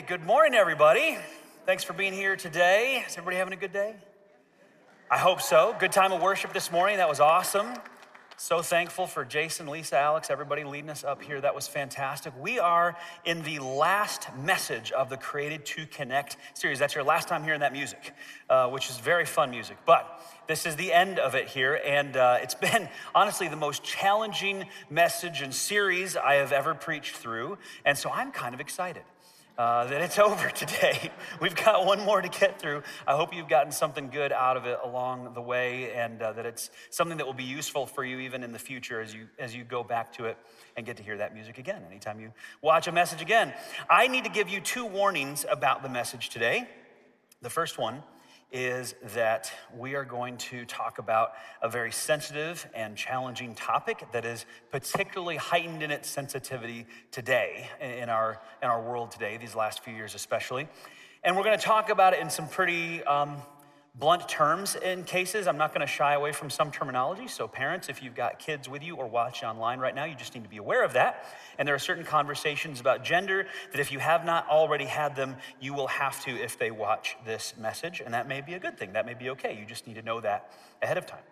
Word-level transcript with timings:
Good 0.00 0.24
morning, 0.24 0.54
everybody. 0.54 1.16
Thanks 1.66 1.84
for 1.84 1.92
being 1.92 2.12
here 2.12 2.34
today. 2.34 3.04
Is 3.06 3.12
everybody 3.12 3.36
having 3.36 3.52
a 3.52 3.56
good 3.56 3.72
day? 3.72 3.94
I 5.08 5.18
hope 5.18 5.40
so. 5.40 5.76
Good 5.78 5.92
time 5.92 6.10
of 6.10 6.20
worship 6.20 6.52
this 6.52 6.72
morning. 6.72 6.96
That 6.96 7.08
was 7.08 7.20
awesome. 7.20 7.68
So 8.36 8.60
thankful 8.60 9.06
for 9.06 9.24
Jason, 9.24 9.68
Lisa, 9.68 9.96
Alex, 9.96 10.30
everybody 10.30 10.64
leading 10.64 10.90
us 10.90 11.04
up 11.04 11.22
here. 11.22 11.40
That 11.40 11.54
was 11.54 11.68
fantastic. 11.68 12.32
We 12.40 12.58
are 12.58 12.96
in 13.24 13.44
the 13.44 13.60
last 13.60 14.26
message 14.36 14.90
of 14.90 15.10
the 15.10 15.16
Created 15.16 15.64
to 15.66 15.86
Connect 15.86 16.38
series. 16.54 16.80
That's 16.80 16.96
your 16.96 17.04
last 17.04 17.28
time 17.28 17.44
hearing 17.44 17.60
that 17.60 17.72
music, 17.72 18.14
uh, 18.50 18.68
which 18.70 18.90
is 18.90 18.98
very 18.98 19.24
fun 19.24 19.50
music. 19.50 19.76
But 19.86 20.20
this 20.48 20.66
is 20.66 20.74
the 20.74 20.92
end 20.92 21.20
of 21.20 21.36
it 21.36 21.46
here, 21.46 21.80
and 21.86 22.16
uh, 22.16 22.38
it's 22.42 22.54
been 22.72 22.88
honestly 23.14 23.46
the 23.46 23.54
most 23.54 23.84
challenging 23.84 24.64
message 24.90 25.40
and 25.40 25.54
series 25.54 26.16
I 26.16 26.34
have 26.34 26.50
ever 26.50 26.74
preached 26.74 27.14
through. 27.14 27.58
And 27.84 27.96
so 27.96 28.10
I'm 28.10 28.32
kind 28.32 28.54
of 28.54 28.60
excited 28.60 29.04
uh, 29.58 29.86
that 29.86 30.00
it's 30.00 30.18
over 30.18 30.50
today. 30.50 31.10
We've 31.40 31.54
got 31.54 31.86
one 31.86 32.00
more 32.00 32.20
to 32.20 32.28
get 32.28 32.60
through. 32.60 32.82
I 33.06 33.16
hope 33.16 33.34
you've 33.34 33.48
gotten 33.48 33.72
something 33.72 34.08
good 34.10 34.32
out 34.32 34.56
of 34.56 34.66
it 34.66 34.78
along 34.82 35.34
the 35.34 35.40
way 35.40 35.92
and 35.92 36.20
uh, 36.20 36.32
that 36.32 36.46
it's 36.46 36.70
something 36.90 37.18
that 37.18 37.26
will 37.26 37.32
be 37.32 37.44
useful 37.44 37.86
for 37.86 38.04
you 38.04 38.18
even 38.20 38.42
in 38.42 38.52
the 38.52 38.58
future 38.58 39.00
as 39.00 39.14
you, 39.14 39.28
as 39.38 39.54
you 39.54 39.64
go 39.64 39.82
back 39.82 40.12
to 40.14 40.26
it 40.26 40.36
and 40.76 40.84
get 40.84 40.96
to 40.96 41.02
hear 41.02 41.16
that 41.16 41.34
music 41.34 41.58
again 41.58 41.82
anytime 41.88 42.20
you 42.20 42.32
watch 42.62 42.88
a 42.88 42.92
message 42.92 43.22
again. 43.22 43.52
I 43.88 44.08
need 44.08 44.24
to 44.24 44.30
give 44.30 44.48
you 44.48 44.60
two 44.60 44.84
warnings 44.84 45.44
about 45.48 45.82
the 45.82 45.88
message 45.88 46.30
today. 46.30 46.68
The 47.42 47.50
first 47.50 47.78
one 47.78 48.02
is 48.54 48.94
that 49.14 49.52
we 49.76 49.96
are 49.96 50.04
going 50.04 50.36
to 50.36 50.64
talk 50.64 50.98
about 50.98 51.32
a 51.60 51.68
very 51.68 51.90
sensitive 51.90 52.68
and 52.72 52.96
challenging 52.96 53.52
topic 53.52 54.06
that 54.12 54.24
is 54.24 54.46
particularly 54.70 55.34
heightened 55.34 55.82
in 55.82 55.90
its 55.90 56.08
sensitivity 56.08 56.86
today, 57.10 57.68
in 57.80 58.08
our, 58.08 58.40
in 58.62 58.68
our 58.68 58.80
world 58.80 59.10
today, 59.10 59.36
these 59.36 59.56
last 59.56 59.82
few 59.82 59.92
years 59.92 60.14
especially. 60.14 60.68
And 61.24 61.36
we're 61.36 61.42
going 61.42 61.58
to 61.58 61.64
talk 61.64 61.90
about 61.90 62.12
it 62.12 62.20
in 62.20 62.30
some 62.30 62.46
pretty 62.46 63.02
um, 63.02 63.38
blunt 63.94 64.28
terms 64.28 64.74
in 64.74 65.04
cases. 65.04 65.46
I'm 65.46 65.56
not 65.56 65.72
going 65.72 65.86
to 65.86 65.92
shy 65.92 66.14
away 66.14 66.32
from 66.32 66.50
some 66.50 66.70
terminology. 66.70 67.28
So, 67.28 67.46
parents, 67.46 67.88
if 67.88 68.02
you've 68.02 68.14
got 68.14 68.38
kids 68.38 68.68
with 68.68 68.82
you 68.82 68.96
or 68.96 69.06
watching 69.06 69.48
online 69.48 69.78
right 69.78 69.94
now, 69.94 70.04
you 70.04 70.16
just 70.16 70.34
need 70.34 70.42
to 70.42 70.50
be 70.50 70.56
aware 70.56 70.84
of 70.84 70.94
that. 70.94 71.24
And 71.58 71.68
there 71.68 71.74
are 71.74 71.80
certain 71.80 72.04
conversations 72.04 72.80
about 72.80 73.04
gender 73.04 73.46
that 73.70 73.80
if 73.80 73.92
you 73.92 74.00
have 74.00 74.24
not 74.24 74.48
already 74.48 74.86
had 74.86 75.14
them, 75.14 75.36
you 75.60 75.74
will 75.74 75.86
have 75.86 76.22
to 76.24 76.30
if 76.30 76.58
they 76.58 76.70
watch 76.70 77.16
this 77.24 77.54
message. 77.56 78.00
And 78.04 78.14
that 78.14 78.26
may 78.26 78.40
be 78.40 78.54
a 78.54 78.58
good 78.58 78.76
thing. 78.76 78.94
That 78.94 79.06
may 79.06 79.14
be 79.14 79.30
okay. 79.30 79.56
You 79.58 79.64
just 79.64 79.86
need 79.86 79.94
to 79.94 80.02
know 80.02 80.20
that 80.20 80.52
ahead 80.82 80.98
of 80.98 81.06
time. 81.06 81.22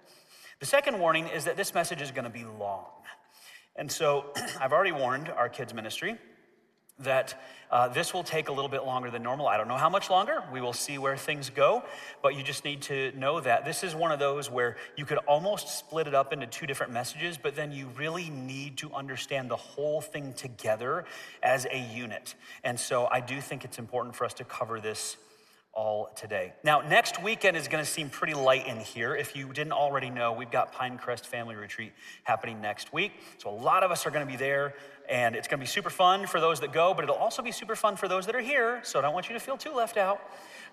The 0.61 0.67
second 0.67 1.01
warning 1.01 1.27
is 1.27 1.45
that 1.47 1.57
this 1.57 1.75
message 1.75 2.01
is 2.01 2.13
going 2.13 2.25
to 2.25 2.31
be 2.31 2.45
long. 2.45 2.87
And 3.75 3.91
so, 3.91 4.27
I've 4.61 4.73
already 4.73 4.93
warned 4.93 5.29
our 5.29 5.49
kids' 5.49 5.75
ministry 5.75 6.19
that 6.99 7.41
uh, 7.71 7.89
this 7.89 8.13
will 8.13 8.23
take 8.23 8.49
a 8.49 8.53
little 8.53 8.69
bit 8.69 8.85
longer 8.85 9.11
than 9.11 9.23
normal. 9.23 9.49
I 9.49 9.57
don't 9.57 9.67
know 9.67 9.79
how 9.79 9.89
much 9.89 10.11
longer. 10.11 10.43
We 10.53 10.61
will 10.61 10.75
see 10.75 10.99
where 10.99 11.17
things 11.17 11.49
go. 11.49 11.83
But 12.23 12.37
you 12.37 12.43
just 12.43 12.65
need 12.65 12.83
to 12.83 13.13
know 13.19 13.41
that 13.41 13.65
this 13.65 13.83
is 13.83 13.95
one 13.95 14.13
of 14.13 14.19
those 14.19 14.51
where 14.51 14.77
you 14.97 15.07
could 15.07 15.19
almost 15.19 15.79
split 15.79 16.07
it 16.07 16.15
up 16.15 16.35
into 16.35 16.47
two 16.47 16.67
different 16.67 16.93
messages, 16.93 17.39
but 17.39 17.57
then 17.57 17.73
you 17.73 17.89
really 17.97 18.29
need 18.29 18.77
to 18.79 18.93
understand 18.93 19.51
the 19.51 19.57
whole 19.57 20.03
thing 20.03 20.35
together 20.35 21.07
as 21.43 21.67
a 21.71 21.79
unit. 21.95 22.35
And 22.63 22.79
so 22.79 23.09
I 23.11 23.21
do 23.21 23.41
think 23.41 23.65
it's 23.65 23.79
important 23.79 24.15
for 24.15 24.27
us 24.27 24.35
to 24.35 24.45
cover 24.45 24.79
this 24.79 25.17
all 25.75 26.11
today. 26.15 26.53
Now, 26.63 26.81
next 26.81 27.23
weekend 27.23 27.57
is 27.57 27.67
going 27.67 27.83
to 27.83 27.91
seem 27.91 28.11
pretty 28.11 28.35
light 28.35 28.67
in 28.67 28.79
here. 28.79 29.17
If 29.17 29.35
you 29.35 29.53
didn't 29.53 29.73
already 29.73 30.11
know, 30.11 30.33
we've 30.33 30.51
got 30.51 30.75
Pinecrest 30.75 31.27
Family 31.27 31.55
Retreat 31.55 31.93
happening 32.25 32.61
next 32.61 32.93
week. 32.93 33.13
So, 33.39 33.49
a 33.51 33.57
lot 33.57 33.83
of 33.83 33.91
us 33.91 34.07
are 34.07 34.11
going 34.11 34.27
to 34.27 34.31
be 34.31 34.37
there, 34.37 34.75
and 35.09 35.35
it's 35.35 35.49
going 35.49 35.59
to 35.59 35.63
be 35.63 35.69
super 35.69 35.91
fun 35.91 36.27
for 36.27 36.41
those 36.41 36.61
that 36.61 36.73
go, 36.73 36.93
but 36.93 37.05
it'll 37.05 37.17
also 37.17 37.41
be 37.41 37.53
super 37.53 37.75
fun 37.75 37.97
for 37.97 38.07
those 38.07 38.27
that 38.27 38.35
are 38.35 38.41
here. 38.41 38.81
So, 38.85 38.99
I 38.99 39.03
don't 39.03 39.15
want 39.15 39.29
you 39.29 39.35
to 39.35 39.41
feel 39.41 39.57
too 39.57 39.73
left 39.73 39.97
out. 39.97 40.21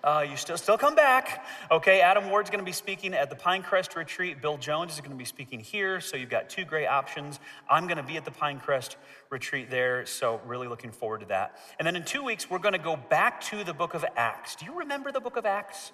Uh, 0.02 0.24
you 0.28 0.36
still 0.36 0.56
still 0.56 0.78
come 0.78 0.94
back. 0.94 1.44
Okay, 1.70 2.00
Adam 2.00 2.30
Ward's 2.30 2.48
going 2.48 2.60
to 2.60 2.64
be 2.64 2.72
speaking 2.72 3.12
at 3.12 3.28
the 3.28 3.36
Pinecrest 3.36 3.94
retreat. 3.96 4.40
Bill 4.40 4.56
Jones 4.56 4.94
is 4.94 5.00
going 5.00 5.10
to 5.10 5.16
be 5.16 5.26
speaking 5.26 5.60
here. 5.60 6.00
So 6.00 6.16
you've 6.16 6.30
got 6.30 6.48
two 6.48 6.64
great 6.64 6.86
options. 6.86 7.38
I'm 7.68 7.86
going 7.86 7.98
to 7.98 8.02
be 8.02 8.16
at 8.16 8.24
the 8.24 8.30
Pinecrest 8.30 8.96
retreat 9.28 9.70
there. 9.70 10.06
So 10.06 10.40
really 10.46 10.68
looking 10.68 10.90
forward 10.90 11.20
to 11.20 11.26
that. 11.26 11.58
And 11.78 11.86
then 11.86 11.96
in 11.96 12.04
two 12.04 12.24
weeks, 12.24 12.48
we're 12.48 12.58
going 12.58 12.72
to 12.72 12.78
go 12.78 12.96
back 12.96 13.42
to 13.42 13.62
the 13.62 13.74
book 13.74 13.92
of 13.92 14.04
Acts. 14.16 14.56
Do 14.56 14.64
you 14.64 14.78
remember 14.78 15.12
the 15.12 15.20
book 15.20 15.36
of 15.36 15.44
Acts? 15.44 15.92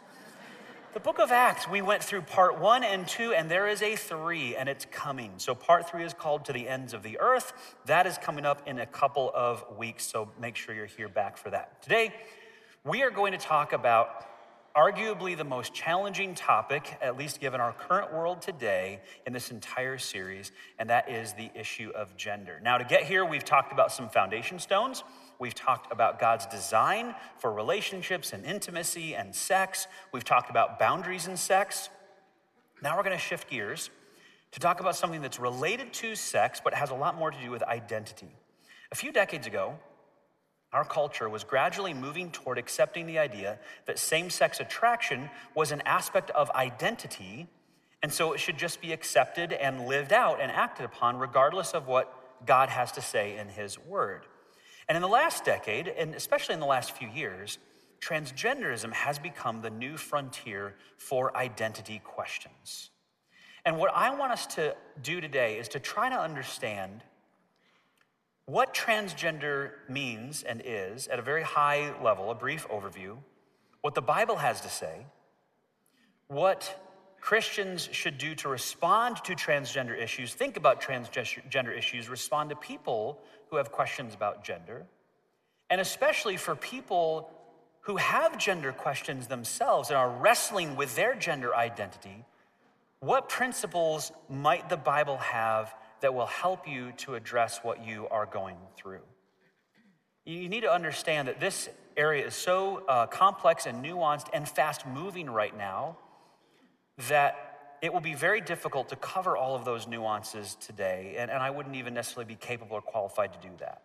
The 0.94 1.00
book 1.00 1.18
of 1.18 1.30
Acts, 1.30 1.68
we 1.68 1.82
went 1.82 2.02
through 2.02 2.22
part 2.22 2.58
one 2.58 2.82
and 2.82 3.06
two, 3.06 3.34
and 3.34 3.50
there 3.50 3.68
is 3.68 3.82
a 3.82 3.96
three, 3.96 4.56
and 4.56 4.66
it's 4.66 4.86
coming. 4.90 5.32
So, 5.36 5.54
part 5.54 5.90
three 5.90 6.04
is 6.04 6.14
called 6.14 6.46
To 6.46 6.54
the 6.54 6.66
Ends 6.66 6.94
of 6.94 7.02
the 7.02 7.20
Earth. 7.20 7.52
That 7.84 8.06
is 8.06 8.16
coming 8.16 8.46
up 8.46 8.66
in 8.66 8.78
a 8.78 8.86
couple 8.86 9.30
of 9.34 9.62
weeks, 9.76 10.06
so 10.06 10.30
make 10.40 10.56
sure 10.56 10.74
you're 10.74 10.86
here 10.86 11.10
back 11.10 11.36
for 11.36 11.50
that. 11.50 11.82
Today, 11.82 12.14
we 12.86 13.02
are 13.02 13.10
going 13.10 13.32
to 13.32 13.38
talk 13.38 13.72
about 13.72 14.24
arguably 14.76 15.36
the 15.36 15.44
most 15.44 15.74
challenging 15.74 16.36
topic, 16.36 16.96
at 17.02 17.18
least 17.18 17.40
given 17.40 17.60
our 17.60 17.72
current 17.72 18.12
world 18.12 18.40
today, 18.40 19.00
in 19.26 19.32
this 19.32 19.50
entire 19.50 19.98
series, 19.98 20.52
and 20.78 20.88
that 20.88 21.10
is 21.10 21.32
the 21.32 21.50
issue 21.58 21.90
of 21.96 22.16
gender. 22.16 22.60
Now, 22.62 22.78
to 22.78 22.84
get 22.84 23.02
here, 23.02 23.24
we've 23.24 23.44
talked 23.44 23.72
about 23.72 23.90
some 23.90 24.08
foundation 24.08 24.60
stones. 24.60 25.02
We've 25.40 25.54
talked 25.54 25.90
about 25.90 26.20
God's 26.20 26.46
design 26.46 27.14
for 27.38 27.52
relationships 27.52 28.32
and 28.32 28.44
intimacy 28.44 29.16
and 29.16 29.34
sex. 29.34 29.88
We've 30.12 30.24
talked 30.24 30.48
about 30.48 30.78
boundaries 30.78 31.26
in 31.26 31.36
sex. 31.36 31.88
Now 32.82 32.96
we're 32.96 33.02
going 33.02 33.16
to 33.16 33.22
shift 33.22 33.50
gears 33.50 33.90
to 34.52 34.60
talk 34.60 34.78
about 34.78 34.94
something 34.94 35.22
that's 35.22 35.40
related 35.40 35.92
to 35.94 36.14
sex, 36.14 36.60
but 36.62 36.72
has 36.72 36.90
a 36.90 36.94
lot 36.94 37.16
more 37.16 37.32
to 37.32 37.40
do 37.40 37.50
with 37.50 37.64
identity. 37.64 38.30
A 38.92 38.94
few 38.94 39.10
decades 39.10 39.48
ago, 39.48 39.76
our 40.72 40.84
culture 40.84 41.28
was 41.28 41.44
gradually 41.44 41.94
moving 41.94 42.30
toward 42.30 42.58
accepting 42.58 43.06
the 43.06 43.18
idea 43.18 43.58
that 43.86 43.98
same 43.98 44.30
sex 44.30 44.60
attraction 44.60 45.30
was 45.54 45.72
an 45.72 45.80
aspect 45.82 46.30
of 46.30 46.50
identity, 46.50 47.46
and 48.02 48.12
so 48.12 48.32
it 48.32 48.40
should 48.40 48.58
just 48.58 48.80
be 48.80 48.92
accepted 48.92 49.52
and 49.52 49.86
lived 49.86 50.12
out 50.12 50.40
and 50.40 50.50
acted 50.50 50.84
upon, 50.84 51.18
regardless 51.18 51.72
of 51.72 51.86
what 51.86 52.12
God 52.46 52.68
has 52.68 52.92
to 52.92 53.00
say 53.00 53.36
in 53.36 53.48
His 53.48 53.78
Word. 53.78 54.26
And 54.88 54.96
in 54.96 55.02
the 55.02 55.08
last 55.08 55.44
decade, 55.44 55.88
and 55.88 56.14
especially 56.14 56.54
in 56.54 56.60
the 56.60 56.66
last 56.66 56.92
few 56.92 57.08
years, 57.08 57.58
transgenderism 58.00 58.92
has 58.92 59.18
become 59.18 59.62
the 59.62 59.70
new 59.70 59.96
frontier 59.96 60.74
for 60.98 61.36
identity 61.36 62.00
questions. 62.04 62.90
And 63.64 63.78
what 63.78 63.90
I 63.94 64.14
want 64.14 64.32
us 64.32 64.46
to 64.54 64.76
do 65.02 65.20
today 65.20 65.58
is 65.58 65.68
to 65.68 65.80
try 65.80 66.08
to 66.08 66.14
understand 66.14 67.02
what 68.46 68.72
transgender 68.72 69.72
means 69.88 70.44
and 70.44 70.62
is 70.64 71.08
at 71.08 71.18
a 71.18 71.22
very 71.22 71.42
high 71.42 71.92
level, 72.02 72.30
a 72.30 72.34
brief 72.34 72.66
overview, 72.68 73.16
what 73.80 73.94
the 73.94 74.02
Bible 74.02 74.36
has 74.36 74.60
to 74.60 74.68
say, 74.68 75.06
what 76.28 76.80
Christians 77.20 77.88
should 77.90 78.18
do 78.18 78.36
to 78.36 78.48
respond 78.48 79.16
to 79.24 79.34
transgender 79.34 80.00
issues, 80.00 80.32
think 80.32 80.56
about 80.56 80.80
transgender 80.80 81.76
issues, 81.76 82.08
respond 82.08 82.50
to 82.50 82.56
people 82.56 83.18
who 83.50 83.56
have 83.56 83.72
questions 83.72 84.14
about 84.14 84.44
gender, 84.44 84.86
and 85.68 85.80
especially 85.80 86.36
for 86.36 86.54
people 86.54 87.30
who 87.80 87.96
have 87.96 88.38
gender 88.38 88.72
questions 88.72 89.26
themselves 89.26 89.90
and 89.90 89.96
are 89.96 90.10
wrestling 90.10 90.76
with 90.76 90.94
their 90.94 91.16
gender 91.16 91.54
identity, 91.54 92.24
what 93.00 93.28
principles 93.28 94.12
might 94.28 94.68
the 94.68 94.76
Bible 94.76 95.16
have 95.16 95.74
that 96.00 96.14
will 96.14 96.26
help 96.26 96.68
you 96.68 96.92
to 96.98 97.14
address 97.14 97.60
what 97.62 97.86
you 97.86 98.06
are 98.08 98.26
going 98.26 98.56
through. 98.76 99.02
You 100.24 100.48
need 100.48 100.62
to 100.62 100.72
understand 100.72 101.28
that 101.28 101.40
this 101.40 101.68
area 101.96 102.26
is 102.26 102.34
so 102.34 102.82
uh, 102.88 103.06
complex 103.06 103.66
and 103.66 103.84
nuanced 103.84 104.26
and 104.32 104.48
fast 104.48 104.86
moving 104.86 105.30
right 105.30 105.56
now 105.56 105.96
that 107.08 107.78
it 107.82 107.92
will 107.92 108.00
be 108.00 108.14
very 108.14 108.40
difficult 108.40 108.88
to 108.88 108.96
cover 108.96 109.36
all 109.36 109.54
of 109.54 109.64
those 109.64 109.86
nuances 109.86 110.56
today, 110.60 111.14
and, 111.18 111.30
and 111.30 111.42
I 111.42 111.50
wouldn't 111.50 111.76
even 111.76 111.94
necessarily 111.94 112.26
be 112.26 112.34
capable 112.34 112.76
or 112.76 112.82
qualified 112.82 113.32
to 113.34 113.48
do 113.48 113.54
that. 113.60 113.82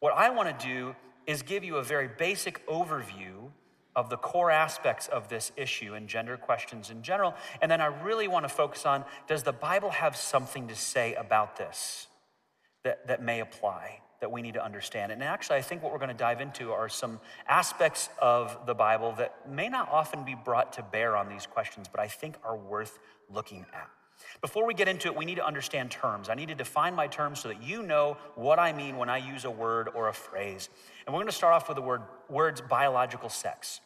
What 0.00 0.14
I 0.14 0.30
want 0.30 0.58
to 0.58 0.66
do 0.66 0.94
is 1.26 1.42
give 1.42 1.64
you 1.64 1.76
a 1.76 1.82
very 1.82 2.08
basic 2.08 2.66
overview 2.66 3.50
of 3.96 4.10
the 4.10 4.16
core 4.18 4.50
aspects 4.50 5.08
of 5.08 5.28
this 5.28 5.50
issue 5.56 5.94
and 5.94 6.06
gender 6.06 6.36
questions 6.36 6.90
in 6.90 7.02
general. 7.02 7.34
And 7.62 7.70
then 7.70 7.80
I 7.80 7.86
really 7.86 8.28
want 8.28 8.44
to 8.44 8.48
focus 8.48 8.84
on 8.84 9.04
does 9.26 9.42
the 9.42 9.52
Bible 9.52 9.90
have 9.90 10.14
something 10.14 10.68
to 10.68 10.76
say 10.76 11.14
about 11.14 11.56
this 11.56 12.06
that, 12.84 13.06
that 13.08 13.22
may 13.22 13.40
apply, 13.40 14.00
that 14.20 14.30
we 14.30 14.42
need 14.42 14.54
to 14.54 14.64
understand? 14.64 15.10
And 15.10 15.24
actually, 15.24 15.56
I 15.56 15.62
think 15.62 15.82
what 15.82 15.92
we're 15.92 15.98
going 15.98 16.08
to 16.08 16.14
dive 16.14 16.42
into 16.42 16.72
are 16.72 16.90
some 16.90 17.18
aspects 17.48 18.10
of 18.20 18.66
the 18.66 18.74
Bible 18.74 19.14
that 19.16 19.50
may 19.50 19.70
not 19.70 19.88
often 19.90 20.24
be 20.24 20.34
brought 20.34 20.74
to 20.74 20.82
bear 20.82 21.16
on 21.16 21.30
these 21.30 21.46
questions, 21.46 21.88
but 21.90 21.98
I 21.98 22.06
think 22.06 22.36
are 22.44 22.56
worth 22.56 22.98
looking 23.32 23.64
at. 23.72 23.88
Before 24.40 24.66
we 24.66 24.74
get 24.74 24.88
into 24.88 25.08
it, 25.08 25.16
we 25.16 25.24
need 25.24 25.36
to 25.36 25.46
understand 25.46 25.90
terms. 25.90 26.28
I 26.28 26.34
need 26.34 26.48
to 26.48 26.54
define 26.54 26.94
my 26.94 27.06
terms 27.06 27.40
so 27.40 27.48
that 27.48 27.62
you 27.62 27.82
know 27.82 28.16
what 28.34 28.58
I 28.58 28.72
mean 28.72 28.96
when 28.96 29.08
I 29.08 29.18
use 29.18 29.44
a 29.44 29.50
word 29.50 29.88
or 29.94 30.08
a 30.08 30.14
phrase. 30.14 30.68
And 31.06 31.14
we're 31.14 31.20
going 31.20 31.28
to 31.28 31.36
start 31.36 31.54
off 31.54 31.68
with 31.68 31.76
the 31.76 31.82
word 31.82 32.02
words 32.28 32.60
biological 32.60 33.28
sex. 33.28 33.80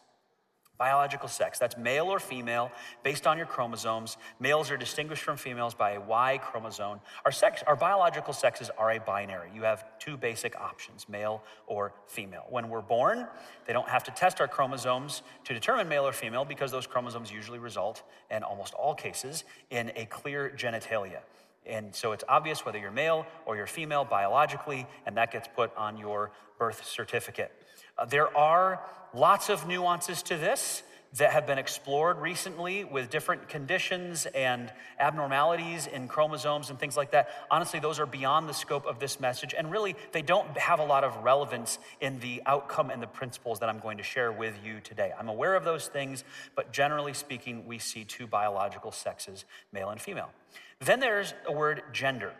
Biological 0.80 1.28
sex, 1.28 1.58
that's 1.58 1.76
male 1.76 2.06
or 2.06 2.18
female 2.18 2.72
based 3.02 3.26
on 3.26 3.36
your 3.36 3.44
chromosomes. 3.44 4.16
Males 4.40 4.70
are 4.70 4.78
distinguished 4.78 5.22
from 5.22 5.36
females 5.36 5.74
by 5.74 5.90
a 5.90 6.00
Y 6.00 6.40
chromosome. 6.42 7.00
Our 7.26 7.30
sex, 7.30 7.62
our 7.66 7.76
biological 7.76 8.32
sexes 8.32 8.70
are 8.78 8.92
a 8.92 8.98
binary. 8.98 9.50
You 9.54 9.64
have 9.64 9.84
two 9.98 10.16
basic 10.16 10.58
options, 10.58 11.06
male 11.06 11.42
or 11.66 11.92
female. 12.06 12.46
When 12.48 12.70
we're 12.70 12.80
born, 12.80 13.26
they 13.66 13.74
don't 13.74 13.90
have 13.90 14.04
to 14.04 14.10
test 14.10 14.40
our 14.40 14.48
chromosomes 14.48 15.20
to 15.44 15.52
determine 15.52 15.86
male 15.86 16.06
or 16.06 16.12
female 16.12 16.46
because 16.46 16.70
those 16.70 16.86
chromosomes 16.86 17.30
usually 17.30 17.58
result 17.58 18.02
in 18.30 18.42
almost 18.42 18.72
all 18.72 18.94
cases 18.94 19.44
in 19.68 19.92
a 19.96 20.06
clear 20.06 20.50
genitalia. 20.56 21.20
And 21.66 21.94
so 21.94 22.12
it's 22.12 22.24
obvious 22.28 22.64
whether 22.64 22.78
you're 22.78 22.90
male 22.90 23.26
or 23.46 23.56
you're 23.56 23.66
female 23.66 24.04
biologically, 24.04 24.86
and 25.06 25.16
that 25.16 25.30
gets 25.32 25.48
put 25.54 25.74
on 25.76 25.96
your 25.96 26.32
birth 26.58 26.84
certificate. 26.86 27.52
Uh, 27.98 28.04
there 28.04 28.34
are 28.36 28.80
lots 29.14 29.48
of 29.48 29.66
nuances 29.66 30.22
to 30.24 30.36
this 30.36 30.82
that 31.14 31.32
have 31.32 31.46
been 31.46 31.58
explored 31.58 32.18
recently 32.18 32.84
with 32.84 33.10
different 33.10 33.48
conditions 33.48 34.26
and 34.26 34.72
abnormalities 34.98 35.88
in 35.88 36.06
chromosomes 36.06 36.70
and 36.70 36.78
things 36.78 36.96
like 36.96 37.10
that. 37.10 37.28
Honestly, 37.50 37.80
those 37.80 37.98
are 37.98 38.06
beyond 38.06 38.48
the 38.48 38.54
scope 38.54 38.86
of 38.86 39.00
this 39.00 39.18
message, 39.18 39.54
and 39.56 39.70
really, 39.72 39.96
they 40.12 40.22
don't 40.22 40.56
have 40.56 40.78
a 40.78 40.84
lot 40.84 41.02
of 41.02 41.16
relevance 41.24 41.78
in 42.00 42.20
the 42.20 42.40
outcome 42.46 42.90
and 42.90 43.02
the 43.02 43.08
principles 43.08 43.58
that 43.58 43.68
I'm 43.68 43.80
going 43.80 43.98
to 43.98 44.04
share 44.04 44.30
with 44.30 44.54
you 44.64 44.80
today. 44.80 45.12
I'm 45.18 45.28
aware 45.28 45.56
of 45.56 45.64
those 45.64 45.88
things, 45.88 46.22
but 46.54 46.72
generally 46.72 47.12
speaking, 47.12 47.66
we 47.66 47.78
see 47.78 48.04
two 48.04 48.28
biological 48.28 48.92
sexes, 48.92 49.44
male 49.72 49.90
and 49.90 50.00
female. 50.00 50.30
Then 50.78 51.00
there's 51.00 51.34
a 51.46 51.52
word 51.52 51.82
gender. 51.92 52.32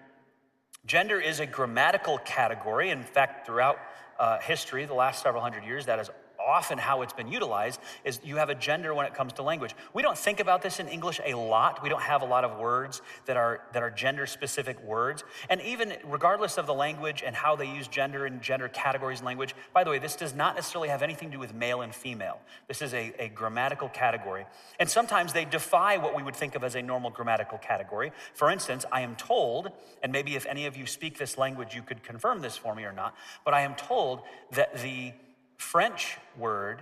Gender 0.87 1.21
is 1.21 1.41
a 1.41 1.47
grammatical 1.47 2.19
category. 2.19 2.91
In 2.91 3.03
fact, 3.03 3.47
throughout 3.47 3.79
uh, 4.19 4.39
history, 4.39 4.85
the 4.87 4.95
last 4.95 5.23
several 5.23 5.43
hundred 5.43 5.65
years, 5.65 5.87
that 5.87 5.99
has 5.99 6.11
often 6.47 6.79
how 6.79 7.03
it's 7.03 7.13
been 7.13 7.29
utilized 7.29 7.81
is 8.05 8.21
you 8.25 8.37
have 8.37 8.51
a 8.51 8.55
gender 8.55 8.95
when 8.95 9.07
it 9.07 9.15
comes 9.15 9.33
to 9.35 9.43
language. 9.43 9.75
We 9.95 10.03
don't 10.03 10.19
think 10.19 10.41
about 10.41 10.63
this 10.63 10.81
in 10.81 10.89
English 10.89 11.21
a 11.25 11.35
lot. 11.35 11.83
We 11.83 11.89
don't 11.89 12.03
have 12.03 12.23
a 12.23 12.27
lot 12.27 12.45
of 12.45 12.59
words 12.59 13.03
that 13.27 13.37
are 13.37 13.63
that 13.73 13.83
are 13.83 13.91
gender 13.91 14.27
specific 14.27 14.83
words. 14.83 15.25
And 15.49 15.61
even 15.63 15.95
regardless 16.05 16.59
of 16.59 16.67
the 16.67 16.75
language 16.75 17.23
and 17.25 17.35
how 17.35 17.57
they 17.57 17.67
use 17.67 17.89
gender 17.89 18.27
and 18.27 18.41
gender 18.43 18.69
categories 18.69 19.21
in 19.21 19.27
language, 19.27 19.55
by 19.73 19.85
the 19.85 19.91
way, 19.91 19.99
this 19.99 20.17
does 20.17 20.35
not 20.35 20.55
necessarily 20.55 20.89
have 20.89 21.03
anything 21.03 21.29
to 21.31 21.37
do 21.37 21.41
with 21.41 21.55
male 21.55 21.83
and 21.83 21.95
female. 21.95 22.41
This 22.69 22.83
is 22.83 22.95
a, 22.95 23.13
a 23.19 23.29
grammatical 23.29 23.89
category. 23.89 24.47
And 24.79 24.89
sometimes 24.89 25.33
they 25.33 25.45
defy 25.45 25.97
what 25.99 26.15
we 26.15 26.23
would 26.23 26.37
think 26.37 26.55
of 26.55 26.65
as 26.65 26.75
a 26.75 26.83
normal 26.83 27.11
grammatical 27.11 27.59
category. 27.59 28.13
For 28.35 28.51
instance, 28.51 28.85
I 28.91 29.03
am 29.03 29.17
told, 29.17 29.71
and 30.03 30.13
maybe 30.13 30.37
if 30.37 30.47
any 30.47 30.67
of 30.67 30.77
you 30.77 30.87
speak 30.87 31.19
this 31.19 31.39
language, 31.39 31.75
you 31.75 31.83
could 31.83 32.03
confirm 32.03 32.41
this 32.41 32.57
for 32.57 32.75
me 32.75 32.85
or 32.85 32.93
not, 32.93 33.15
but 33.45 33.55
I 33.55 33.63
am 33.63 33.75
told 33.75 34.23
that 34.53 34.81
the 34.83 35.13
French 35.61 36.17
word 36.39 36.81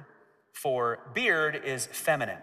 for 0.53 1.01
beard 1.13 1.61
is 1.65 1.87
feminine. 1.87 2.39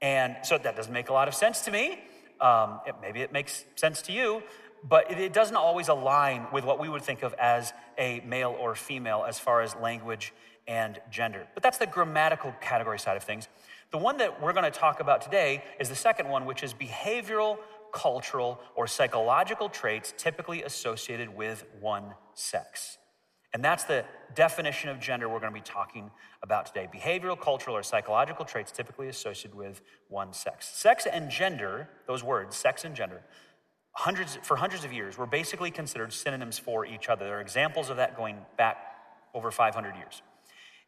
And 0.00 0.36
so 0.42 0.56
that 0.58 0.76
doesn't 0.76 0.92
make 0.92 1.08
a 1.08 1.12
lot 1.12 1.26
of 1.26 1.34
sense 1.34 1.62
to 1.62 1.70
me. 1.72 1.98
Um, 2.40 2.80
it, 2.86 2.94
maybe 3.02 3.20
it 3.20 3.32
makes 3.32 3.64
sense 3.74 4.00
to 4.02 4.12
you, 4.12 4.42
but 4.88 5.10
it, 5.10 5.18
it 5.18 5.32
doesn't 5.32 5.56
always 5.56 5.88
align 5.88 6.46
with 6.52 6.64
what 6.64 6.78
we 6.78 6.88
would 6.88 7.02
think 7.02 7.22
of 7.22 7.34
as 7.34 7.72
a 7.98 8.20
male 8.20 8.56
or 8.58 8.74
female 8.76 9.24
as 9.26 9.40
far 9.40 9.60
as 9.60 9.74
language 9.76 10.32
and 10.68 11.00
gender. 11.10 11.46
But 11.54 11.62
that's 11.62 11.78
the 11.78 11.86
grammatical 11.86 12.54
category 12.60 13.00
side 13.00 13.16
of 13.16 13.24
things. 13.24 13.48
The 13.90 13.98
one 13.98 14.18
that 14.18 14.40
we're 14.40 14.52
going 14.52 14.70
to 14.70 14.78
talk 14.78 15.00
about 15.00 15.20
today 15.20 15.64
is 15.80 15.88
the 15.88 15.96
second 15.96 16.28
one, 16.28 16.46
which 16.46 16.62
is 16.62 16.74
behavioral, 16.74 17.58
cultural, 17.92 18.60
or 18.76 18.86
psychological 18.86 19.68
traits 19.68 20.14
typically 20.16 20.62
associated 20.62 21.36
with 21.36 21.64
one 21.80 22.14
sex. 22.34 22.98
And 23.56 23.64
that's 23.64 23.84
the 23.84 24.04
definition 24.34 24.90
of 24.90 25.00
gender 25.00 25.30
we're 25.30 25.40
going 25.40 25.50
to 25.50 25.58
be 25.58 25.64
talking 25.64 26.10
about 26.42 26.66
today 26.66 26.90
behavioral, 26.94 27.40
cultural, 27.40 27.74
or 27.74 27.82
psychological 27.82 28.44
traits 28.44 28.70
typically 28.70 29.08
associated 29.08 29.56
with 29.56 29.80
one 30.08 30.34
sex. 30.34 30.68
Sex 30.68 31.06
and 31.10 31.30
gender, 31.30 31.88
those 32.06 32.22
words, 32.22 32.54
sex 32.54 32.84
and 32.84 32.94
gender, 32.94 33.22
hundreds, 33.92 34.38
for 34.42 34.56
hundreds 34.56 34.84
of 34.84 34.92
years 34.92 35.16
were 35.16 35.24
basically 35.24 35.70
considered 35.70 36.12
synonyms 36.12 36.58
for 36.58 36.84
each 36.84 37.08
other. 37.08 37.24
There 37.24 37.38
are 37.38 37.40
examples 37.40 37.88
of 37.88 37.96
that 37.96 38.14
going 38.14 38.36
back 38.58 38.76
over 39.32 39.50
500 39.50 39.96
years. 39.96 40.20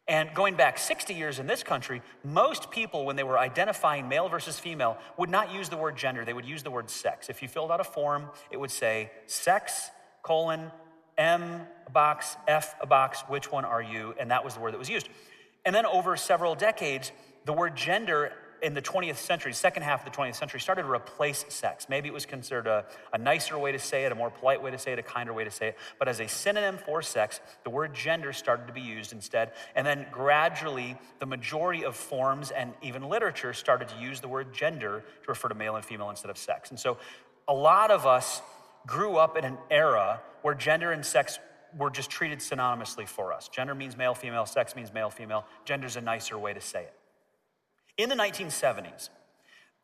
And 0.07 0.31
going 0.35 0.53
back 0.53 0.77
60 0.77 1.15
years 1.15 1.39
in 1.39 1.47
this 1.47 1.63
country, 1.63 2.03
most 2.23 2.69
people, 2.69 3.03
when 3.03 3.15
they 3.15 3.23
were 3.23 3.39
identifying 3.39 4.07
male 4.07 4.29
versus 4.29 4.59
female, 4.59 4.95
would 5.17 5.31
not 5.31 5.51
use 5.51 5.69
the 5.69 5.77
word 5.77 5.97
gender, 5.97 6.23
they 6.23 6.33
would 6.33 6.45
use 6.45 6.61
the 6.61 6.69
word 6.69 6.91
sex. 6.91 7.29
If 7.29 7.41
you 7.41 7.47
filled 7.47 7.71
out 7.71 7.79
a 7.79 7.83
form, 7.83 8.29
it 8.51 8.59
would 8.59 8.69
say 8.69 9.09
sex, 9.25 9.89
colon, 10.21 10.71
M 11.19 11.67
a 11.89 11.91
box, 11.91 12.37
F 12.47 12.75
a 12.81 12.85
box, 12.85 13.21
which 13.27 13.51
one 13.51 13.65
are 13.65 13.81
you? 13.81 14.13
And 14.19 14.31
that 14.31 14.45
was 14.45 14.53
the 14.53 14.59
word 14.59 14.73
that 14.73 14.79
was 14.79 14.89
used. 14.89 15.09
And 15.65 15.75
then 15.75 15.85
over 15.85 16.15
several 16.15 16.55
decades, 16.55 17.11
the 17.45 17.53
word 17.53 17.75
gender 17.75 18.31
in 18.61 18.73
the 18.73 18.81
20th 18.81 19.15
century, 19.15 19.53
second 19.53 19.83
half 19.83 20.05
of 20.05 20.11
the 20.11 20.17
20th 20.17 20.35
century, 20.35 20.59
started 20.59 20.83
to 20.83 20.91
replace 20.91 21.45
sex. 21.47 21.87
Maybe 21.87 22.09
it 22.09 22.13
was 22.13 22.25
considered 22.25 22.67
a, 22.67 22.85
a, 23.13 23.17
nicer 23.17 23.57
way 23.57 23.71
to 23.71 23.79
say 23.79 24.03
it, 24.03 24.11
a 24.11 24.15
more 24.15 24.29
polite 24.29 24.61
way 24.61 24.69
to 24.71 24.77
say 24.77 24.91
it, 24.91 24.99
a 24.99 25.03
kinder 25.03 25.33
way 25.33 25.45
to 25.45 25.51
say 25.51 25.69
it. 25.69 25.77
But 25.97 26.09
as 26.09 26.19
a 26.19 26.27
synonym 26.27 26.77
for 26.77 27.01
sex, 27.01 27.39
the 27.63 27.69
word 27.69 27.93
gender 27.93 28.33
started 28.33 28.67
to 28.67 28.73
be 28.73 28.81
used 28.81 29.13
instead. 29.13 29.53
And 29.75 29.87
then 29.87 30.07
gradually, 30.11 30.97
the 31.19 31.25
majority 31.25 31.85
of 31.85 31.95
forms 31.95 32.51
and 32.51 32.73
even 32.81 33.07
literature 33.07 33.53
started 33.53 33.87
to 33.89 33.97
use 33.97 34.19
the 34.19 34.27
word 34.27 34.53
gender 34.53 35.03
to 35.23 35.27
refer 35.27 35.47
to 35.47 35.55
male 35.55 35.75
and 35.75 35.85
female 35.85 36.09
instead 36.09 36.29
of 36.29 36.37
sex. 36.37 36.69
And 36.69 36.79
so 36.79 36.97
a 37.47 37.53
lot 37.53 37.91
of 37.91 38.05
us 38.05 38.41
grew 38.85 39.15
up 39.15 39.37
in 39.37 39.45
an 39.45 39.57
era 39.71 40.19
where 40.41 40.53
gender 40.53 40.91
and 40.91 41.05
sex 41.05 41.39
were 41.77 41.89
just 41.89 42.09
treated 42.09 42.39
synonymously 42.39 43.07
for 43.07 43.33
us. 43.33 43.47
Gender 43.47 43.75
means 43.75 43.97
male, 43.97 44.13
female, 44.13 44.45
sex 44.45 44.75
means 44.75 44.93
male, 44.93 45.09
female. 45.09 45.45
Gender's 45.65 45.95
a 45.95 46.01
nicer 46.01 46.37
way 46.37 46.53
to 46.53 46.61
say 46.61 46.83
it. 46.83 46.93
In 47.97 48.09
the 48.09 48.15
1970s, 48.15 49.09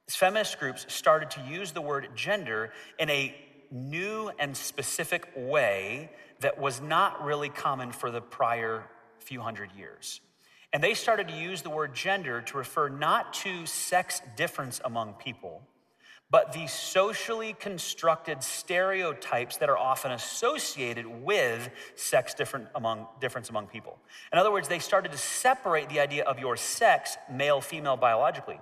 feminist 0.09 0.59
groups 0.59 0.85
started 0.87 1.31
to 1.31 1.41
use 1.41 1.71
the 1.71 1.81
word 1.81 2.09
gender 2.15 2.71
in 2.99 3.09
a 3.09 3.35
new 3.71 4.31
and 4.39 4.55
specific 4.55 5.29
way 5.35 6.11
that 6.39 6.59
was 6.59 6.81
not 6.81 7.23
really 7.23 7.49
common 7.49 7.91
for 7.91 8.11
the 8.11 8.21
prior 8.21 8.83
few 9.19 9.41
hundred 9.41 9.71
years. 9.73 10.21
And 10.71 10.83
they 10.83 10.93
started 10.93 11.27
to 11.29 11.33
use 11.33 11.61
the 11.61 11.69
word 11.69 11.93
gender 11.93 12.41
to 12.41 12.57
refer 12.57 12.89
not 12.89 13.33
to 13.35 13.65
sex 13.65 14.21
difference 14.35 14.81
among 14.83 15.13
people, 15.13 15.61
but 16.35 16.51
the 16.51 16.67
socially 16.67 17.55
constructed 17.61 18.43
stereotypes 18.43 19.55
that 19.55 19.69
are 19.69 19.77
often 19.77 20.11
associated 20.11 21.07
with 21.07 21.69
sex 21.95 22.33
different 22.33 22.67
among, 22.75 23.07
difference 23.21 23.49
among 23.49 23.67
people. 23.67 23.97
In 24.33 24.37
other 24.37 24.51
words, 24.51 24.67
they 24.67 24.79
started 24.79 25.13
to 25.13 25.17
separate 25.17 25.87
the 25.87 26.01
idea 26.01 26.25
of 26.25 26.37
your 26.37 26.57
sex, 26.57 27.15
male, 27.31 27.61
female, 27.61 27.95
biologically, 27.95 28.59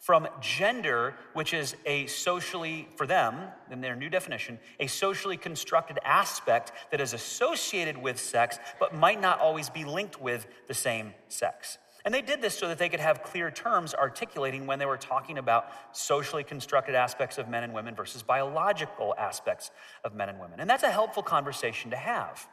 from 0.00 0.26
gender, 0.40 1.14
which 1.34 1.54
is 1.54 1.76
a 1.86 2.08
socially, 2.08 2.88
for 2.96 3.06
them, 3.06 3.42
in 3.70 3.80
their 3.80 3.94
new 3.94 4.10
definition, 4.10 4.58
a 4.80 4.88
socially 4.88 5.36
constructed 5.36 6.00
aspect 6.04 6.72
that 6.90 7.00
is 7.00 7.12
associated 7.12 7.96
with 7.96 8.18
sex, 8.18 8.58
but 8.80 8.92
might 8.92 9.20
not 9.20 9.38
always 9.38 9.70
be 9.70 9.84
linked 9.84 10.20
with 10.20 10.48
the 10.66 10.74
same 10.74 11.14
sex. 11.28 11.78
And 12.04 12.12
they 12.12 12.20
did 12.20 12.42
this 12.42 12.58
so 12.58 12.68
that 12.68 12.78
they 12.78 12.90
could 12.90 13.00
have 13.00 13.22
clear 13.22 13.50
terms 13.50 13.94
articulating 13.94 14.66
when 14.66 14.78
they 14.78 14.84
were 14.84 14.98
talking 14.98 15.38
about 15.38 15.68
socially 15.92 16.44
constructed 16.44 16.94
aspects 16.94 17.38
of 17.38 17.48
men 17.48 17.62
and 17.62 17.72
women 17.72 17.94
versus 17.94 18.22
biological 18.22 19.14
aspects 19.16 19.70
of 20.04 20.14
men 20.14 20.28
and 20.28 20.38
women. 20.38 20.60
And 20.60 20.68
that's 20.68 20.82
a 20.82 20.90
helpful 20.90 21.22
conversation 21.22 21.90
to 21.92 21.96
have. 21.96 22.46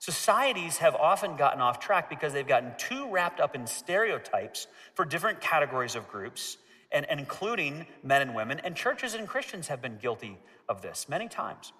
Societies 0.00 0.78
have 0.78 0.94
often 0.94 1.36
gotten 1.36 1.60
off 1.60 1.78
track 1.78 2.08
because 2.08 2.32
they've 2.32 2.46
gotten 2.46 2.72
too 2.76 3.08
wrapped 3.10 3.40
up 3.40 3.54
in 3.54 3.66
stereotypes 3.66 4.66
for 4.94 5.04
different 5.04 5.40
categories 5.40 5.94
of 5.94 6.08
groups, 6.08 6.56
and, 6.92 7.04
and 7.10 7.20
including 7.20 7.86
men 8.02 8.22
and 8.22 8.34
women. 8.34 8.60
And 8.64 8.74
churches 8.74 9.14
and 9.14 9.28
Christians 9.28 9.68
have 9.68 9.82
been 9.82 9.98
guilty 9.98 10.38
of 10.68 10.82
this 10.82 11.08
many 11.08 11.28
times, 11.28 11.72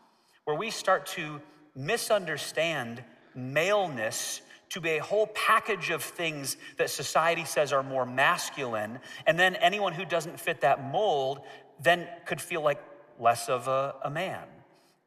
where 0.44 0.56
we 0.56 0.70
start 0.70 1.06
to 1.06 1.40
misunderstand 1.74 3.02
maleness 3.34 4.42
to 4.70 4.80
be 4.80 4.96
a 4.96 5.02
whole 5.02 5.26
package 5.28 5.90
of 5.90 6.02
things 6.02 6.56
that 6.76 6.90
society 6.90 7.44
says 7.44 7.72
are 7.72 7.82
more 7.82 8.04
masculine. 8.04 8.98
And 9.26 9.38
then 9.38 9.56
anyone 9.56 9.92
who 9.92 10.04
doesn't 10.04 10.38
fit 10.38 10.60
that 10.60 10.84
mold 10.84 11.40
then 11.82 12.06
could 12.26 12.40
feel 12.40 12.62
like 12.62 12.82
less 13.18 13.48
of 13.48 13.68
a, 13.68 13.94
a 14.02 14.10
man 14.10 14.44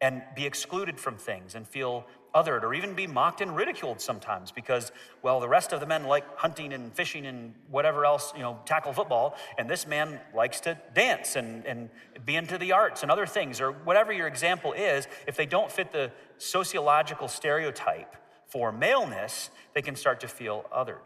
and 0.02 0.24
be 0.36 0.46
excluded 0.46 1.00
from 1.00 1.16
things 1.16 1.56
and 1.56 1.68
feel 1.68 2.06
othered 2.34 2.64
or 2.64 2.74
even 2.74 2.94
be 2.94 3.06
mocked 3.06 3.42
and 3.42 3.56
ridiculed 3.56 4.00
sometimes 4.00 4.52
because 4.52 4.92
well 5.22 5.40
the 5.40 5.48
rest 5.48 5.74
of 5.74 5.80
the 5.80 5.86
men 5.86 6.06
like 6.06 6.24
hunting 6.38 6.72
and 6.72 6.94
fishing 6.94 7.26
and 7.26 7.54
whatever 7.70 8.06
else 8.06 8.32
you 8.36 8.42
know 8.42 8.58
tackle 8.66 8.94
football 8.94 9.36
and 9.58 9.70
this 9.70 9.86
man 9.86 10.20
likes 10.34 10.62
to 10.62 10.78
dance 10.94 11.36
and, 11.36 11.66
and 11.66 11.90
be 12.26 12.36
into 12.36 12.58
the 12.58 12.72
arts 12.72 13.04
and 13.04 13.12
other 13.12 13.26
things 13.26 13.60
or 13.60 13.72
whatever 13.72 14.14
your 14.14 14.28
example 14.28 14.72
is 14.72 15.08
if 15.28 15.36
they 15.36 15.46
don't 15.46 15.70
fit 15.72 15.92
the 15.92 16.10
sociological 16.38 17.28
stereotype 17.28 18.16
for 18.52 18.72
maleness, 18.72 19.50
they 19.74 19.82
can 19.82 19.96
start 19.96 20.20
to 20.22 20.28
feel 20.28 20.66
othered. 20.76 21.06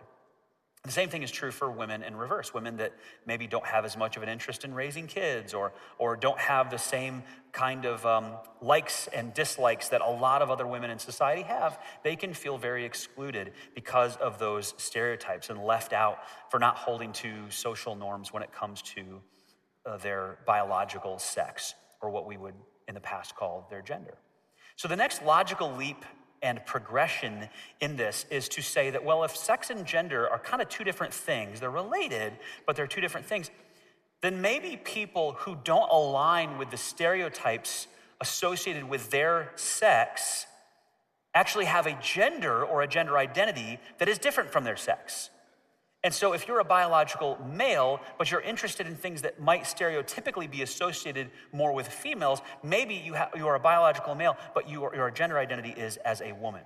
The 0.85 0.91
same 0.91 1.09
thing 1.09 1.23
is 1.23 1.31
true 1.31 1.49
for 1.49 1.71
women 1.71 2.03
in 2.03 2.15
reverse, 2.15 2.53
women 2.53 2.77
that 2.77 2.93
maybe 3.25 3.47
don't 3.47 3.65
have 3.65 3.85
as 3.85 3.97
much 3.97 4.17
of 4.17 4.23
an 4.23 4.29
interest 4.29 4.63
in 4.63 4.73
raising 4.73 5.07
kids 5.07 5.51
or, 5.55 5.73
or 5.97 6.15
don't 6.15 6.37
have 6.37 6.69
the 6.69 6.77
same 6.77 7.23
kind 7.51 7.85
of 7.85 8.05
um, 8.05 8.33
likes 8.61 9.07
and 9.07 9.33
dislikes 9.33 9.89
that 9.89 10.01
a 10.01 10.09
lot 10.09 10.43
of 10.43 10.51
other 10.51 10.67
women 10.67 10.91
in 10.91 10.99
society 10.99 11.41
have. 11.41 11.79
They 12.03 12.15
can 12.15 12.35
feel 12.35 12.59
very 12.59 12.85
excluded 12.85 13.53
because 13.73 14.15
of 14.17 14.37
those 14.37 14.75
stereotypes 14.77 15.49
and 15.49 15.63
left 15.63 15.91
out 15.91 16.19
for 16.51 16.59
not 16.59 16.75
holding 16.77 17.13
to 17.13 17.49
social 17.49 17.95
norms 17.95 18.31
when 18.31 18.43
it 18.43 18.51
comes 18.51 18.83
to 18.83 19.21
uh, 19.87 19.97
their 19.97 20.37
biological 20.45 21.17
sex 21.17 21.73
or 21.99 22.11
what 22.11 22.27
we 22.27 22.37
would 22.37 22.55
in 22.87 22.93
the 22.93 23.01
past 23.01 23.35
call 23.35 23.65
their 23.71 23.81
gender. 23.81 24.13
So 24.75 24.87
the 24.87 24.95
next 24.95 25.23
logical 25.23 25.75
leap 25.75 26.05
and 26.45 26.63
progression 26.63 27.49
in 27.81 27.97
this 27.97 28.27
is 28.29 28.47
to 28.49 28.61
say 28.61 28.91
that, 28.91 29.03
well, 29.03 29.23
if 29.23 29.35
sex 29.35 29.71
and 29.71 29.83
gender 29.83 30.29
are 30.29 30.37
kind 30.37 30.61
of 30.61 30.69
two 30.69 30.83
different 30.83 31.11
things, 31.11 31.59
they're 31.59 31.71
related, 31.71 32.33
but 32.67 32.75
they're 32.75 32.85
two 32.85 33.01
different 33.01 33.25
things, 33.25 33.49
then 34.21 34.41
maybe 34.41 34.77
people 34.77 35.33
who 35.39 35.57
don't 35.63 35.89
align 35.91 36.59
with 36.59 36.69
the 36.69 36.77
stereotypes 36.77 37.87
associated 38.21 38.83
with 38.87 39.09
their 39.09 39.51
sex 39.55 40.45
actually 41.33 41.65
have 41.65 41.87
a 41.87 41.97
gender 41.99 42.63
or 42.63 42.83
a 42.83 42.87
gender 42.87 43.17
identity 43.17 43.79
that 43.97 44.07
is 44.07 44.19
different 44.19 44.51
from 44.51 44.63
their 44.63 44.77
sex. 44.77 45.31
And 46.05 46.13
so, 46.13 46.33
if 46.33 46.47
you're 46.47 46.59
a 46.59 46.63
biological 46.63 47.39
male, 47.51 47.99
but 48.19 48.29
you're 48.29 48.41
interested 48.41 48.85
in 48.85 48.95
things 48.95 49.23
that 49.23 49.39
might 49.39 49.63
stereotypically 49.63 50.49
be 50.49 50.61
associated 50.61 51.31
more 51.51 51.73
with 51.73 51.87
females, 51.87 52.43
maybe 52.61 52.93
you, 52.93 53.15
ha- 53.15 53.31
you 53.35 53.47
are 53.47 53.55
a 53.55 53.59
biological 53.59 54.13
male, 54.13 54.37
but 54.53 54.69
you 54.69 54.83
are, 54.83 54.95
your 54.95 55.09
gender 55.09 55.39
identity 55.39 55.71
is 55.71 55.97
as 55.97 56.21
a 56.21 56.31
woman. 56.33 56.61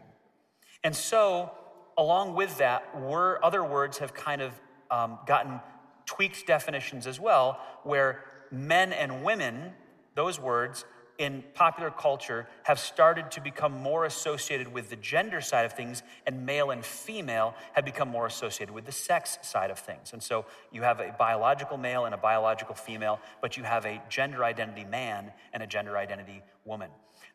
And 0.84 0.94
so, 0.94 1.52
along 1.98 2.36
with 2.36 2.58
that, 2.58 2.84
other 2.94 3.64
words 3.64 4.00
have 4.00 4.14
kind 4.14 4.42
of 4.42 4.52
um, 4.92 5.18
gotten 5.26 5.62
tweaked 6.06 6.46
definitions 6.46 7.08
as 7.08 7.18
well, 7.18 7.62
where 7.84 8.26
men 8.52 8.92
and 8.92 9.24
women, 9.24 9.72
those 10.16 10.38
words, 10.38 10.84
in 11.20 11.44
popular 11.54 11.92
culture 11.92 12.48
have 12.64 12.80
started 12.80 13.30
to 13.32 13.42
become 13.42 13.74
more 13.74 14.06
associated 14.06 14.74
with 14.74 14.90
the 14.90 14.96
gender 14.96 15.42
side 15.42 15.66
of 15.66 15.74
things, 15.74 16.02
and 16.26 16.46
male 16.46 16.72
and 16.72 16.84
female 16.84 17.54
have 17.74 17.84
become 17.84 18.08
more 18.08 18.26
associated 18.26 18.74
with 18.74 18.86
the 18.86 18.92
sex 18.92 19.38
side 19.42 19.70
of 19.70 19.78
things. 19.78 20.14
And 20.14 20.24
so 20.24 20.46
you 20.72 20.82
have 20.82 21.02
a 21.02 21.14
biological 21.20 21.78
male 21.78 22.06
and 22.06 22.16
a 22.16 22.18
biological 22.18 22.74
female, 22.74 23.20
but 23.42 23.58
you 23.58 23.64
have 23.64 23.86
a 23.86 24.02
gender 24.10 24.44
identity 24.46 24.86
man 24.86 25.34
and 25.54 25.62
a 25.62 25.68
gender 25.68 25.98
identity 25.98 26.42
woman. 26.64 26.90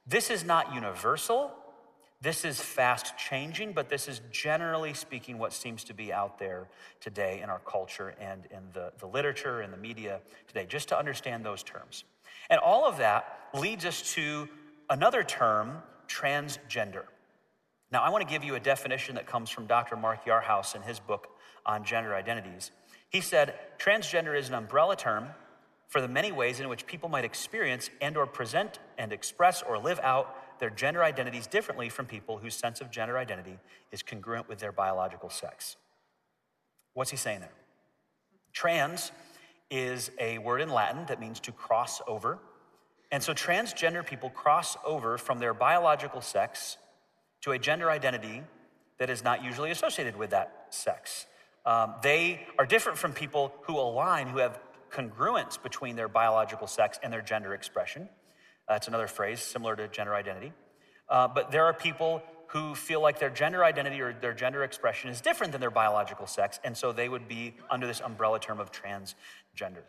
This 0.07 0.31
is 0.31 0.45
not 0.45 0.75
universal. 0.75 1.53
This 2.23 2.47
is 2.47 2.59
fast 2.59 3.19
changing, 3.19 3.75
but 3.75 3.91
this 3.91 4.09
is 4.09 4.23
generally 4.31 4.95
speaking 4.95 5.37
what 5.37 5.53
seems 5.53 5.85
to 5.85 5.95
be 5.95 6.11
out 6.11 6.39
there 6.39 6.69
today 7.01 7.43
in 7.43 7.51
our 7.51 7.59
culture 7.59 8.15
and 8.19 8.47
in 8.51 8.63
the, 8.73 8.93
the 8.99 9.07
literature 9.07 9.61
and 9.61 9.71
the 9.71 9.77
media 9.77 10.21
today, 10.49 10.65
just 10.65 10.89
to 10.89 10.99
understand 10.99 11.45
those 11.45 11.63
terms. 11.63 12.05
And 12.51 12.61
all 12.61 12.87
of 12.87 12.99
that 12.99 13.49
leads 13.55 13.85
us 13.85 14.15
to 14.15 14.49
another 14.91 15.23
term, 15.23 15.83
transgender. 16.09 17.05
Now, 17.91 18.03
I 18.03 18.11
want 18.11 18.27
to 18.27 18.33
give 18.33 18.45
you 18.45 18.55
a 18.55 18.61
definition 18.61 19.15
that 19.15 19.27
comes 19.27 19.51
from 19.51 19.67
Dr. 19.67 19.97
Mark 19.97 20.25
Yarhouse 20.25 20.75
in 20.75 20.83
his 20.83 20.99
book 20.99 21.29
on 21.65 21.85
gender 21.85 22.15
identities. 22.15 22.71
He 23.09 23.21
said, 23.21 23.55
transgender 23.79 24.37
is 24.37 24.49
an 24.49 24.55
umbrella 24.55 24.97
term 24.97 25.29
for 25.89 26.01
the 26.01 26.09
many 26.09 26.33
ways 26.33 26.59
in 26.59 26.69
which 26.69 26.87
people 26.87 27.09
might 27.09 27.25
experience 27.25 27.91
and 28.01 28.17
or 28.17 28.27
present 28.27 28.81
and 28.99 29.13
express 29.13 29.63
or 29.63 29.79
live 29.79 30.01
out 30.03 30.59
their 30.59 30.71
gender 30.71 31.05
identities 31.05 31.47
differently 31.47 31.89
from 31.89 32.07
people 32.07 32.39
whose 32.39 32.55
sense 32.55 32.81
of 32.81 32.91
gender 32.91 33.17
identity 33.17 33.59
is 33.93 34.03
congruent 34.03 34.49
with 34.49 34.59
their 34.59 34.73
biological 34.73 35.31
sex. 35.31 35.77
What's 36.95 37.11
he 37.11 37.17
saying 37.17 37.41
there? 37.41 37.53
Trans 38.53 39.13
is 39.71 40.11
a 40.19 40.39
word 40.39 40.61
in 40.61 40.71
Latin 40.71 41.07
that 41.07 41.21
means 41.21 41.41
to 41.41 41.53
cross 41.53 42.01
over. 42.07 42.39
And 43.11 43.23
so 43.23 43.33
transgender 43.33 44.05
people 44.05 44.31
cross 44.31 44.77
over 44.85 45.19
from 45.19 45.39
their 45.39 45.55
biological 45.55 46.21
sex 46.21 46.77
to 47.43 47.53
a 47.53 47.59
gender 47.59 47.91
identity 47.91 48.43
that 48.99 49.11
is 49.11 49.23
not 49.23 49.45
usually 49.45 49.71
associated 49.71 50.17
with 50.17 50.31
that 50.31 50.67
sex. 50.71 51.27
Um, 51.67 51.95
they 52.03 52.47
are 52.59 52.67
different 52.67 52.99
from 52.99 53.13
people 53.13 53.53
who 53.63 53.79
align, 53.79 54.29
who 54.29 54.39
have 54.39 54.59
congruence 54.91 55.61
between 55.61 55.97
their 55.97 56.09
biological 56.09 56.67
sex 56.67 56.99
and 57.03 57.13
their 57.13 57.23
gender 57.23 57.55
expression. 57.55 58.09
That's 58.69 58.89
another 58.89 59.09
phrase 59.09 59.41
similar 59.41 59.77
to 59.77 59.89
gender 59.89 60.15
identity. 60.15 60.53
Uh, 61.09 61.29
but 61.29 61.51
there 61.51 61.65
are 61.65 61.75
people 61.75 62.23
who 62.49 62.75
feel 62.75 63.01
like 63.01 63.19
their 63.19 63.31
gender 63.31 63.65
identity 63.65 64.01
or 64.01 64.13
their 64.13 64.35
gender 64.35 64.63
expression 64.63 65.11
is 65.11 65.21
different 65.21 65.53
than 65.53 65.61
their 65.61 65.71
biological 65.71 66.27
sex, 66.27 66.61
and 66.65 66.77
so 66.77 66.93
they 66.93 67.09
would 67.09 67.27
be 67.27 67.55
under 67.71 67.87
this 67.87 68.01
umbrella 68.01 68.39
term 68.39 68.61
of 68.61 68.71
transgender. 68.71 69.83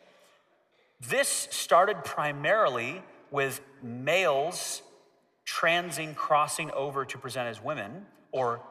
This 1.00 1.48
started 1.52 2.04
primarily 2.04 3.04
with 3.32 3.62
males 3.84 4.82
transing, 5.44 6.16
crossing 6.16 6.72
over 6.72 7.06
to 7.06 7.18
present 7.18 7.48
as 7.48 7.62
women, 7.62 8.06
or 8.32 8.62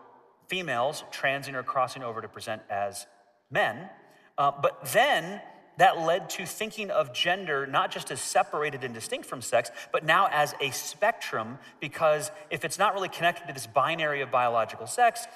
females 0.48 1.04
transing 1.10 1.54
or 1.54 1.62
crossing 1.62 2.02
over 2.02 2.20
to 2.20 2.28
present 2.28 2.62
as 2.68 3.06
men. 3.50 3.88
Uh, 4.36 4.50
but 4.60 4.84
then 4.92 5.40
that 5.76 5.98
led 6.00 6.30
to 6.30 6.46
thinking 6.46 6.90
of 6.90 7.12
gender 7.12 7.66
not 7.66 7.90
just 7.90 8.10
as 8.10 8.20
separated 8.20 8.84
and 8.84 8.94
distinct 8.94 9.26
from 9.26 9.42
sex, 9.42 9.70
but 9.92 10.04
now 10.04 10.28
as 10.30 10.54
a 10.60 10.70
spectrum, 10.70 11.58
because 11.80 12.30
if 12.50 12.64
it's 12.64 12.78
not 12.78 12.94
really 12.94 13.08
connected 13.08 13.46
to 13.46 13.52
this 13.52 13.66
binary 13.66 14.20
of 14.20 14.30
biological 14.30 14.86
sex, 14.86 15.26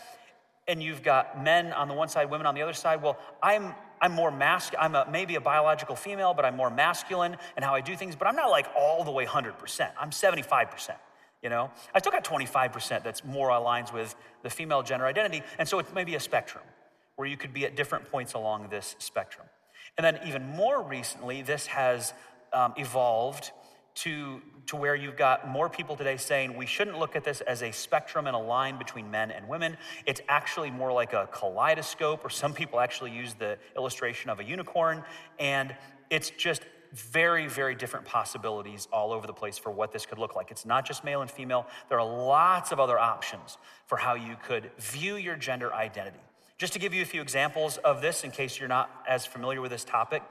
and 0.67 0.83
you've 0.83 1.03
got 1.03 1.43
men 1.43 1.73
on 1.73 1.89
the 1.89 1.95
one 1.95 2.09
side, 2.09 2.31
women 2.31 2.47
on 2.47 2.55
the 2.55 2.63
other 2.63 2.75
side, 2.75 3.03
well, 3.03 3.19
I'm 3.43 3.75
I'm 4.01 4.13
more 4.13 4.31
masculine. 4.31 4.85
I'm 4.85 4.95
a, 4.95 5.11
maybe 5.11 5.35
a 5.35 5.41
biological 5.41 5.97
female, 5.97 6.35
but 6.35 6.45
I'm 6.45 6.57
more 6.57 6.71
masculine 6.71 7.37
in 7.57 7.63
how 7.63 7.75
I 7.75 7.81
do 7.81 7.97
things. 7.97 8.15
But 8.15 8.29
I'm 8.29 8.37
not 8.37 8.49
like 8.49 8.67
all 8.77 9.03
the 9.05 9.11
way 9.11 9.27
100%. 9.27 9.91
I'm 9.99 10.11
75%. 10.11 10.91
You 11.43 11.49
know, 11.49 11.71
I 11.95 12.01
still 12.01 12.13
got 12.13 12.25
25% 12.25 13.05
that's 13.05 13.25
more 13.25 13.51
aligns 13.51 13.93
with 13.93 14.17
the 14.43 14.51
female 14.51 14.83
gender 14.83 15.07
identity. 15.07 15.43
And 15.59 15.69
so 15.69 15.79
it's 15.79 15.93
maybe 15.93 16.17
a 16.17 16.21
spectrum 16.21 16.65
where 17.17 17.29
you 17.29 17.37
could 17.37 17.55
be 17.55 17.65
at 17.65 17.77
different 17.77 18.11
points 18.11 18.35
along 18.35 18.69
this 18.71 18.97
spectrum. 18.99 19.47
And 19.99 20.05
then, 20.05 20.21
even 20.27 20.47
more 20.47 20.81
recently, 20.81 21.43
this 21.43 21.67
has 21.67 22.15
um, 22.53 22.73
evolved 22.77 23.51
to, 23.97 24.41
to 24.67 24.77
where 24.77 24.95
you've 24.95 25.17
got 25.17 25.49
more 25.49 25.69
people 25.69 25.97
today 25.97 26.17
saying 26.17 26.57
we 26.57 26.67
shouldn't 26.67 27.01
look 27.01 27.17
at 27.17 27.25
this 27.25 27.41
as 27.41 27.63
a 27.63 27.73
spectrum 27.73 28.29
and 28.29 28.37
a 28.37 28.39
line 28.39 28.79
between 28.79 29.11
men 29.11 29.33
and 29.33 29.49
women. 29.49 29.77
It's 30.07 30.21
actually 30.29 30.71
more 30.71 30.93
like 30.93 31.15
a 31.15 31.29
kaleidoscope, 31.33 32.25
or 32.25 32.31
some 32.31 32.55
people 32.55 32.79
actually 32.79 33.11
use 33.11 33.35
the 33.35 33.59
illustration 33.77 34.31
of 34.31 34.39
a 34.39 34.45
unicorn. 34.45 35.03
And 35.41 35.75
it's 36.11 36.31
just 36.31 36.63
very, 36.93 37.49
very 37.49 37.75
different 37.75 38.07
possibilities 38.07 38.87
all 38.93 39.13
over 39.13 39.27
the 39.27 39.33
place 39.33 39.59
for 39.59 39.71
what 39.73 39.91
this 39.91 40.07
could 40.07 40.19
look 40.19 40.37
like. 40.37 40.53
It's 40.53 40.65
not 40.65 40.87
just 40.87 41.03
male 41.03 41.23
and 41.23 41.31
female, 41.31 41.67
there 41.89 41.99
are 41.99 42.07
lots 42.07 42.71
of 42.71 42.79
other 42.79 43.01
options 43.01 43.59
for 43.87 43.99
how 43.99 44.15
you 44.15 44.37
could 44.47 44.71
view 44.79 45.17
your 45.17 45.35
gender 45.35 45.75
identity. 45.75 46.21
Just 46.59 46.73
to 46.73 46.81
give 46.81 46.93
you 46.93 47.03
a 47.03 47.07
few 47.07 47.23
examples 47.23 47.77
of 47.79 48.03
this, 48.03 48.25
in 48.25 48.33
case 48.33 48.59
you're 48.59 48.69
not 48.69 48.91
as 49.09 49.25
familiar 49.25 49.61
with 49.61 49.71
this 49.71 49.85
topic, 49.85 50.25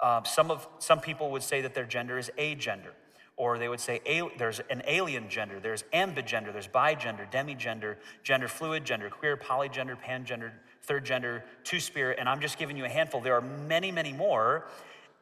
uh, 0.00 0.22
some, 0.22 0.50
of, 0.50 0.68
some 0.78 1.00
people 1.00 1.30
would 1.30 1.42
say 1.42 1.62
that 1.62 1.74
their 1.74 1.86
gender 1.86 2.18
is 2.18 2.30
agender, 2.38 2.92
or 3.38 3.56
they 3.56 3.68
would 3.68 3.80
say 3.80 4.02
there's 4.36 4.60
an 4.68 4.82
alien 4.86 5.30
gender, 5.30 5.58
there's 5.60 5.84
ambigender, 5.94 6.52
there's 6.52 6.68
bigender, 6.68 7.30
demigender, 7.32 7.96
gender 8.22 8.48
fluid, 8.48 8.84
gender 8.84 9.08
queer, 9.08 9.34
polygender, 9.34 9.96
pangender, 9.98 10.50
third 10.82 11.06
gender, 11.06 11.42
two 11.64 11.80
spirit, 11.80 12.18
and 12.20 12.28
I'm 12.28 12.42
just 12.42 12.58
giving 12.58 12.76
you 12.76 12.84
a 12.84 12.90
handful. 12.90 13.22
There 13.22 13.34
are 13.34 13.40
many, 13.40 13.90
many 13.90 14.12
more, 14.12 14.66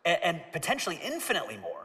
and, 0.04 0.18
and 0.22 0.40
potentially 0.52 0.98
infinitely 1.00 1.58
more. 1.58 1.79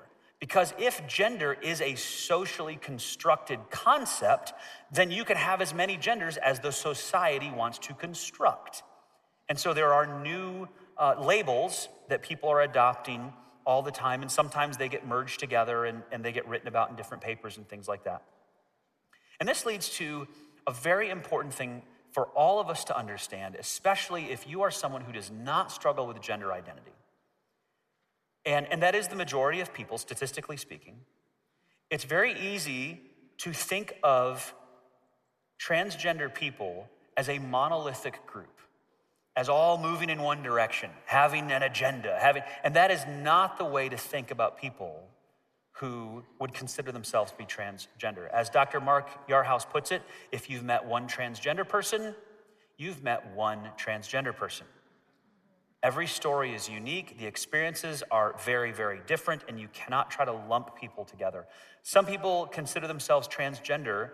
Because 0.45 0.75
if 0.77 1.07
gender 1.07 1.57
is 1.59 1.81
a 1.81 1.95
socially 1.95 2.75
constructed 2.75 3.59
concept, 3.71 4.53
then 4.91 5.09
you 5.09 5.25
can 5.25 5.37
have 5.37 5.59
as 5.59 5.73
many 5.73 5.97
genders 5.97 6.37
as 6.37 6.59
the 6.59 6.69
society 6.69 7.49
wants 7.49 7.79
to 7.79 7.95
construct. 7.95 8.83
And 9.49 9.57
so 9.57 9.73
there 9.73 9.91
are 9.91 10.21
new 10.21 10.67
uh, 10.99 11.15
labels 11.19 11.89
that 12.09 12.21
people 12.21 12.47
are 12.49 12.61
adopting 12.61 13.33
all 13.65 13.81
the 13.81 13.89
time, 13.89 14.21
and 14.21 14.29
sometimes 14.29 14.77
they 14.77 14.87
get 14.87 15.07
merged 15.07 15.39
together 15.39 15.85
and, 15.85 16.03
and 16.11 16.23
they 16.23 16.31
get 16.31 16.47
written 16.47 16.67
about 16.67 16.91
in 16.91 16.95
different 16.95 17.23
papers 17.23 17.57
and 17.57 17.67
things 17.67 17.87
like 17.87 18.03
that. 18.03 18.21
And 19.39 19.49
this 19.49 19.65
leads 19.65 19.89
to 19.97 20.27
a 20.67 20.71
very 20.71 21.09
important 21.09 21.55
thing 21.55 21.81
for 22.11 22.27
all 22.35 22.59
of 22.59 22.69
us 22.69 22.83
to 22.83 22.95
understand, 22.95 23.55
especially 23.55 24.25
if 24.25 24.47
you 24.47 24.61
are 24.61 24.69
someone 24.69 25.01
who 25.01 25.11
does 25.11 25.31
not 25.31 25.71
struggle 25.71 26.05
with 26.05 26.21
gender 26.21 26.53
identity. 26.53 26.94
And, 28.45 28.67
and 28.71 28.81
that 28.83 28.95
is 28.95 29.07
the 29.07 29.15
majority 29.15 29.59
of 29.59 29.73
people, 29.73 29.97
statistically 29.97 30.57
speaking. 30.57 30.97
It's 31.89 32.03
very 32.03 32.33
easy 32.39 33.01
to 33.39 33.53
think 33.53 33.95
of 34.03 34.53
transgender 35.59 36.33
people 36.33 36.89
as 37.17 37.29
a 37.29 37.39
monolithic 37.39 38.25
group, 38.25 38.59
as 39.35 39.49
all 39.49 39.77
moving 39.77 40.09
in 40.09 40.21
one 40.21 40.43
direction, 40.43 40.89
having 41.05 41.51
an 41.51 41.63
agenda, 41.63 42.17
having, 42.19 42.43
and 42.63 42.75
that 42.75 42.91
is 42.91 43.05
not 43.07 43.57
the 43.57 43.65
way 43.65 43.89
to 43.89 43.97
think 43.97 44.31
about 44.31 44.57
people 44.57 45.03
who 45.79 46.23
would 46.39 46.53
consider 46.53 46.91
themselves 46.91 47.31
to 47.31 47.37
be 47.37 47.43
transgender. 47.43 48.29
As 48.31 48.49
Dr. 48.49 48.79
Mark 48.79 49.27
Yarhouse 49.27 49.69
puts 49.69 49.91
it, 49.91 50.01
if 50.31 50.49
you've 50.49 50.63
met 50.63 50.85
one 50.85 51.07
transgender 51.07 51.67
person, 51.67 52.15
you've 52.77 53.03
met 53.03 53.33
one 53.35 53.69
transgender 53.77 54.33
person. 54.35 54.65
Every 55.85 56.07
story 56.07 56.55
is 56.55 56.67
unique. 56.67 57.19
The 57.19 57.27
experiences 57.27 58.01
are 58.09 58.33
very, 58.43 58.71
very 58.71 59.01
different, 59.05 59.43
and 59.47 59.59
you 59.59 59.67
cannot 59.71 60.09
try 60.09 60.25
to 60.25 60.33
lump 60.33 60.75
people 60.75 61.05
together. 61.05 61.45
Some 61.83 62.07
people 62.07 62.47
consider 62.47 62.87
themselves 62.87 63.27
transgender, 63.27 64.09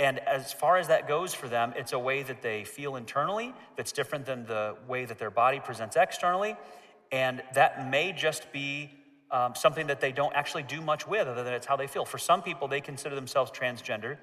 and 0.00 0.18
as 0.18 0.52
far 0.52 0.78
as 0.78 0.88
that 0.88 1.06
goes 1.06 1.32
for 1.32 1.46
them, 1.46 1.74
it's 1.76 1.92
a 1.92 1.98
way 1.98 2.24
that 2.24 2.42
they 2.42 2.64
feel 2.64 2.96
internally 2.96 3.54
that's 3.76 3.92
different 3.92 4.26
than 4.26 4.46
the 4.46 4.74
way 4.88 5.04
that 5.04 5.20
their 5.20 5.30
body 5.30 5.60
presents 5.60 5.94
externally. 5.94 6.56
And 7.12 7.40
that 7.54 7.88
may 7.88 8.12
just 8.12 8.50
be 8.50 8.90
um, 9.30 9.54
something 9.54 9.86
that 9.86 10.00
they 10.00 10.10
don't 10.10 10.34
actually 10.34 10.64
do 10.64 10.80
much 10.80 11.06
with, 11.06 11.28
other 11.28 11.44
than 11.44 11.54
it's 11.54 11.66
how 11.66 11.76
they 11.76 11.86
feel. 11.86 12.04
For 12.04 12.18
some 12.18 12.42
people, 12.42 12.66
they 12.66 12.80
consider 12.80 13.14
themselves 13.14 13.52
transgender 13.52 14.16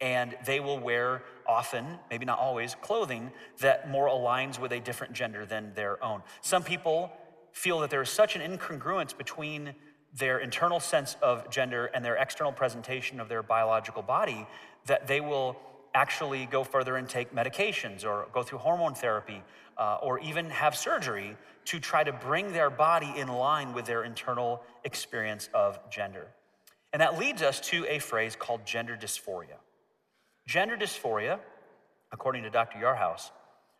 and 0.00 0.36
they 0.46 0.60
will 0.60 0.78
wear 0.78 1.22
often, 1.46 1.98
maybe 2.10 2.24
not 2.24 2.38
always, 2.38 2.74
clothing 2.80 3.30
that 3.58 3.90
more 3.90 4.08
aligns 4.08 4.58
with 4.58 4.72
a 4.72 4.80
different 4.80 5.12
gender 5.12 5.44
than 5.44 5.72
their 5.74 6.02
own. 6.02 6.22
Some 6.40 6.62
people 6.62 7.12
feel 7.52 7.80
that 7.80 7.90
there 7.90 8.02
is 8.02 8.10
such 8.10 8.36
an 8.36 8.42
incongruence 8.42 9.16
between 9.16 9.74
their 10.14 10.38
internal 10.38 10.80
sense 10.80 11.16
of 11.22 11.48
gender 11.50 11.86
and 11.86 12.04
their 12.04 12.16
external 12.16 12.52
presentation 12.52 13.20
of 13.20 13.28
their 13.28 13.42
biological 13.42 14.02
body 14.02 14.46
that 14.86 15.06
they 15.06 15.20
will 15.20 15.56
actually 15.94 16.46
go 16.46 16.64
further 16.64 16.96
and 16.96 17.08
take 17.08 17.34
medications 17.34 18.04
or 18.04 18.26
go 18.32 18.42
through 18.42 18.58
hormone 18.58 18.94
therapy 18.94 19.42
uh, 19.76 19.98
or 20.02 20.18
even 20.20 20.48
have 20.50 20.76
surgery 20.76 21.36
to 21.64 21.80
try 21.80 22.04
to 22.04 22.12
bring 22.12 22.52
their 22.52 22.70
body 22.70 23.12
in 23.16 23.28
line 23.28 23.72
with 23.72 23.84
their 23.84 24.04
internal 24.04 24.62
experience 24.84 25.48
of 25.52 25.78
gender. 25.90 26.28
And 26.92 27.02
that 27.02 27.18
leads 27.18 27.42
us 27.42 27.60
to 27.60 27.86
a 27.88 27.98
phrase 27.98 28.36
called 28.36 28.64
gender 28.64 28.96
dysphoria. 29.00 29.58
Gender 30.50 30.76
dysphoria, 30.76 31.38
according 32.10 32.42
to 32.42 32.50
Dr. 32.50 32.80
Yarhouse, 32.80 33.30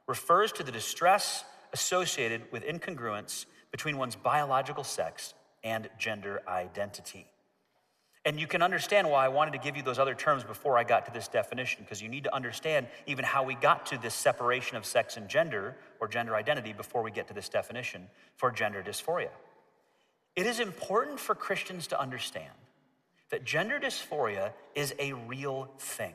refers 0.07 0.53
to 0.53 0.63
the 0.63 0.71
distress 0.71 1.43
associated 1.73 2.43
with 2.53 2.65
incongruence 2.65 3.47
between 3.73 3.99
one's 3.99 4.15
biological 4.15 4.85
sex 4.85 5.35
and 5.65 5.91
gender 5.99 6.43
identity. 6.47 7.27
And 8.25 8.39
you 8.39 8.47
can 8.47 8.63
understand 8.63 9.11
why 9.11 9.25
I 9.25 9.29
wanted 9.31 9.55
to 9.55 9.59
give 9.59 9.77
you 9.77 9.83
those 9.83 9.99
other 9.99 10.15
terms 10.15 10.45
before 10.45 10.79
I 10.79 10.85
got 10.85 11.07
to 11.07 11.13
this 11.13 11.27
definition, 11.27 11.83
because 11.83 12.01
you 12.01 12.09
need 12.09 12.23
to 12.23 12.33
understand 12.33 12.87
even 13.05 13.25
how 13.25 13.43
we 13.43 13.57
got 13.57 13.85
to 13.87 13.99
this 13.99 14.15
separation 14.15 14.77
of 14.77 14.87
sex 14.87 15.17
and 15.17 15.29
gender 15.29 15.75
or 16.01 16.07
gender 16.07 16.37
identity 16.37 16.73
before 16.73 17.03
we 17.03 17.11
get 17.11 17.27
to 17.27 17.35
this 17.35 17.49
definition 17.49 18.07
for 18.37 18.53
gender 18.53 18.81
dysphoria. 18.81 19.31
It 20.37 20.47
is 20.47 20.61
important 20.61 21.19
for 21.19 21.35
Christians 21.35 21.89
to 21.89 22.01
understand 22.01 22.55
that 23.31 23.45
gender 23.45 23.81
dysphoria 23.81 24.53
is 24.77 24.95
a 25.01 25.15
real 25.15 25.69
thing. 25.77 26.15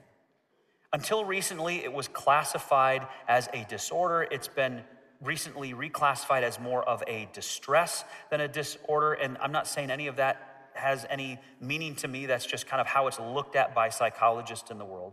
Until 0.95 1.25
recently, 1.25 1.83
it 1.83 1.91
was 1.91 2.07
classified 2.07 3.05
as 3.27 3.49
a 3.53 3.65
disorder. 3.65 4.29
It's 4.31 4.47
been 4.47 4.81
recently 5.21 5.73
reclassified 5.73 6.41
as 6.41 6.57
more 6.57 6.87
of 6.87 7.03
a 7.05 7.27
distress 7.33 8.05
than 8.31 8.39
a 8.39 8.47
disorder. 8.47 9.11
And 9.11 9.37
I'm 9.41 9.51
not 9.51 9.67
saying 9.67 9.91
any 9.91 10.07
of 10.07 10.15
that 10.15 10.69
has 10.73 11.05
any 11.09 11.37
meaning 11.59 11.95
to 11.95 12.07
me. 12.07 12.27
That's 12.27 12.45
just 12.45 12.65
kind 12.65 12.79
of 12.79 12.87
how 12.87 13.07
it's 13.07 13.19
looked 13.19 13.57
at 13.57 13.75
by 13.75 13.89
psychologists 13.89 14.71
in 14.71 14.77
the 14.77 14.85
world. 14.85 15.11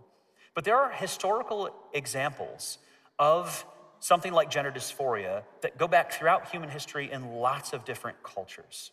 But 0.55 0.63
there 0.63 0.77
are 0.77 0.93
historical 0.93 1.75
examples 1.93 2.79
of 3.19 3.67
something 3.99 4.33
like 4.33 4.51
gender 4.51 4.71
dysphoria 4.71 5.43
that 5.63 5.79
go 5.79 5.89
back 5.89 6.13
throughout 6.13 6.49
human 6.49 6.69
history 6.69 7.11
in 7.11 7.39
lots 7.39 7.73
of 7.73 7.85
different 7.85 8.23
cultures. 8.23 8.93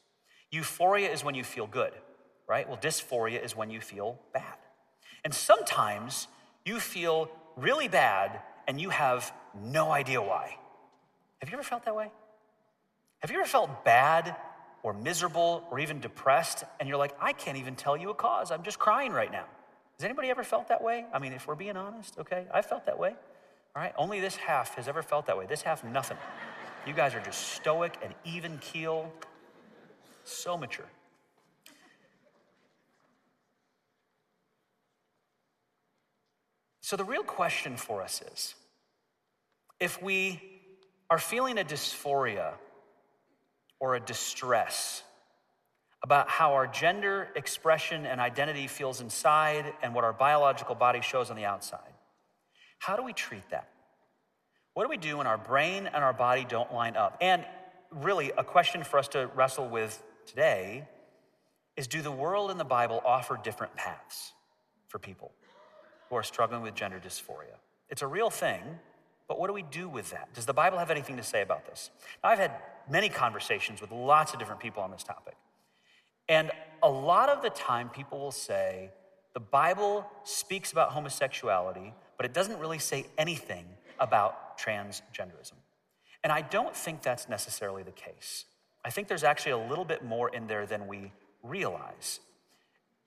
Euphoria 0.49 1.11
is 1.11 1.23
when 1.23 1.35
you 1.35 1.43
feel 1.43 1.67
good, 1.67 1.93
right? 2.47 2.67
Well, 2.67 2.79
dysphoria 2.79 3.45
is 3.45 3.55
when 3.55 3.69
you 3.69 3.79
feel 3.79 4.17
bad. 4.33 4.57
And 5.23 5.35
sometimes 5.35 6.27
you 6.69 6.79
feel 6.79 7.29
really 7.57 7.87
bad 7.87 8.41
and 8.67 8.79
you 8.79 8.89
have 8.89 9.33
no 9.59 9.91
idea 9.91 10.21
why. 10.21 10.55
Have 11.39 11.49
you 11.49 11.55
ever 11.55 11.63
felt 11.63 11.83
that 11.85 11.95
way? 11.95 12.09
Have 13.21 13.31
you 13.31 13.37
ever 13.39 13.47
felt 13.47 13.83
bad 13.83 14.35
or 14.83 14.93
miserable 14.93 15.67
or 15.71 15.79
even 15.79 15.99
depressed 15.99 16.63
and 16.79 16.87
you're 16.87 16.97
like, 16.97 17.15
I 17.19 17.33
can't 17.33 17.57
even 17.57 17.75
tell 17.75 17.97
you 17.97 18.11
a 18.11 18.13
cause. 18.13 18.51
I'm 18.51 18.63
just 18.63 18.79
crying 18.79 19.11
right 19.11 19.31
now. 19.31 19.45
Has 19.97 20.05
anybody 20.05 20.29
ever 20.29 20.43
felt 20.43 20.67
that 20.69 20.81
way? 20.81 21.05
I 21.11 21.19
mean, 21.19 21.33
if 21.33 21.47
we're 21.47 21.55
being 21.55 21.75
honest, 21.75 22.17
okay, 22.19 22.45
I 22.53 22.61
felt 22.61 22.85
that 22.85 22.97
way. 22.97 23.15
All 23.75 23.81
right, 23.83 23.93
only 23.97 24.19
this 24.19 24.35
half 24.35 24.75
has 24.75 24.87
ever 24.87 25.01
felt 25.01 25.25
that 25.25 25.37
way. 25.37 25.45
This 25.47 25.63
half, 25.63 25.83
nothing. 25.83 26.17
You 26.87 26.93
guys 26.93 27.13
are 27.15 27.19
just 27.19 27.55
stoic 27.55 27.97
and 28.03 28.13
even 28.23 28.57
keel, 28.59 29.11
so 30.23 30.57
mature. 30.57 30.89
So, 36.89 36.95
the 36.95 37.03
real 37.03 37.21
question 37.21 37.77
for 37.77 38.01
us 38.01 38.23
is 38.33 38.55
if 39.79 40.01
we 40.01 40.41
are 41.11 41.19
feeling 41.19 41.59
a 41.59 41.63
dysphoria 41.63 42.53
or 43.79 43.93
a 43.93 43.99
distress 43.99 45.03
about 46.01 46.29
how 46.29 46.53
our 46.53 46.65
gender 46.65 47.27
expression 47.35 48.07
and 48.07 48.19
identity 48.19 48.65
feels 48.65 49.01
inside 49.01 49.71
and 49.83 49.93
what 49.93 50.03
our 50.03 50.13
biological 50.13 50.73
body 50.73 51.01
shows 51.01 51.29
on 51.29 51.35
the 51.35 51.45
outside, 51.45 51.93
how 52.79 52.95
do 52.95 53.03
we 53.03 53.13
treat 53.13 53.47
that? 53.51 53.69
What 54.73 54.85
do 54.85 54.89
we 54.89 54.97
do 54.97 55.17
when 55.17 55.27
our 55.27 55.37
brain 55.37 55.85
and 55.85 56.03
our 56.03 56.13
body 56.13 56.43
don't 56.43 56.73
line 56.73 56.95
up? 56.95 57.19
And 57.21 57.45
really, 57.91 58.31
a 58.35 58.43
question 58.43 58.83
for 58.83 58.97
us 58.97 59.09
to 59.09 59.29
wrestle 59.35 59.69
with 59.69 60.01
today 60.25 60.87
is 61.77 61.85
do 61.85 62.01
the 62.01 62.09
world 62.09 62.49
and 62.49 62.59
the 62.59 62.65
Bible 62.65 62.99
offer 63.05 63.39
different 63.43 63.75
paths 63.75 64.33
for 64.87 64.97
people? 64.97 65.31
Who 66.09 66.15
are 66.15 66.23
struggling 66.23 66.61
with 66.61 66.75
gender 66.75 66.99
dysphoria. 66.99 67.57
It's 67.89 68.01
a 68.01 68.07
real 68.07 68.29
thing, 68.29 68.61
but 69.27 69.39
what 69.39 69.47
do 69.47 69.53
we 69.53 69.63
do 69.63 69.87
with 69.87 70.11
that? 70.11 70.33
Does 70.33 70.45
the 70.45 70.53
Bible 70.53 70.77
have 70.77 70.91
anything 70.91 71.17
to 71.17 71.23
say 71.23 71.41
about 71.41 71.65
this? 71.65 71.91
Now, 72.23 72.29
I've 72.29 72.39
had 72.39 72.51
many 72.89 73.09
conversations 73.09 73.81
with 73.81 73.91
lots 73.91 74.33
of 74.33 74.39
different 74.39 74.59
people 74.59 74.81
on 74.81 74.91
this 74.91 75.03
topic. 75.03 75.35
And 76.27 76.51
a 76.81 76.89
lot 76.89 77.29
of 77.29 77.41
the 77.41 77.49
time, 77.49 77.89
people 77.89 78.19
will 78.19 78.31
say, 78.31 78.89
the 79.33 79.39
Bible 79.39 80.05
speaks 80.23 80.71
about 80.71 80.91
homosexuality, 80.91 81.93
but 82.17 82.25
it 82.25 82.33
doesn't 82.33 82.59
really 82.59 82.79
say 82.79 83.05
anything 83.17 83.65
about 83.99 84.57
transgenderism. 84.57 85.53
And 86.23 86.33
I 86.33 86.41
don't 86.41 86.75
think 86.75 87.01
that's 87.01 87.29
necessarily 87.29 87.83
the 87.83 87.91
case. 87.91 88.45
I 88.83 88.89
think 88.89 89.07
there's 89.07 89.23
actually 89.23 89.51
a 89.53 89.57
little 89.57 89.85
bit 89.85 90.03
more 90.03 90.29
in 90.29 90.47
there 90.47 90.65
than 90.65 90.87
we 90.87 91.11
realize. 91.43 92.19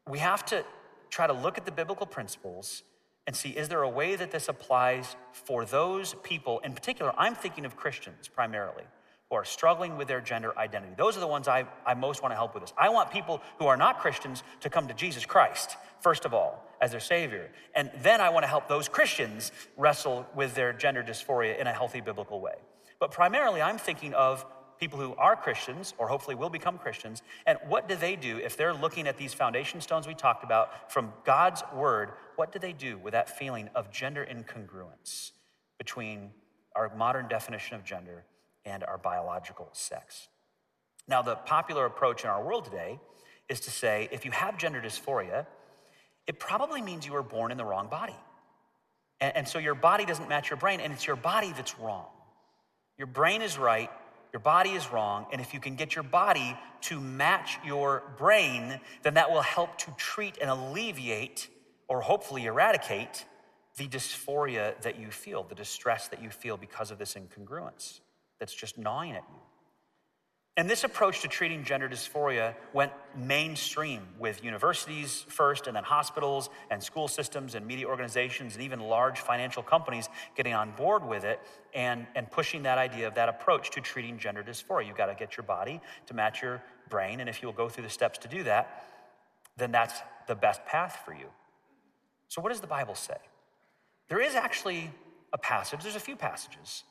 We 0.08 0.18
have 0.18 0.44
to 0.46 0.64
try 1.10 1.26
to 1.26 1.32
look 1.32 1.58
at 1.58 1.64
the 1.64 1.72
biblical 1.72 2.06
principles 2.06 2.82
and 3.26 3.37
see 3.37 3.50
is 3.50 3.68
there 3.68 3.82
a 3.82 3.88
way 3.88 4.16
that 4.16 4.30
this 4.30 4.48
applies 4.48 5.16
for 5.32 5.64
those 5.64 6.14
people? 6.22 6.58
In 6.61 6.72
particular, 6.72 7.12
I'm 7.16 7.35
thinking 7.35 7.64
of 7.64 7.76
Christians 7.76 8.28
primarily 8.28 8.85
who 9.30 9.37
are 9.37 9.44
struggling 9.44 9.96
with 9.96 10.08
their 10.08 10.20
gender 10.20 10.56
identity. 10.58 10.92
Those 10.96 11.16
are 11.16 11.20
the 11.20 11.26
ones 11.26 11.48
I, 11.48 11.66
I 11.87 11.94
most 11.94 12.22
want 12.22 12.32
to 12.32 12.37
help 12.37 12.52
with 12.52 12.64
this. 12.64 12.72
I 12.76 12.90
want 12.90 13.11
people 13.11 13.40
who 13.58 13.66
are 13.66 13.78
not 13.78 13.98
Christians 14.00 14.42
to 14.61 14.68
come 14.68 14.88
to 14.88 14.94
Jesus 14.94 15.24
Christ, 15.24 15.76
first 16.00 16.26
of 16.26 16.35
all, 16.35 16.68
as 16.82 16.90
their 16.90 17.00
Savior. 17.00 17.50
And 17.74 17.90
then 18.02 18.20
I 18.20 18.28
want 18.28 18.42
to 18.42 18.48
help 18.48 18.68
those 18.68 18.88
Christians 18.88 19.50
wrestle 19.78 20.26
with 20.35 20.54
their 20.54 20.74
gender 20.74 21.02
dysphoria 21.02 21.58
in 21.58 21.66
a 21.66 21.72
healthy 21.72 22.02
biblical 22.02 22.40
way. 22.40 22.56
But 22.98 23.11
primarily, 23.11 23.62
I'm 23.62 23.78
thinking 23.78 24.12
of 24.12 24.44
people 24.83 24.99
who 24.99 25.14
are 25.14 25.37
Christians 25.37 25.95
or 25.97 26.09
hopefully 26.09 26.35
will 26.35 26.51
become 26.51 26.77
Christians. 26.77 27.23
And 27.47 27.57
what 27.68 27.88
do 27.88 27.95
they 27.95 28.16
do 28.16 28.38
if 28.38 28.57
they're 28.57 28.75
looking 28.75 29.07
at 29.07 29.16
these 29.16 29.33
foundation 29.33 29.81
stones 29.81 30.09
we 30.09 30.14
talked 30.14 30.42
about 30.42 30.90
from 30.90 31.12
God's 31.25 31.62
word? 31.73 32.11
What 32.35 32.51
do 32.51 32.59
they 32.59 32.73
do 32.73 32.99
with 32.99 33.12
that 33.12 33.38
feeling 33.38 33.71
of 33.77 33.92
gender 33.92 34.27
incongruence 34.29 35.31
between 35.79 36.33
our 36.75 36.92
modern 36.97 37.29
definition 37.29 37.77
of 37.77 37.85
gender 37.85 38.25
and 38.64 38.83
our 38.83 38.99
biological 38.99 39.68
sex? 39.71 40.27
Now, 41.07 41.23
the 41.23 41.37
popular 41.37 41.87
approach 41.87 42.25
in 42.25 42.31
our 42.31 42.42
world 42.42 42.64
today 42.64 42.99
is 43.49 43.61
to 43.61 43.71
say 43.71 44.09
if 44.11 44.25
you 44.25 44.33
have 44.33 44.59
gender 44.59 44.81
dysphoria, 44.81 45.47
it 46.27 46.40
probably 46.40 46.83
means 46.83 47.07
you 47.07 47.12
were 47.12 47.23
born 47.23 47.53
in 47.53 47.57
the 47.57 47.64
wrong 47.64 47.87
body. 47.87 48.16
And, 49.21 49.47
so 49.47 49.61
your 49.61 49.77
body 49.77 50.05
doesn't 50.05 50.29
match 50.29 50.51
your 50.51 50.57
brain, 50.57 50.81
and 50.81 50.92
it's 50.92 51.07
your 51.07 51.14
body 51.14 51.53
that's 51.53 51.79
wrong. 51.79 52.07
Your 52.99 53.07
brain 53.07 53.42
is 53.42 53.57
right, 53.57 53.88
your 54.33 54.40
body 54.40 54.71
is 54.71 54.90
wrong. 54.90 55.27
And 55.31 55.40
if 55.40 55.53
you 55.53 55.61
can 55.61 55.77
get 55.77 55.95
your 55.95 56.05
body 56.05 56.57
to 56.83 57.01
match 57.01 57.59
your 57.64 58.03
brain, 58.16 58.81
then 59.03 59.14
that 59.14 59.31
will 59.31 59.42
help 59.42 59.79
to 59.79 59.95
treat 59.97 60.38
and 60.40 60.49
alleviate 60.49 61.49
or 61.88 62.01
hopefully 62.01 62.47
eradicate 62.47 63.27
the 63.77 63.87
dysphoria 63.88 64.81
that 64.83 64.99
you 64.99 65.11
feel, 65.11 65.42
the 65.42 65.55
distress 65.55 66.09
that 66.09 66.23
you 66.23 66.31
feel 66.31 66.57
because 66.57 66.90
of 66.90 66.99
this 66.99 67.14
incongruence 67.14 68.01
that's 68.38 68.55
just 68.55 68.79
gnawing 68.79 69.12
at 69.12 69.25
you. 69.31 69.40
And 70.58 70.68
this 70.68 70.84
approach 70.84 71.22
to 71.22 71.28
treating 71.28 71.64
gender 71.64 71.88
dysphoria 71.88 72.54
went 72.74 72.92
mainstream 73.16 74.02
with 74.18 74.44
universities 74.44 75.24
first, 75.28 75.66
and 75.66 75.74
then 75.74 75.84
hospitals 75.84 76.50
and 76.70 76.82
school 76.82 77.08
systems 77.08 77.54
and 77.54 77.66
media 77.66 77.86
organizations 77.86 78.54
and 78.54 78.62
even 78.62 78.78
large 78.78 79.18
financial 79.18 79.62
companies 79.62 80.10
getting 80.36 80.52
on 80.52 80.72
board 80.72 81.06
with 81.06 81.24
it 81.24 81.40
and, 81.74 82.06
and 82.14 82.30
pushing 82.30 82.64
that 82.64 82.76
idea 82.76 83.08
of 83.08 83.14
that 83.14 83.30
approach 83.30 83.70
to 83.70 83.80
treating 83.80 84.18
gender 84.18 84.42
dysphoria. 84.42 84.86
You've 84.86 84.96
got 84.96 85.06
to 85.06 85.14
get 85.14 85.38
your 85.38 85.44
body 85.44 85.80
to 86.06 86.14
match 86.14 86.42
your 86.42 86.62
brain, 86.90 87.20
and 87.20 87.30
if 87.30 87.40
you 87.40 87.48
will 87.48 87.54
go 87.54 87.70
through 87.70 87.84
the 87.84 87.90
steps 87.90 88.18
to 88.18 88.28
do 88.28 88.42
that, 88.42 88.84
then 89.56 89.72
that's 89.72 89.94
the 90.28 90.34
best 90.34 90.64
path 90.66 91.00
for 91.06 91.14
you. 91.14 91.26
So, 92.28 92.42
what 92.42 92.50
does 92.50 92.60
the 92.60 92.66
Bible 92.66 92.94
say? 92.94 93.16
There 94.08 94.20
is 94.20 94.34
actually 94.34 94.90
a 95.32 95.38
passage, 95.38 95.82
there's 95.82 95.96
a 95.96 96.00
few 96.00 96.16
passages 96.16 96.84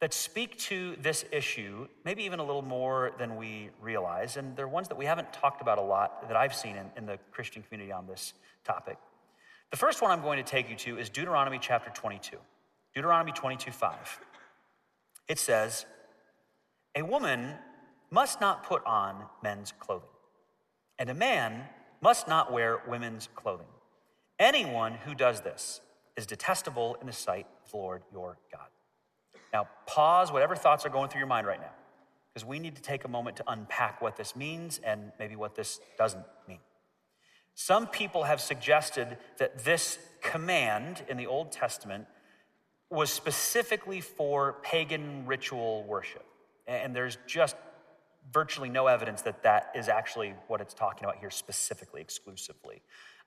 that 0.00 0.14
speak 0.14 0.56
to 0.56 0.96
this 0.96 1.24
issue, 1.30 1.86
maybe 2.04 2.24
even 2.24 2.38
a 2.40 2.44
little 2.44 2.62
more 2.62 3.12
than 3.18 3.36
we 3.36 3.68
realize. 3.80 4.36
And 4.36 4.56
they're 4.56 4.66
ones 4.66 4.88
that 4.88 4.96
we 4.96 5.04
haven't 5.04 5.32
talked 5.32 5.60
about 5.60 5.78
a 5.78 5.82
lot 5.82 6.26
that 6.28 6.36
I've 6.36 6.54
seen 6.54 6.76
in, 6.76 6.90
in 6.96 7.06
the 7.06 7.18
Christian 7.32 7.62
community 7.62 7.92
on 7.92 8.06
this 8.06 8.32
topic. 8.64 8.96
The 9.70 9.76
first 9.76 10.00
one 10.00 10.10
I'm 10.10 10.22
going 10.22 10.42
to 10.42 10.48
take 10.48 10.70
you 10.70 10.76
to 10.76 10.98
is 10.98 11.10
Deuteronomy 11.10 11.58
chapter 11.60 11.90
22. 11.90 12.36
Deuteronomy 12.94 13.32
22 13.32 13.70
5. 13.70 14.20
It 15.28 15.38
says, 15.38 15.84
A 16.96 17.02
woman 17.02 17.54
must 18.10 18.40
not 18.40 18.64
put 18.64 18.84
on 18.84 19.26
men's 19.42 19.72
clothing, 19.78 20.08
and 20.98 21.08
a 21.10 21.14
man 21.14 21.66
must 22.00 22.26
not 22.26 22.50
wear 22.50 22.80
women's 22.88 23.28
clothing. 23.34 23.66
Anyone 24.38 24.94
who 25.04 25.14
does 25.14 25.42
this 25.42 25.82
is 26.16 26.26
detestable 26.26 26.96
in 27.00 27.06
the 27.06 27.12
sight 27.12 27.46
of 27.64 27.70
the 27.70 27.76
Lord 27.76 28.02
your 28.12 28.38
God. 28.50 28.68
Now, 29.52 29.68
pause 29.86 30.32
whatever 30.32 30.56
thoughts 30.56 30.86
are 30.86 30.90
going 30.90 31.08
through 31.08 31.20
your 31.20 31.28
mind 31.28 31.46
right 31.46 31.60
now, 31.60 31.72
because 32.32 32.46
we 32.46 32.58
need 32.58 32.76
to 32.76 32.82
take 32.82 33.04
a 33.04 33.08
moment 33.08 33.36
to 33.36 33.44
unpack 33.48 34.00
what 34.00 34.16
this 34.16 34.36
means 34.36 34.80
and 34.84 35.12
maybe 35.18 35.36
what 35.36 35.54
this 35.54 35.80
doesn't 35.98 36.24
mean. 36.48 36.60
Some 37.54 37.86
people 37.86 38.24
have 38.24 38.40
suggested 38.40 39.18
that 39.38 39.64
this 39.64 39.98
command 40.22 41.02
in 41.08 41.16
the 41.16 41.26
Old 41.26 41.52
Testament 41.52 42.06
was 42.90 43.10
specifically 43.12 44.00
for 44.00 44.56
pagan 44.62 45.26
ritual 45.26 45.84
worship. 45.84 46.24
And 46.66 46.94
there's 46.94 47.18
just 47.26 47.56
virtually 48.32 48.68
no 48.68 48.86
evidence 48.86 49.22
that 49.22 49.42
that 49.42 49.72
is 49.74 49.88
actually 49.88 50.34
what 50.46 50.60
it's 50.60 50.74
talking 50.74 51.04
about 51.04 51.18
here 51.18 51.30
specifically, 51.30 52.00
exclusively. 52.00 52.82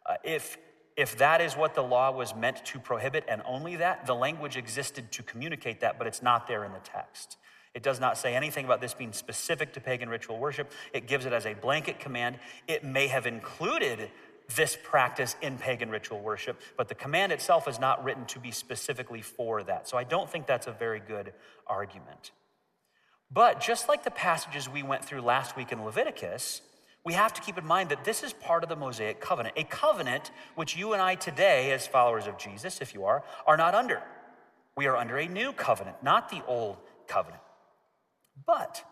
Uh, 0.06 0.16
if 0.24 0.58
if 0.96 1.18
that 1.18 1.42
is 1.42 1.56
what 1.56 1.74
the 1.74 1.82
law 1.82 2.12
was 2.12 2.36
meant 2.36 2.64
to 2.66 2.80
prohibit 2.80 3.26
and 3.28 3.42
only 3.46 3.78
that, 3.78 4.06
the 4.06 4.14
language 4.14 4.58
existed 4.58 5.12
to 5.12 5.24
communicate 5.24 5.80
that, 5.82 5.98
but 5.98 6.08
it's 6.08 6.22
not 6.22 6.48
there 6.48 6.64
in 6.64 6.72
the 6.72 6.80
text. 6.80 7.38
It 7.74 7.82
does 7.82 8.00
not 8.00 8.18
say 8.18 8.36
anything 8.36 8.66
about 8.66 8.82
this 8.82 8.94
being 8.94 9.14
specific 9.14 9.74
to 9.74 9.82
pagan 9.82 10.08
ritual 10.08 10.38
worship. 10.38 10.72
It 10.94 11.08
gives 11.08 11.26
it 11.26 11.34
as 11.34 11.46
a 11.46 11.56
blanket 11.56 12.00
command. 12.00 12.38
It 12.68 12.84
may 12.84 13.08
have 13.08 13.26
included 13.26 14.12
this 14.56 14.78
practice 14.84 15.36
in 15.42 15.58
pagan 15.58 15.90
ritual 15.90 16.20
worship, 16.20 16.62
but 16.78 16.88
the 16.88 16.96
command 16.96 17.32
itself 17.32 17.68
is 17.68 17.80
not 17.80 18.04
written 18.04 18.26
to 18.26 18.40
be 18.40 18.52
specifically 18.52 19.22
for 19.22 19.64
that. 19.64 19.88
So 19.88 19.98
I 19.98 20.04
don't 20.04 20.30
think 20.30 20.46
that's 20.46 20.68
a 20.68 20.72
very 20.72 21.00
good 21.00 21.34
argument. 21.66 22.32
But 23.32 23.60
just 23.60 23.88
like 23.88 24.04
the 24.04 24.12
passages 24.12 24.70
we 24.70 24.84
went 24.84 25.04
through 25.04 25.22
last 25.22 25.56
week 25.58 25.72
in 25.72 25.84
Leviticus, 25.84 26.62
we 27.06 27.14
have 27.14 27.34
to 27.34 27.42
keep 27.42 27.58
in 27.58 27.66
mind 27.66 27.90
that 27.90 28.06
this 28.06 28.24
is 28.24 28.32
part 28.32 28.64
of 28.64 28.70
the 28.70 28.76
Mosaic 28.76 29.20
covenant, 29.20 29.56
a 29.58 29.64
covenant 29.66 30.32
which 30.56 30.78
you 30.78 30.94
and 30.94 31.02
I 31.02 31.16
today, 31.16 31.72
as 31.72 31.86
followers 31.86 32.28
of 32.28 32.38
Jesus, 32.38 32.80
if 32.82 32.94
you 32.94 33.04
are, 33.06 33.24
are 33.46 33.58
not 33.58 33.76
under. 33.76 34.02
We 34.78 34.88
are 34.88 34.96
under 34.96 35.18
a 35.18 35.28
new 35.28 35.52
covenant, 35.52 35.98
not 36.02 36.30
the 36.30 36.42
old 36.48 36.78
covenant. 37.08 37.44
But 38.46 38.84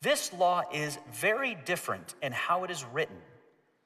this 0.00 0.32
law 0.32 0.62
is 0.72 0.98
very 1.12 1.56
different 1.66 2.14
in 2.22 2.32
how 2.32 2.64
it 2.64 2.70
is 2.70 2.84
written 2.84 3.16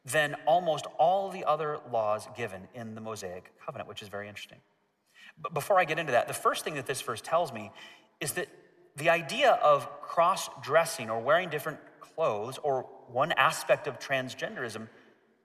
than 0.05 0.37
almost 0.47 0.87
all 0.99 1.31
the 1.31 1.45
other 1.45 1.79
laws 1.93 2.29
given 2.37 2.69
in 2.75 2.95
the 2.95 3.01
Mosaic 3.01 3.53
covenant, 3.65 3.89
which 3.89 4.01
is 4.01 4.09
very 4.09 4.29
interesting. 4.29 4.59
But 5.41 5.55
before 5.55 5.79
I 5.79 5.85
get 5.85 5.99
into 5.99 6.13
that, 6.13 6.29
the 6.29 6.35
first 6.35 6.65
thing 6.65 6.75
that 6.75 6.87
this 6.87 7.01
verse 7.03 7.21
tells 7.21 7.53
me 7.53 7.71
is 8.21 8.33
that 8.33 8.49
the 8.97 9.11
idea 9.11 9.53
of 9.63 9.89
cross 10.03 10.49
dressing 10.63 11.11
or 11.11 11.21
wearing 11.21 11.49
different 11.49 11.79
clothes 12.21 12.59
or 12.63 12.87
one 13.11 13.33
aspect 13.33 13.87
of 13.87 13.99
transgenderism 13.99 14.89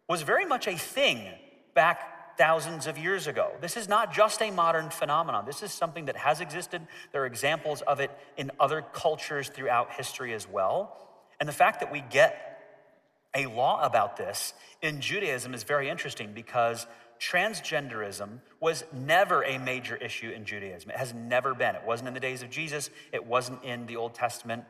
was 0.10 0.24
very 0.24 0.46
much 0.46 0.68
a 0.68 0.78
thing 0.78 1.30
back 1.74 2.38
thousands 2.38 2.86
of 2.86 2.98
years 2.98 3.28
ago. 3.28 3.50
This 3.62 3.78
is 3.78 3.88
not 3.88 4.14
just 4.14 4.42
a 4.42 4.52
modern 4.52 4.90
phenomenon. 4.90 5.46
This 5.46 5.64
is 5.64 5.72
something 5.72 6.04
that 6.08 6.18
has 6.18 6.42
existed. 6.42 6.86
There 7.14 7.22
are 7.22 7.26
examples 7.28 7.82
of 7.84 8.02
it 8.02 8.12
in 8.36 8.52
other 8.60 8.84
cultures 8.92 9.48
throughout 9.48 9.94
history 9.94 10.34
as 10.34 10.50
well. 10.50 10.98
And 11.40 11.48
the 11.48 11.54
fact 11.54 11.80
that 11.80 11.94
we 11.94 12.02
get 12.02 12.92
a 13.34 13.46
law 13.46 13.82
about 13.82 14.18
this 14.18 14.54
in 14.82 15.00
Judaism 15.00 15.54
is 15.54 15.64
very 15.64 15.88
interesting 15.88 16.34
because 16.34 16.88
transgenderism 17.22 18.42
was 18.60 18.84
never 18.92 19.46
a 19.46 19.58
major 19.60 19.96
issue 19.96 20.30
in 20.30 20.44
Judaism. 20.44 20.90
It 20.90 20.98
has 20.98 21.14
never 21.14 21.54
been. 21.54 21.76
It 21.76 21.86
wasn't 21.86 22.10
in 22.10 22.14
the 22.14 22.20
days 22.20 22.44
of 22.44 22.50
Jesus, 22.50 22.90
it 23.14 23.26
wasn't 23.26 23.64
in 23.64 23.86
the 23.86 23.96
Old 23.96 24.14
Testament. 24.14 24.66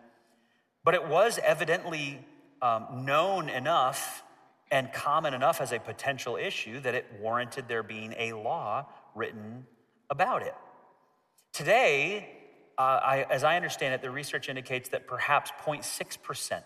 But 0.86 0.93
it 0.93 1.08
was 1.08 1.39
evidently 1.43 2.24
um, 2.62 3.04
known 3.06 3.50
enough 3.50 4.24
and 4.71 4.93
common 4.93 5.34
enough 5.34 5.60
as 5.60 5.71
a 5.71 5.80
potential 5.80 6.38
issue 6.38 6.80
that 6.82 6.93
it 6.95 7.06
warranted 7.19 7.67
there 7.67 7.84
being 7.84 8.13
a 8.17 8.34
law 8.34 8.86
written 9.15 9.65
about 10.10 10.43
it. 10.43 10.54
Today, 11.52 12.30
uh, 12.78 12.82
I, 12.82 13.26
as 13.30 13.43
I 13.43 13.56
understand 13.56 13.95
it, 13.95 14.02
the 14.02 14.12
research 14.12 14.48
indicates 14.48 14.89
that 14.89 15.08
perhaps 15.08 15.52
0.6% 15.65 16.62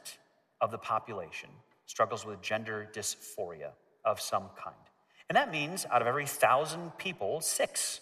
of 0.62 0.72
the 0.72 0.78
population 0.78 1.50
struggles 1.86 2.26
with 2.26 2.42
gender 2.42 2.90
dysphoria 2.94 3.72
of 4.04 4.20
some 4.20 4.50
kind. 4.62 4.76
And 5.30 5.36
that 5.36 5.52
means 5.52 5.86
out 5.92 6.02
of 6.02 6.08
every 6.08 6.26
thousand 6.26 6.98
people, 6.98 7.40
six 7.40 8.02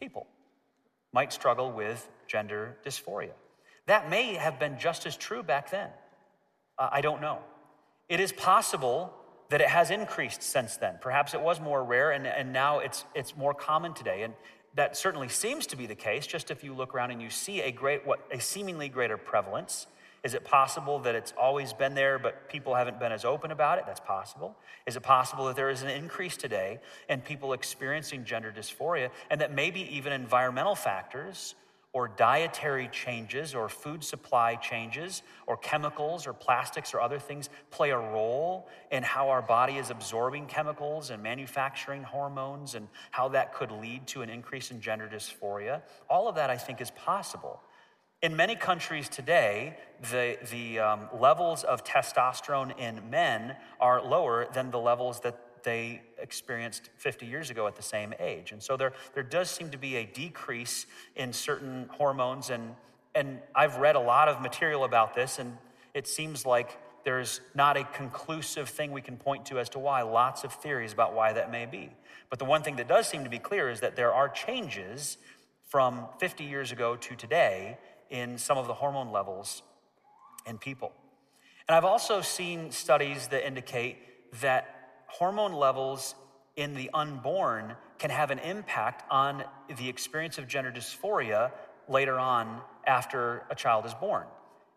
people 0.00 0.26
might 1.12 1.32
struggle 1.32 1.70
with 1.70 2.08
gender 2.26 2.78
dysphoria. 2.84 3.32
That 3.86 4.08
may 4.10 4.34
have 4.34 4.58
been 4.58 4.78
just 4.78 5.06
as 5.06 5.16
true 5.16 5.42
back 5.42 5.70
then. 5.70 5.88
Uh, 6.78 6.88
I 6.92 7.00
don't 7.00 7.20
know. 7.20 7.38
It 8.08 8.20
is 8.20 8.32
possible 8.32 9.12
that 9.50 9.60
it 9.60 9.68
has 9.68 9.90
increased 9.90 10.42
since 10.42 10.76
then. 10.76 10.98
Perhaps 11.00 11.34
it 11.34 11.40
was 11.40 11.60
more 11.60 11.84
rare 11.84 12.10
and, 12.12 12.26
and 12.26 12.52
now 12.52 12.78
it's, 12.78 13.04
it's 13.14 13.36
more 13.36 13.54
common 13.54 13.92
today. 13.92 14.22
And 14.22 14.34
that 14.74 14.96
certainly 14.96 15.28
seems 15.28 15.66
to 15.68 15.76
be 15.76 15.86
the 15.86 15.94
case, 15.94 16.26
just 16.26 16.50
if 16.50 16.64
you 16.64 16.72
look 16.72 16.94
around 16.94 17.10
and 17.10 17.20
you 17.20 17.28
see 17.28 17.60
a 17.60 17.70
great, 17.70 18.06
what, 18.06 18.20
a 18.32 18.40
seemingly 18.40 18.88
greater 18.88 19.18
prevalence. 19.18 19.86
Is 20.24 20.34
it 20.34 20.44
possible 20.44 21.00
that 21.00 21.14
it's 21.16 21.34
always 21.36 21.72
been 21.72 21.94
there, 21.94 22.18
but 22.18 22.48
people 22.48 22.74
haven't 22.74 23.00
been 23.00 23.10
as 23.10 23.24
open 23.24 23.50
about 23.50 23.78
it? 23.78 23.84
That's 23.86 24.00
possible. 24.00 24.56
Is 24.86 24.94
it 24.94 25.02
possible 25.02 25.46
that 25.46 25.56
there 25.56 25.68
is 25.68 25.82
an 25.82 25.88
increase 25.88 26.36
today 26.36 26.78
in 27.08 27.20
people 27.20 27.52
experiencing 27.52 28.24
gender 28.24 28.54
dysphoria, 28.56 29.10
and 29.30 29.40
that 29.40 29.52
maybe 29.52 29.80
even 29.94 30.12
environmental 30.12 30.76
factors 30.76 31.56
or 31.92 32.08
dietary 32.08 32.88
changes 32.88 33.54
or 33.54 33.68
food 33.68 34.02
supply 34.02 34.54
changes 34.56 35.22
or 35.46 35.56
chemicals 35.58 36.26
or 36.26 36.32
plastics 36.32 36.94
or 36.94 37.00
other 37.00 37.18
things 37.18 37.50
play 37.70 37.90
a 37.90 37.98
role 37.98 38.68
in 38.90 39.02
how 39.02 39.28
our 39.28 39.42
body 39.42 39.76
is 39.76 39.90
absorbing 39.90 40.46
chemicals 40.46 41.10
and 41.10 41.22
manufacturing 41.22 42.02
hormones 42.02 42.74
and 42.74 42.88
how 43.10 43.28
that 43.28 43.52
could 43.52 43.70
lead 43.70 44.06
to 44.06 44.22
an 44.22 44.30
increase 44.30 44.70
in 44.70 44.80
gender 44.80 45.08
dysphoria. 45.12 45.82
All 46.08 46.28
of 46.28 46.34
that, 46.36 46.48
I 46.48 46.56
think, 46.56 46.80
is 46.80 46.90
possible. 46.92 47.60
In 48.22 48.36
many 48.36 48.54
countries 48.54 49.08
today, 49.08 49.76
the, 50.10 50.38
the 50.50 50.78
um, 50.78 51.08
levels 51.18 51.64
of 51.64 51.84
testosterone 51.84 52.78
in 52.78 53.10
men 53.10 53.56
are 53.80 54.00
lower 54.00 54.46
than 54.54 54.70
the 54.70 54.78
levels 54.78 55.20
that 55.20 55.38
they 55.64 56.02
experienced 56.18 56.90
50 56.96 57.26
years 57.26 57.50
ago 57.50 57.66
at 57.66 57.76
the 57.76 57.82
same 57.82 58.14
age. 58.18 58.52
And 58.52 58.62
so 58.62 58.76
there, 58.76 58.92
there 59.14 59.22
does 59.22 59.50
seem 59.50 59.70
to 59.70 59.78
be 59.78 59.96
a 59.96 60.04
decrease 60.04 60.86
in 61.16 61.32
certain 61.32 61.88
hormones. 61.92 62.50
And, 62.50 62.74
and 63.14 63.40
I've 63.54 63.76
read 63.76 63.96
a 63.96 64.00
lot 64.00 64.28
of 64.28 64.40
material 64.40 64.84
about 64.84 65.14
this, 65.14 65.38
and 65.38 65.56
it 65.94 66.06
seems 66.06 66.46
like 66.46 66.78
there's 67.04 67.40
not 67.54 67.76
a 67.76 67.84
conclusive 67.84 68.68
thing 68.68 68.92
we 68.92 69.00
can 69.00 69.16
point 69.16 69.46
to 69.46 69.58
as 69.58 69.68
to 69.70 69.78
why, 69.78 70.02
lots 70.02 70.44
of 70.44 70.52
theories 70.52 70.92
about 70.92 71.14
why 71.14 71.32
that 71.32 71.50
may 71.50 71.66
be. 71.66 71.90
But 72.30 72.38
the 72.38 72.44
one 72.44 72.62
thing 72.62 72.76
that 72.76 72.88
does 72.88 73.08
seem 73.08 73.24
to 73.24 73.30
be 73.30 73.38
clear 73.38 73.68
is 73.70 73.80
that 73.80 73.96
there 73.96 74.12
are 74.12 74.28
changes 74.28 75.18
from 75.66 76.06
50 76.18 76.44
years 76.44 76.70
ago 76.70 76.96
to 76.96 77.16
today 77.16 77.78
in 78.10 78.38
some 78.38 78.58
of 78.58 78.66
the 78.66 78.74
hormone 78.74 79.10
levels 79.10 79.62
in 80.46 80.58
people. 80.58 80.92
And 81.68 81.76
I've 81.76 81.84
also 81.84 82.20
seen 82.20 82.70
studies 82.70 83.28
that 83.28 83.46
indicate 83.46 83.96
that 84.40 84.81
hormone 85.12 85.52
levels 85.52 86.14
in 86.56 86.74
the 86.74 86.90
unborn 86.92 87.76
can 87.98 88.10
have 88.10 88.30
an 88.30 88.38
impact 88.40 89.04
on 89.10 89.44
the 89.78 89.88
experience 89.88 90.38
of 90.38 90.48
gender 90.48 90.72
dysphoria 90.72 91.50
later 91.88 92.18
on 92.18 92.60
after 92.86 93.44
a 93.50 93.54
child 93.54 93.86
is 93.86 93.94
born. 93.94 94.26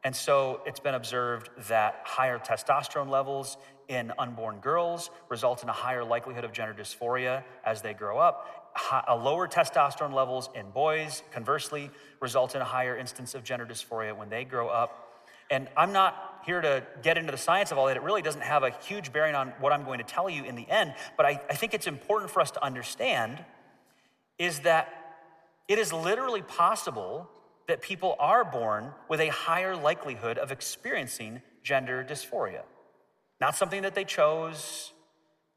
And 0.04 0.16
so 0.16 0.62
it's 0.66 0.80
been 0.80 0.94
observed 0.94 1.50
that 1.68 2.02
higher 2.04 2.38
testosterone 2.38 3.10
levels 3.10 3.58
in 3.88 4.12
unborn 4.20 4.60
girls 4.60 5.10
result 5.30 5.64
in 5.64 5.70
a 5.70 5.74
higher 5.74 6.04
likelihood 6.04 6.44
of 6.44 6.52
gender 6.52 6.74
dysphoria 6.74 7.44
as 7.66 7.82
they 7.82 7.94
grow 7.94 8.20
up. 8.20 8.72
A 9.08 9.16
lower 9.16 9.48
testosterone 9.48 10.14
levels 10.14 10.50
in 10.54 10.70
boys, 10.70 11.24
conversely, 11.32 11.90
result 12.20 12.56
in 12.56 12.62
a 12.62 12.66
higher 12.66 12.98
instance 12.98 13.34
of 13.34 13.44
gender 13.44 13.66
dysphoria 13.66 14.16
when 14.16 14.30
they 14.30 14.44
grow 14.44 14.68
up. 14.68 15.05
And 15.50 15.68
I'm 15.78 15.94
not 15.94 16.42
here 16.46 16.62
to 16.62 16.84
get 17.02 17.18
into 17.18 17.32
the 17.32 17.38
science 17.38 17.72
of 17.72 17.78
all 17.78 17.88
that. 17.88 17.98
It 17.98 18.04
really 18.04 18.22
doesn't 18.22 18.44
have 18.44 18.64
a 18.64 18.70
huge 18.70 19.12
bearing 19.12 19.36
on 19.36 19.50
what 19.60 19.74
I'm 19.74 19.84
going 19.84 19.98
to 19.98 20.04
tell 20.04 20.30
you 20.30 20.44
in 20.44 20.56
the 20.56 20.70
end. 20.70 20.94
But 21.18 21.26
I, 21.26 21.42
I 21.50 21.56
think 21.56 21.74
it's 21.74 21.88
important 21.88 22.32
for 22.32 22.42
us 22.42 22.52
to 22.52 22.64
understand 22.64 23.44
is 24.38 24.60
that 24.62 25.18
it 25.68 25.80
is 25.80 25.92
literally 25.92 26.42
possible 26.42 27.30
that 27.68 27.82
people 27.82 28.16
are 28.20 28.46
born 28.46 28.92
with 29.10 29.20
a 29.20 29.30
higher 29.30 29.76
likelihood 29.76 30.38
of 30.38 30.52
experiencing 30.52 31.42
gender 31.64 32.06
dysphoria. 32.08 32.62
Not 33.42 33.56
something 33.56 33.82
that 33.82 33.96
they 33.96 34.04
chose, 34.04 34.92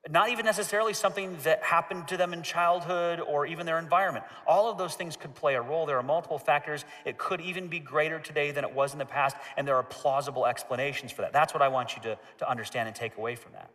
Not 0.08 0.30
even 0.30 0.46
necessarily 0.46 0.94
something 0.94 1.36
that 1.42 1.62
happened 1.62 2.08
to 2.08 2.16
them 2.16 2.32
in 2.32 2.42
childhood 2.42 3.20
or 3.20 3.46
even 3.46 3.66
their 3.66 3.78
environment. 3.78 4.24
All 4.46 4.70
of 4.70 4.78
those 4.78 4.94
things 4.94 5.16
could 5.16 5.34
play 5.34 5.54
a 5.54 5.60
role. 5.60 5.86
There 5.86 5.98
are 5.98 6.02
multiple 6.02 6.38
factors. 6.38 6.84
It 7.04 7.18
could 7.18 7.40
even 7.40 7.68
be 7.68 7.78
greater 7.78 8.18
today 8.18 8.50
than 8.52 8.64
it 8.64 8.72
was 8.72 8.92
in 8.92 8.98
the 8.98 9.04
past, 9.04 9.36
and 9.56 9.66
there 9.66 9.76
are 9.76 9.82
plausible 9.82 10.46
explanations 10.46 11.12
for 11.12 11.22
that. 11.22 11.32
That's 11.32 11.52
what 11.52 11.62
I 11.62 11.68
want 11.68 11.96
you 11.96 12.02
to, 12.02 12.18
to 12.38 12.48
understand 12.48 12.86
and 12.86 12.96
take 12.96 13.16
away 13.16 13.34
from 13.34 13.52
that. 13.52 13.70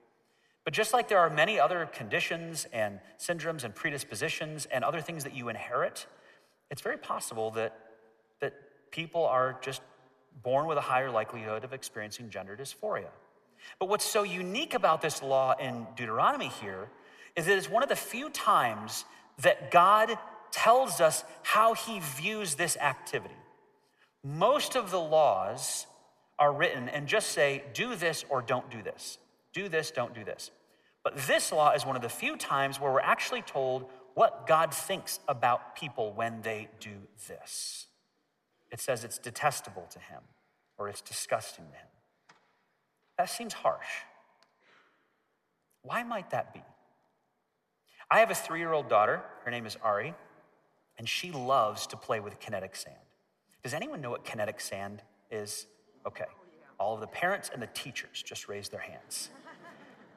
But 0.64 0.74
just 0.74 0.94
like 0.94 1.10
there 1.10 1.20
are 1.20 1.30
many 1.30 1.60
other 1.60 1.90
conditions 1.92 2.68
and 2.72 3.00
syndromes 3.20 3.64
and 3.64 3.76
predispositions 3.76 4.66
and 4.66 4.84
other 4.84 5.02
things 5.02 5.26
that 5.26 5.36
you 5.36 5.50
inherit, 5.50 6.08
it's 6.72 6.82
very 6.82 6.98
possible 6.98 7.52
that, 7.52 7.78
that 8.40 8.54
people 8.92 9.26
are 9.26 9.58
just 9.62 9.82
born 10.42 10.68
with 10.68 10.78
a 10.78 10.82
higher 10.82 11.12
likelihood 11.12 11.64
of 11.64 11.74
experiencing 11.74 12.30
gender 12.30 12.56
dysphoria. 12.56 13.10
But 13.80 13.90
what's 13.90 14.06
so 14.06 14.24
unique 14.24 14.74
about 14.74 15.02
this 15.02 15.22
law 15.22 15.56
in 15.60 15.88
Deuteronomy 15.96 16.50
here 16.62 16.90
is 17.36 17.46
that 17.46 17.58
it's 17.58 17.70
one 17.70 17.84
of 17.84 17.90
the 17.90 17.96
few 17.96 18.30
times 18.30 19.06
that 19.40 19.72
God 19.72 20.18
tells 20.52 21.02
us 21.02 21.24
how 21.42 21.74
he 21.74 22.00
views 22.00 22.56
this 22.56 22.78
activity. 22.78 23.34
Most 24.24 24.76
of 24.76 24.92
the 24.92 25.00
laws 25.00 25.88
are 26.40 26.54
written 26.54 26.90
and 26.90 27.08
just 27.08 27.32
say, 27.32 27.64
do 27.74 27.96
this 27.96 28.24
or 28.30 28.42
don't 28.42 28.70
do 28.70 28.82
this. 28.82 29.18
Do 29.54 29.68
this, 29.70 29.92
don't 29.92 30.14
do 30.14 30.24
this. 30.24 30.52
But 31.04 31.18
this 31.28 31.52
law 31.52 31.72
is 31.72 31.86
one 31.86 31.96
of 31.96 32.02
the 32.02 32.10
few 32.10 32.38
times 32.38 32.80
where 32.80 32.92
we're 32.92 33.02
actually 33.02 33.42
told 33.42 33.86
what 34.14 34.48
God 34.48 34.74
thinks 34.74 35.20
about 35.28 35.76
people 35.76 36.14
when 36.14 36.42
they 36.42 36.70
do 36.80 36.92
this. 37.28 37.88
It 38.72 38.80
says 38.80 39.04
it's 39.04 39.18
detestable 39.18 39.88
to 39.92 40.00
him 40.00 40.22
or 40.78 40.88
it's 40.88 41.02
disgusting 41.02 41.66
to 41.66 41.78
him. 41.78 41.88
That 43.18 43.30
seems 43.30 43.54
harsh. 43.54 43.88
Why 45.84 46.04
might 46.04 46.32
that 46.32 46.54
be? 46.54 46.62
I 48.10 48.20
have 48.20 48.32
a 48.32 48.36
three 48.36 48.60
year 48.60 48.74
old 48.74 48.90
daughter. 48.90 49.22
Her 49.44 49.52
name 49.52 49.66
is 49.66 49.78
Ari, 49.84 50.14
and 50.98 51.08
she 51.08 51.32
loves 51.32 51.88
to 51.88 51.98
play 51.98 52.20
with 52.20 52.40
kinetic 52.40 52.76
sand. 52.76 52.96
Does 53.64 53.74
anyone 53.74 54.02
know 54.02 54.10
what 54.10 54.24
kinetic 54.24 54.60
sand 54.60 55.02
is? 55.32 55.68
Okay. 56.06 56.26
All 56.80 56.96
of 56.96 57.02
the 57.02 57.08
parents 57.08 57.50
and 57.54 57.62
the 57.62 57.68
teachers 57.68 58.22
just 58.24 58.48
raised 58.48 58.72
their 58.72 58.82
hands. 58.82 59.30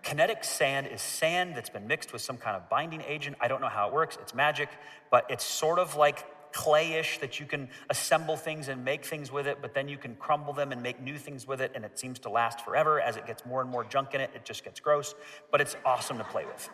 Kinetic 0.02 0.44
sand 0.44 0.86
is 0.86 1.02
sand 1.02 1.56
that's 1.56 1.68
been 1.68 1.86
mixed 1.86 2.12
with 2.12 2.22
some 2.22 2.36
kind 2.36 2.56
of 2.56 2.68
binding 2.68 3.02
agent. 3.02 3.36
I 3.40 3.48
don't 3.48 3.60
know 3.60 3.68
how 3.68 3.88
it 3.88 3.92
works, 3.92 4.16
it's 4.22 4.34
magic, 4.34 4.68
but 5.10 5.26
it's 5.28 5.44
sort 5.44 5.78
of 5.78 5.96
like 5.96 6.24
clayish 6.56 7.18
that 7.18 7.38
you 7.38 7.44
can 7.44 7.68
assemble 7.90 8.34
things 8.34 8.68
and 8.68 8.82
make 8.82 9.04
things 9.04 9.30
with 9.30 9.46
it, 9.46 9.58
but 9.60 9.74
then 9.74 9.88
you 9.88 9.98
can 9.98 10.14
crumble 10.14 10.54
them 10.54 10.72
and 10.72 10.82
make 10.82 10.98
new 11.02 11.18
things 11.18 11.46
with 11.46 11.60
it, 11.60 11.70
and 11.74 11.84
it 11.84 11.98
seems 11.98 12.18
to 12.20 12.30
last 12.30 12.62
forever. 12.62 12.98
As 12.98 13.16
it 13.16 13.26
gets 13.26 13.44
more 13.44 13.60
and 13.60 13.70
more 13.70 13.84
junk 13.84 14.14
in 14.14 14.22
it, 14.22 14.30
it 14.34 14.44
just 14.46 14.64
gets 14.64 14.80
gross, 14.80 15.14
but 15.52 15.60
it's 15.60 15.76
awesome 15.84 16.16
to 16.16 16.24
play 16.24 16.46
with. 16.46 16.70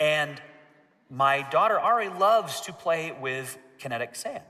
And 0.00 0.40
my 1.10 1.42
daughter 1.50 1.78
Ari 1.78 2.08
loves 2.08 2.62
to 2.62 2.72
play 2.72 3.14
with 3.20 3.58
kinetic 3.78 4.16
sand. 4.16 4.44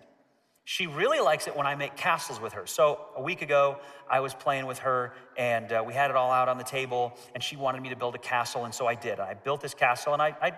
She 0.64 0.87
really 0.87 1.18
likes 1.18 1.48
it 1.48 1.57
when 1.57 1.66
I 1.66 1.74
make 1.74 1.96
castles 1.96 2.40
with 2.40 2.53
her. 2.53 2.66
So 2.66 3.01
a 3.16 3.22
week 3.22 3.42
ago, 3.42 3.79
I 4.09 4.20
was 4.20 4.35
playing 4.35 4.66
with 4.66 4.81
her 4.81 5.14
and 5.37 5.72
uh, 5.72 5.83
we 5.85 5.94
had 5.94 6.11
it 6.11 6.16
all 6.16 6.31
out 6.31 6.48
on 6.48 6.59
the 6.59 6.64
table, 6.64 7.16
and 7.35 7.42
she 7.42 7.57
wanted 7.57 7.83
me 7.83 7.88
to 7.88 7.96
build 7.96 8.14
a 8.14 8.18
castle, 8.18 8.66
and 8.66 8.74
so 8.74 8.87
I 8.87 8.94
did. 8.94 9.18
I 9.18 9.35
built 9.35 9.61
this 9.62 9.74
castle, 9.74 10.12
and 10.12 10.22
I, 10.22 10.37
I 10.40 10.53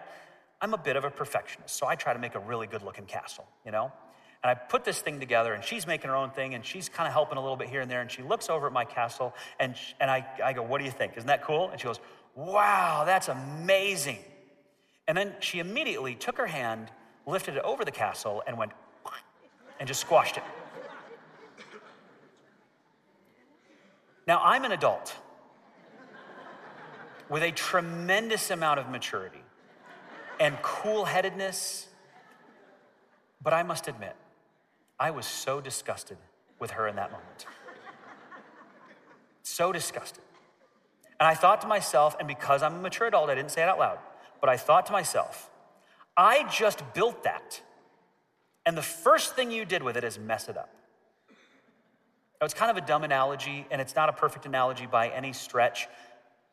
I'm 0.60 0.74
a 0.74 0.78
bit 0.78 0.96
of 0.96 1.04
a 1.04 1.10
perfectionist, 1.10 1.74
so 1.76 1.86
I 1.86 1.94
try 1.94 2.12
to 2.12 2.18
make 2.18 2.34
a 2.34 2.38
really 2.38 2.66
good 2.66 2.82
looking 2.82 3.06
castle, 3.06 3.46
you 3.64 3.72
know? 3.72 3.92
And 4.42 4.50
I 4.50 4.54
put 4.54 4.84
this 4.84 5.00
thing 5.00 5.20
together, 5.20 5.52
and 5.52 5.62
she's 5.62 5.86
making 5.86 6.08
her 6.08 6.16
own 6.16 6.30
thing, 6.30 6.54
and 6.54 6.64
she's 6.64 6.88
kind 6.88 7.06
of 7.06 7.12
helping 7.12 7.36
a 7.36 7.40
little 7.40 7.56
bit 7.56 7.68
here 7.68 7.82
and 7.82 7.90
there. 7.90 8.00
And 8.00 8.10
she 8.10 8.22
looks 8.22 8.48
over 8.48 8.66
at 8.66 8.72
my 8.72 8.84
castle, 8.84 9.34
and, 9.58 9.76
she, 9.76 9.94
and 10.00 10.10
I, 10.10 10.26
I 10.42 10.52
go, 10.54 10.62
What 10.62 10.78
do 10.78 10.84
you 10.84 10.90
think? 10.90 11.16
Isn't 11.16 11.26
that 11.26 11.42
cool? 11.42 11.68
And 11.70 11.78
she 11.78 11.84
goes, 11.84 12.00
Wow, 12.34 13.04
that's 13.04 13.28
amazing. 13.28 14.18
And 15.06 15.16
then 15.16 15.34
she 15.40 15.58
immediately 15.58 16.14
took 16.14 16.38
her 16.38 16.46
hand, 16.46 16.90
lifted 17.26 17.56
it 17.56 17.62
over 17.64 17.84
the 17.84 17.90
castle, 17.90 18.42
and 18.46 18.56
went, 18.56 18.72
and 19.78 19.86
just 19.86 20.00
squashed 20.00 20.38
it. 20.38 20.44
Now, 24.26 24.40
I'm 24.42 24.64
an 24.64 24.72
adult 24.72 25.14
with 27.28 27.42
a 27.42 27.50
tremendous 27.50 28.50
amount 28.50 28.78
of 28.78 28.88
maturity 28.88 29.42
and 30.40 30.60
cool 30.62 31.04
headedness. 31.04 31.86
But 33.42 33.52
I 33.52 33.62
must 33.62 33.86
admit, 33.86 34.16
I 34.98 35.12
was 35.12 35.26
so 35.26 35.60
disgusted 35.60 36.18
with 36.58 36.72
her 36.72 36.88
in 36.88 36.96
that 36.96 37.12
moment. 37.12 37.46
So 39.42 39.72
disgusted. 39.72 40.24
And 41.18 41.26
I 41.26 41.34
thought 41.34 41.60
to 41.60 41.66
myself, 41.66 42.16
and 42.18 42.26
because 42.26 42.62
I'm 42.62 42.76
a 42.76 42.78
mature 42.78 43.06
adult, 43.06 43.28
I 43.30 43.34
didn't 43.34 43.50
say 43.50 43.62
it 43.62 43.68
out 43.68 43.78
loud, 43.78 43.98
but 44.40 44.48
I 44.48 44.56
thought 44.56 44.86
to 44.86 44.92
myself, 44.92 45.50
I 46.16 46.48
just 46.50 46.82
built 46.94 47.24
that. 47.24 47.60
And 48.64 48.76
the 48.76 48.82
first 48.82 49.36
thing 49.36 49.50
you 49.50 49.64
did 49.64 49.82
with 49.82 49.96
it 49.96 50.04
is 50.04 50.18
mess 50.18 50.48
it 50.48 50.56
up. 50.56 50.70
Now, 52.40 52.46
it's 52.46 52.54
kind 52.54 52.70
of 52.70 52.82
a 52.82 52.86
dumb 52.86 53.04
analogy, 53.04 53.66
and 53.70 53.80
it's 53.80 53.94
not 53.94 54.08
a 54.08 54.12
perfect 54.12 54.46
analogy 54.46 54.86
by 54.86 55.08
any 55.08 55.34
stretch, 55.34 55.88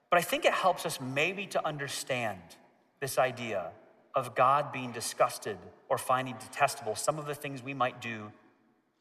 but 0.10 0.20
I 0.20 0.22
think 0.22 0.44
it 0.44 0.54
helps 0.54 0.86
us 0.86 1.00
maybe 1.00 1.46
to 1.48 1.66
understand 1.66 2.42
this 3.00 3.18
idea 3.18 3.72
of 4.16 4.36
God 4.36 4.72
being 4.72 4.92
disgusted 4.92 5.58
or 5.90 5.98
finding 5.98 6.36
detestable 6.38 6.96
some 6.96 7.20
of 7.20 7.28
the 7.28 7.36
things 7.36 7.62
we 7.62 7.74
might 7.74 8.02
do 8.02 8.32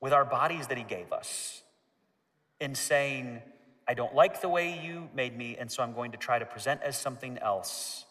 with 0.00 0.12
our 0.12 0.24
bodies 0.24 0.66
that 0.66 0.76
He 0.76 0.84
gave 0.84 1.12
us 1.12 1.62
in 2.60 2.74
saying, 2.74 3.40
I 3.88 3.94
don't 3.94 4.14
like 4.14 4.40
the 4.40 4.48
way 4.48 4.78
you 4.84 5.08
made 5.14 5.36
me, 5.36 5.56
and 5.58 5.70
so 5.70 5.82
I'm 5.82 5.94
going 5.94 6.12
to 6.12 6.18
try 6.18 6.38
to 6.38 6.44
present 6.44 6.82
as 6.82 6.96
something 6.96 7.38
else. 7.38 8.04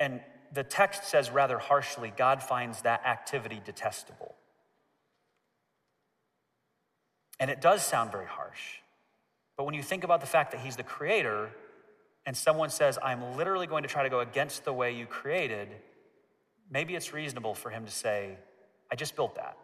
And 0.00 0.20
the 0.52 0.64
text 0.64 1.04
says 1.04 1.30
rather 1.30 1.58
harshly, 1.58 2.12
God 2.16 2.42
finds 2.42 2.82
that 2.82 3.04
activity 3.04 3.60
detestable. 3.64 4.34
And 7.38 7.50
it 7.50 7.60
does 7.60 7.84
sound 7.84 8.12
very 8.12 8.26
harsh. 8.26 8.78
But 9.56 9.64
when 9.64 9.74
you 9.74 9.82
think 9.82 10.04
about 10.04 10.20
the 10.20 10.26
fact 10.26 10.52
that 10.52 10.60
He's 10.60 10.76
the 10.76 10.82
creator, 10.82 11.50
and 12.26 12.36
someone 12.36 12.70
says, 12.70 12.98
I'm 13.02 13.36
literally 13.36 13.66
going 13.66 13.82
to 13.82 13.88
try 13.88 14.02
to 14.02 14.10
go 14.10 14.20
against 14.20 14.64
the 14.64 14.72
way 14.72 14.92
you 14.92 15.06
created, 15.06 15.68
maybe 16.70 16.94
it's 16.94 17.12
reasonable 17.12 17.54
for 17.54 17.70
him 17.70 17.84
to 17.84 17.90
say, 17.90 18.38
I 18.90 18.96
just 18.96 19.16
built 19.16 19.36
that. 19.36 19.56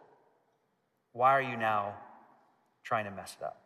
Why 1.12 1.33
are 1.33 1.42
you 1.42 1.57
now 1.57 1.94
trying 2.85 3.07
to 3.07 3.11
mess 3.11 3.37
it 3.40 3.44
up? 3.44 3.61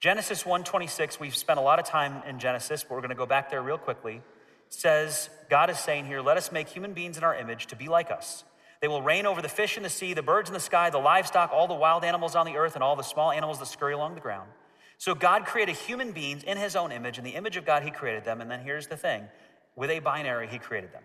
Genesis 0.00 0.42
1:26, 0.42 1.18
we've 1.18 1.34
spent 1.34 1.58
a 1.58 1.62
lot 1.62 1.78
of 1.78 1.86
time 1.86 2.22
in 2.28 2.38
Genesis, 2.38 2.84
but 2.84 2.92
we're 2.92 3.00
going 3.00 3.08
to 3.08 3.14
go 3.14 3.26
back 3.26 3.50
there 3.50 3.62
real 3.62 3.78
quickly. 3.78 4.22
Says 4.68 5.30
God 5.48 5.70
is 5.70 5.78
saying 5.78 6.06
here, 6.06 6.20
let 6.20 6.36
us 6.36 6.52
make 6.52 6.68
human 6.68 6.92
beings 6.92 7.16
in 7.16 7.24
our 7.24 7.34
image 7.34 7.66
to 7.68 7.76
be 7.76 7.88
like 7.88 8.10
us. 8.10 8.44
They 8.80 8.88
will 8.88 9.00
reign 9.00 9.24
over 9.24 9.40
the 9.40 9.48
fish 9.48 9.76
in 9.76 9.82
the 9.82 9.88
sea, 9.88 10.12
the 10.12 10.22
birds 10.22 10.50
in 10.50 10.54
the 10.54 10.60
sky, 10.60 10.90
the 10.90 10.98
livestock, 10.98 11.50
all 11.52 11.66
the 11.66 11.74
wild 11.74 12.04
animals 12.04 12.34
on 12.34 12.44
the 12.44 12.56
earth, 12.56 12.74
and 12.74 12.84
all 12.84 12.94
the 12.94 13.02
small 13.02 13.30
animals 13.32 13.58
that 13.58 13.66
scurry 13.66 13.94
along 13.94 14.14
the 14.14 14.20
ground. 14.20 14.50
So 14.98 15.14
God 15.14 15.44
created 15.44 15.76
human 15.76 16.12
beings 16.12 16.42
in 16.42 16.56
his 16.56 16.74
own 16.74 16.90
image. 16.90 17.18
In 17.18 17.24
the 17.24 17.34
image 17.34 17.56
of 17.56 17.66
God, 17.66 17.82
he 17.82 17.90
created 17.90 18.24
them. 18.24 18.40
And 18.40 18.50
then 18.50 18.60
here's 18.60 18.86
the 18.86 18.96
thing 18.96 19.28
with 19.74 19.90
a 19.90 19.98
binary, 19.98 20.48
he 20.48 20.58
created 20.58 20.92
them. 20.92 21.02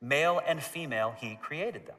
Male 0.00 0.40
and 0.46 0.62
female, 0.62 1.14
he 1.16 1.38
created 1.40 1.86
them. 1.86 1.96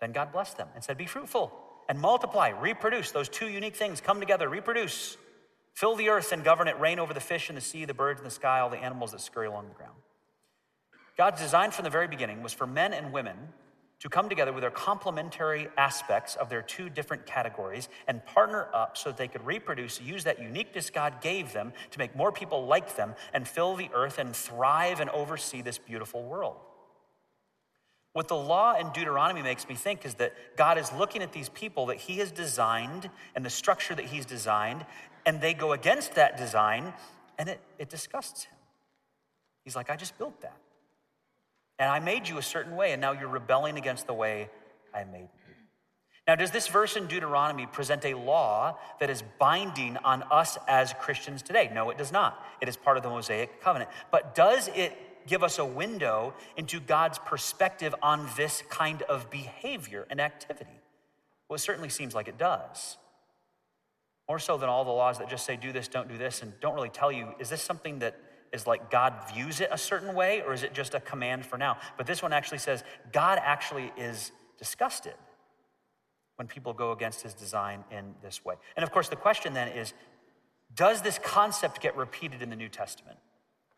Then 0.00 0.12
God 0.12 0.32
blessed 0.32 0.56
them 0.56 0.68
and 0.74 0.82
said, 0.82 0.96
Be 0.96 1.06
fruitful 1.06 1.52
and 1.88 1.98
multiply, 1.98 2.50
reproduce. 2.50 3.10
Those 3.10 3.28
two 3.28 3.48
unique 3.48 3.76
things 3.76 4.00
come 4.00 4.20
together, 4.20 4.48
reproduce. 4.48 5.16
Fill 5.74 5.96
the 5.96 6.08
earth 6.08 6.32
and 6.32 6.44
govern 6.44 6.68
it, 6.68 6.78
reign 6.80 6.98
over 6.98 7.14
the 7.14 7.20
fish 7.20 7.48
in 7.48 7.54
the 7.54 7.60
sea, 7.60 7.84
the 7.84 7.94
birds 7.94 8.20
in 8.20 8.24
the 8.24 8.30
sky, 8.30 8.60
all 8.60 8.70
the 8.70 8.78
animals 8.78 9.12
that 9.12 9.20
scurry 9.20 9.46
along 9.46 9.68
the 9.68 9.74
ground. 9.74 9.94
God's 11.16 11.40
design 11.40 11.70
from 11.70 11.84
the 11.84 11.90
very 11.90 12.08
beginning 12.08 12.42
was 12.42 12.52
for 12.52 12.66
men 12.66 12.92
and 12.92 13.12
women 13.12 13.36
to 14.00 14.08
come 14.08 14.28
together 14.28 14.52
with 14.52 14.62
their 14.62 14.70
complementary 14.70 15.68
aspects 15.76 16.36
of 16.36 16.48
their 16.48 16.62
two 16.62 16.88
different 16.88 17.26
categories 17.26 17.88
and 18.06 18.24
partner 18.26 18.68
up 18.72 18.96
so 18.96 19.10
that 19.10 19.16
they 19.16 19.26
could 19.26 19.44
reproduce, 19.44 20.00
use 20.00 20.24
that 20.24 20.40
uniqueness 20.40 20.88
God 20.88 21.20
gave 21.20 21.52
them 21.52 21.72
to 21.90 21.98
make 21.98 22.14
more 22.14 22.30
people 22.30 22.66
like 22.66 22.94
them 22.96 23.14
and 23.32 23.46
fill 23.46 23.74
the 23.74 23.90
earth 23.92 24.18
and 24.18 24.34
thrive 24.34 25.00
and 25.00 25.10
oversee 25.10 25.62
this 25.62 25.78
beautiful 25.78 26.22
world. 26.22 26.56
What 28.12 28.28
the 28.28 28.36
law 28.36 28.74
in 28.78 28.90
Deuteronomy 28.92 29.42
makes 29.42 29.68
me 29.68 29.74
think 29.74 30.04
is 30.04 30.14
that 30.14 30.34
God 30.56 30.78
is 30.78 30.92
looking 30.92 31.22
at 31.22 31.32
these 31.32 31.48
people 31.48 31.86
that 31.86 31.98
He 31.98 32.18
has 32.18 32.30
designed 32.30 33.10
and 33.34 33.44
the 33.44 33.50
structure 33.50 33.94
that 33.94 34.06
He's 34.06 34.24
designed, 34.24 34.86
and 35.26 35.40
they 35.40 35.54
go 35.54 35.72
against 35.72 36.14
that 36.14 36.36
design, 36.36 36.94
and 37.38 37.48
it, 37.48 37.60
it 37.78 37.88
disgusts 37.90 38.44
Him. 38.44 38.56
He's 39.64 39.76
like, 39.76 39.90
I 39.90 39.96
just 39.96 40.16
built 40.18 40.40
that. 40.40 40.56
And 41.78 41.90
I 41.90 42.00
made 42.00 42.28
you 42.28 42.38
a 42.38 42.42
certain 42.42 42.76
way, 42.76 42.92
and 42.92 43.00
now 43.00 43.12
you're 43.12 43.28
rebelling 43.28 43.76
against 43.78 44.06
the 44.06 44.14
way 44.14 44.50
I 44.94 45.04
made 45.04 45.20
you. 45.20 45.54
Now, 46.26 46.34
does 46.34 46.50
this 46.50 46.68
verse 46.68 46.96
in 46.96 47.06
Deuteronomy 47.06 47.66
present 47.66 48.04
a 48.04 48.12
law 48.12 48.76
that 49.00 49.08
is 49.08 49.22
binding 49.38 49.96
on 49.98 50.22
us 50.24 50.58
as 50.68 50.92
Christians 50.92 51.40
today? 51.40 51.70
No, 51.72 51.88
it 51.88 51.96
does 51.96 52.12
not. 52.12 52.44
It 52.60 52.68
is 52.68 52.76
part 52.76 52.98
of 52.98 53.02
the 53.02 53.08
Mosaic 53.08 53.62
covenant. 53.62 53.90
But 54.10 54.34
does 54.34 54.68
it 54.74 54.94
give 55.26 55.42
us 55.42 55.58
a 55.58 55.64
window 55.64 56.34
into 56.56 56.80
God's 56.80 57.18
perspective 57.18 57.94
on 58.02 58.28
this 58.36 58.62
kind 58.68 59.02
of 59.02 59.30
behavior 59.30 60.06
and 60.10 60.20
activity? 60.20 60.82
Well, 61.48 61.54
it 61.54 61.60
certainly 61.60 61.88
seems 61.88 62.14
like 62.14 62.28
it 62.28 62.36
does. 62.36 62.98
More 64.28 64.38
so 64.38 64.58
than 64.58 64.68
all 64.68 64.84
the 64.84 64.90
laws 64.90 65.18
that 65.18 65.30
just 65.30 65.46
say 65.46 65.56
do 65.56 65.72
this, 65.72 65.88
don't 65.88 66.08
do 66.08 66.18
this, 66.18 66.42
and 66.42 66.52
don't 66.60 66.74
really 66.74 66.90
tell 66.90 67.10
you, 67.10 67.34
is 67.38 67.48
this 67.48 67.62
something 67.62 68.00
that 68.00 68.20
is 68.52 68.66
like 68.66 68.90
God 68.90 69.14
views 69.32 69.60
it 69.60 69.68
a 69.70 69.78
certain 69.78 70.14
way, 70.14 70.42
or 70.42 70.52
is 70.52 70.62
it 70.62 70.72
just 70.72 70.94
a 70.94 71.00
command 71.00 71.44
for 71.44 71.58
now? 71.58 71.78
But 71.96 72.06
this 72.06 72.22
one 72.22 72.32
actually 72.32 72.58
says 72.58 72.84
God 73.12 73.38
actually 73.42 73.92
is 73.96 74.32
disgusted 74.58 75.14
when 76.36 76.46
people 76.46 76.72
go 76.72 76.92
against 76.92 77.22
his 77.22 77.34
design 77.34 77.84
in 77.90 78.14
this 78.22 78.44
way. 78.44 78.54
And 78.76 78.84
of 78.84 78.92
course, 78.92 79.08
the 79.08 79.16
question 79.16 79.54
then 79.54 79.68
is 79.68 79.92
does 80.74 81.02
this 81.02 81.18
concept 81.18 81.80
get 81.80 81.96
repeated 81.96 82.42
in 82.42 82.50
the 82.50 82.56
New 82.56 82.68
Testament? 82.68 83.18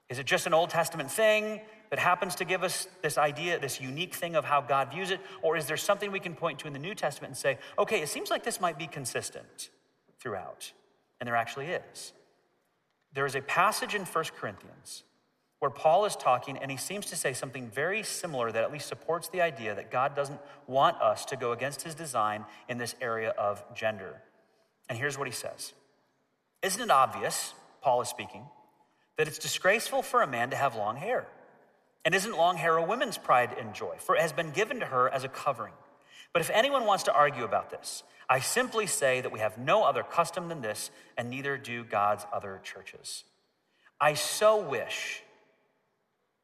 Is 0.08 0.18
it 0.18 0.26
just 0.26 0.46
an 0.46 0.54
Old 0.54 0.70
Testament 0.70 1.10
thing 1.10 1.60
that 1.90 1.98
happens 1.98 2.34
to 2.36 2.44
give 2.44 2.64
us 2.64 2.88
this 3.00 3.16
idea, 3.16 3.58
this 3.58 3.80
unique 3.80 4.14
thing 4.14 4.34
of 4.34 4.44
how 4.44 4.60
God 4.60 4.90
views 4.92 5.10
it? 5.10 5.20
Or 5.40 5.56
is 5.56 5.66
there 5.66 5.76
something 5.76 6.10
we 6.10 6.20
can 6.20 6.34
point 6.34 6.58
to 6.60 6.66
in 6.66 6.72
the 6.72 6.80
New 6.80 6.94
Testament 6.94 7.30
and 7.30 7.38
say, 7.38 7.58
okay, 7.78 8.02
it 8.02 8.08
seems 8.08 8.28
like 8.28 8.42
this 8.42 8.60
might 8.60 8.76
be 8.76 8.88
consistent 8.88 9.70
throughout? 10.18 10.72
And 11.20 11.26
there 11.28 11.36
actually 11.36 11.66
is. 11.66 12.12
There 13.12 13.26
is 13.26 13.34
a 13.34 13.40
passage 13.40 13.94
in 13.94 14.04
1 14.04 14.24
Corinthians 14.38 15.04
where 15.58 15.70
Paul 15.70 16.06
is 16.06 16.16
talking 16.16 16.56
and 16.56 16.70
he 16.70 16.76
seems 16.76 17.06
to 17.06 17.16
say 17.16 17.32
something 17.32 17.68
very 17.68 18.02
similar 18.02 18.50
that 18.50 18.64
at 18.64 18.72
least 18.72 18.88
supports 18.88 19.28
the 19.28 19.42
idea 19.42 19.74
that 19.74 19.90
God 19.90 20.16
doesn't 20.16 20.40
want 20.66 21.00
us 21.02 21.24
to 21.26 21.36
go 21.36 21.52
against 21.52 21.82
his 21.82 21.94
design 21.94 22.44
in 22.68 22.78
this 22.78 22.94
area 23.00 23.30
of 23.30 23.62
gender. 23.74 24.22
And 24.88 24.98
here's 24.98 25.18
what 25.18 25.28
he 25.28 25.32
says 25.32 25.72
Isn't 26.62 26.82
it 26.82 26.90
obvious, 26.90 27.54
Paul 27.82 28.00
is 28.00 28.08
speaking, 28.08 28.44
that 29.18 29.28
it's 29.28 29.38
disgraceful 29.38 30.02
for 30.02 30.22
a 30.22 30.26
man 30.26 30.50
to 30.50 30.56
have 30.56 30.76
long 30.76 30.96
hair? 30.96 31.26
And 32.04 32.14
isn't 32.14 32.34
long 32.34 32.56
hair 32.56 32.76
a 32.76 32.82
woman's 32.82 33.18
pride 33.18 33.54
and 33.58 33.74
joy? 33.74 33.96
For 33.98 34.16
it 34.16 34.22
has 34.22 34.32
been 34.32 34.52
given 34.52 34.80
to 34.80 34.86
her 34.86 35.10
as 35.10 35.22
a 35.24 35.28
covering. 35.28 35.74
But 36.32 36.42
if 36.42 36.50
anyone 36.50 36.86
wants 36.86 37.04
to 37.04 37.12
argue 37.12 37.44
about 37.44 37.70
this, 37.70 38.02
I 38.28 38.38
simply 38.38 38.86
say 38.86 39.20
that 39.20 39.32
we 39.32 39.40
have 39.40 39.58
no 39.58 39.82
other 39.82 40.04
custom 40.04 40.48
than 40.48 40.60
this, 40.62 40.90
and 41.16 41.28
neither 41.28 41.56
do 41.58 41.82
God's 41.82 42.24
other 42.32 42.60
churches. 42.62 43.24
I 44.00 44.14
so 44.14 44.60
wish 44.60 45.22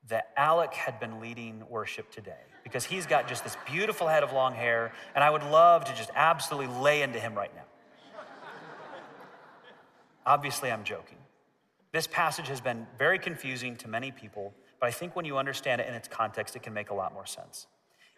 that 0.08 0.32
Alec 0.36 0.74
had 0.74 0.98
been 0.98 1.20
leading 1.20 1.62
worship 1.68 2.10
today 2.10 2.42
because 2.64 2.84
he's 2.84 3.06
got 3.06 3.28
just 3.28 3.44
this 3.44 3.56
beautiful 3.70 4.08
head 4.08 4.24
of 4.24 4.32
long 4.32 4.54
hair, 4.54 4.92
and 5.14 5.22
I 5.22 5.30
would 5.30 5.44
love 5.44 5.84
to 5.84 5.94
just 5.94 6.10
absolutely 6.14 6.74
lay 6.80 7.02
into 7.02 7.20
him 7.20 7.34
right 7.34 7.54
now. 7.54 7.62
Obviously, 10.26 10.72
I'm 10.72 10.82
joking. 10.82 11.18
This 11.92 12.08
passage 12.08 12.48
has 12.48 12.60
been 12.60 12.88
very 12.98 13.18
confusing 13.18 13.76
to 13.76 13.88
many 13.88 14.10
people, 14.10 14.52
but 14.80 14.88
I 14.88 14.90
think 14.90 15.14
when 15.14 15.24
you 15.24 15.38
understand 15.38 15.80
it 15.80 15.88
in 15.88 15.94
its 15.94 16.08
context, 16.08 16.56
it 16.56 16.64
can 16.64 16.74
make 16.74 16.90
a 16.90 16.94
lot 16.94 17.14
more 17.14 17.26
sense. 17.26 17.68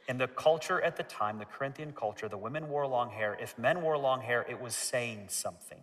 In 0.08 0.16
the 0.16 0.26
culture 0.26 0.80
at 0.80 0.96
the 0.96 1.02
time, 1.02 1.38
the 1.38 1.44
Corinthian 1.44 1.92
culture, 1.92 2.28
the 2.28 2.38
women 2.38 2.68
wore 2.70 2.86
long 2.86 3.10
hair. 3.10 3.36
If 3.40 3.58
men 3.58 3.82
wore 3.82 3.98
long 3.98 4.22
hair, 4.22 4.44
it 4.48 4.58
was 4.58 4.74
saying 4.74 5.26
something. 5.28 5.82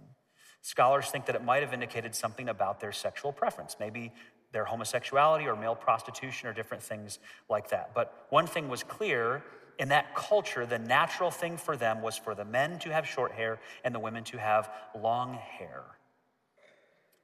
Scholars 0.61 1.11
think 1.11 1.27
that 1.27 1.35
it 1.35 1.43
might 1.43 1.61
have 1.61 1.73
indicated 1.73 2.15
something 2.15 2.49
about 2.49 2.79
their 2.79 2.91
sexual 2.91 3.31
preference. 3.31 3.75
Maybe 3.79 4.11
their 4.51 4.65
homosexuality 4.65 5.45
or 5.45 5.55
male 5.55 5.75
prostitution 5.75 6.49
or 6.49 6.53
different 6.53 6.81
things 6.81 7.19
like 7.49 7.69
that. 7.69 7.91
But 7.93 8.25
one 8.29 8.47
thing 8.47 8.67
was 8.67 8.81
clear 8.81 9.43
in 9.77 9.89
that 9.89 10.15
culture, 10.15 10.65
the 10.65 10.79
natural 10.79 11.29
thing 11.29 11.57
for 11.57 11.75
them 11.77 12.01
was 12.01 12.17
for 12.17 12.33
the 12.33 12.45
men 12.45 12.79
to 12.79 12.91
have 12.91 13.05
short 13.05 13.33
hair 13.33 13.59
and 13.83 13.93
the 13.93 13.99
women 13.99 14.23
to 14.25 14.39
have 14.39 14.69
long 14.97 15.33
hair. 15.33 15.83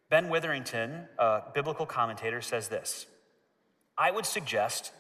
Ben 0.10 0.30
Witherington, 0.30 1.08
a 1.18 1.44
biblical 1.54 1.86
commentator, 1.86 2.42
says 2.42 2.68
this 2.68 3.08
I 3.98 4.12
would 4.12 4.26
suggest 4.26 4.92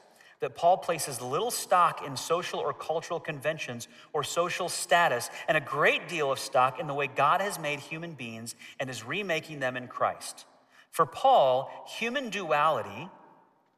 that 0.41 0.55
Paul 0.55 0.77
places 0.77 1.21
little 1.21 1.51
stock 1.51 2.05
in 2.05 2.17
social 2.17 2.59
or 2.59 2.73
cultural 2.73 3.19
conventions 3.19 3.87
or 4.11 4.23
social 4.23 4.69
status 4.69 5.29
and 5.47 5.55
a 5.55 5.61
great 5.61 6.09
deal 6.09 6.31
of 6.31 6.39
stock 6.39 6.79
in 6.79 6.87
the 6.87 6.93
way 6.93 7.07
God 7.07 7.41
has 7.41 7.59
made 7.59 7.79
human 7.79 8.13
beings 8.13 8.55
and 8.79 8.89
is 8.89 9.05
remaking 9.05 9.59
them 9.59 9.77
in 9.77 9.87
Christ. 9.87 10.45
For 10.89 11.05
Paul, 11.05 11.71
human 11.87 12.29
duality, 12.29 13.09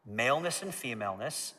maleness 0.05 0.63
and 0.63 0.73
femaleness, 0.73 1.53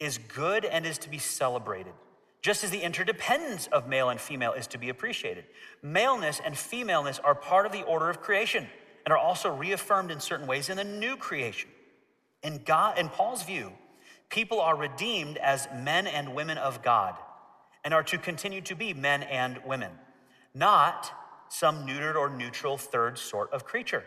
is 0.00 0.18
good 0.18 0.64
and 0.64 0.86
is 0.86 0.98
to 0.98 1.10
be 1.10 1.18
celebrated, 1.18 1.92
just 2.40 2.64
as 2.64 2.70
the 2.70 2.80
interdependence 2.80 3.66
of 3.68 3.88
male 3.88 4.08
and 4.08 4.20
female 4.20 4.52
is 4.54 4.66
to 4.68 4.78
be 4.78 4.88
appreciated. 4.88 5.44
Maleness 5.82 6.40
and 6.44 6.56
femaleness 6.56 7.18
are 7.18 7.34
part 7.34 7.66
of 7.66 7.72
the 7.72 7.82
order 7.82 8.08
of 8.08 8.22
creation 8.22 8.66
and 9.04 9.12
are 9.12 9.18
also 9.18 9.54
reaffirmed 9.54 10.10
in 10.10 10.18
certain 10.18 10.46
ways 10.46 10.70
in 10.70 10.78
the 10.78 10.84
new 10.84 11.16
creation. 11.16 11.68
In, 12.42 12.62
God, 12.64 12.98
in 12.98 13.08
Paul's 13.08 13.42
view, 13.42 13.72
people 14.28 14.60
are 14.60 14.76
redeemed 14.76 15.36
as 15.38 15.68
men 15.74 16.06
and 16.06 16.34
women 16.34 16.58
of 16.58 16.82
God 16.82 17.14
and 17.84 17.94
are 17.94 18.02
to 18.04 18.18
continue 18.18 18.60
to 18.62 18.74
be 18.74 18.92
men 18.92 19.22
and 19.22 19.60
women, 19.64 19.92
not 20.54 21.12
some 21.48 21.86
neutered 21.86 22.16
or 22.16 22.28
neutral 22.28 22.76
third 22.76 23.18
sort 23.18 23.50
of 23.52 23.64
creature. 23.64 24.04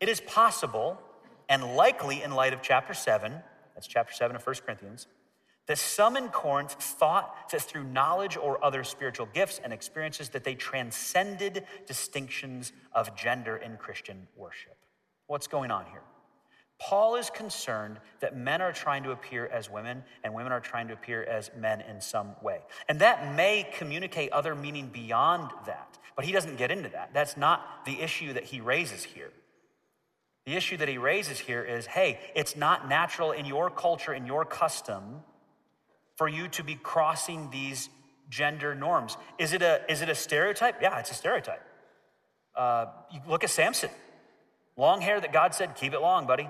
It 0.00 0.08
is 0.08 0.20
possible 0.20 1.00
and 1.48 1.76
likely 1.76 2.22
in 2.22 2.32
light 2.32 2.52
of 2.52 2.60
chapter 2.62 2.92
7, 2.92 3.32
that's 3.74 3.86
chapter 3.86 4.12
7 4.12 4.36
of 4.36 4.46
1 4.46 4.56
Corinthians, 4.64 5.06
that 5.66 5.78
some 5.78 6.16
in 6.16 6.28
Corinth 6.28 6.72
thought 6.72 7.50
that 7.50 7.62
through 7.62 7.84
knowledge 7.84 8.36
or 8.36 8.62
other 8.64 8.84
spiritual 8.84 9.26
gifts 9.32 9.60
and 9.62 9.72
experiences 9.72 10.28
that 10.30 10.44
they 10.44 10.54
transcended 10.54 11.64
distinctions 11.86 12.72
of 12.92 13.16
gender 13.16 13.56
in 13.56 13.76
Christian 13.76 14.28
worship. 14.36 14.76
What's 15.26 15.46
going 15.46 15.70
on 15.70 15.86
here? 15.86 16.02
Paul 16.78 17.16
is 17.16 17.30
concerned 17.30 17.98
that 18.20 18.36
men 18.36 18.60
are 18.60 18.72
trying 18.72 19.02
to 19.04 19.10
appear 19.10 19.46
as 19.46 19.70
women 19.70 20.04
and 20.22 20.34
women 20.34 20.52
are 20.52 20.60
trying 20.60 20.88
to 20.88 20.94
appear 20.94 21.22
as 21.24 21.50
men 21.56 21.80
in 21.80 22.00
some 22.00 22.36
way. 22.42 22.60
And 22.88 23.00
that 23.00 23.34
may 23.34 23.68
communicate 23.76 24.30
other 24.32 24.54
meaning 24.54 24.88
beyond 24.88 25.50
that, 25.66 25.98
but 26.14 26.24
he 26.24 26.32
doesn't 26.32 26.56
get 26.56 26.70
into 26.70 26.90
that. 26.90 27.10
That's 27.14 27.36
not 27.36 27.84
the 27.86 28.00
issue 28.00 28.34
that 28.34 28.44
he 28.44 28.60
raises 28.60 29.04
here. 29.04 29.30
The 30.44 30.54
issue 30.54 30.76
that 30.76 30.88
he 30.88 30.98
raises 30.98 31.38
here 31.38 31.64
is 31.64 31.86
hey, 31.86 32.20
it's 32.34 32.56
not 32.56 32.88
natural 32.88 33.32
in 33.32 33.46
your 33.46 33.70
culture, 33.70 34.12
in 34.12 34.26
your 34.26 34.44
custom, 34.44 35.22
for 36.16 36.28
you 36.28 36.46
to 36.48 36.62
be 36.62 36.74
crossing 36.74 37.50
these 37.50 37.88
gender 38.28 38.74
norms. 38.74 39.16
Is 39.38 39.52
it 39.52 39.62
a, 39.62 39.80
is 39.88 40.02
it 40.02 40.08
a 40.08 40.14
stereotype? 40.14 40.82
Yeah, 40.82 40.98
it's 40.98 41.10
a 41.10 41.14
stereotype. 41.14 41.62
Uh, 42.54 42.86
you 43.12 43.20
look 43.26 43.44
at 43.44 43.50
Samson. 43.50 43.90
Long 44.76 45.00
hair 45.00 45.20
that 45.20 45.32
God 45.32 45.54
said, 45.54 45.74
keep 45.74 45.94
it 45.94 46.00
long, 46.00 46.26
buddy. 46.26 46.48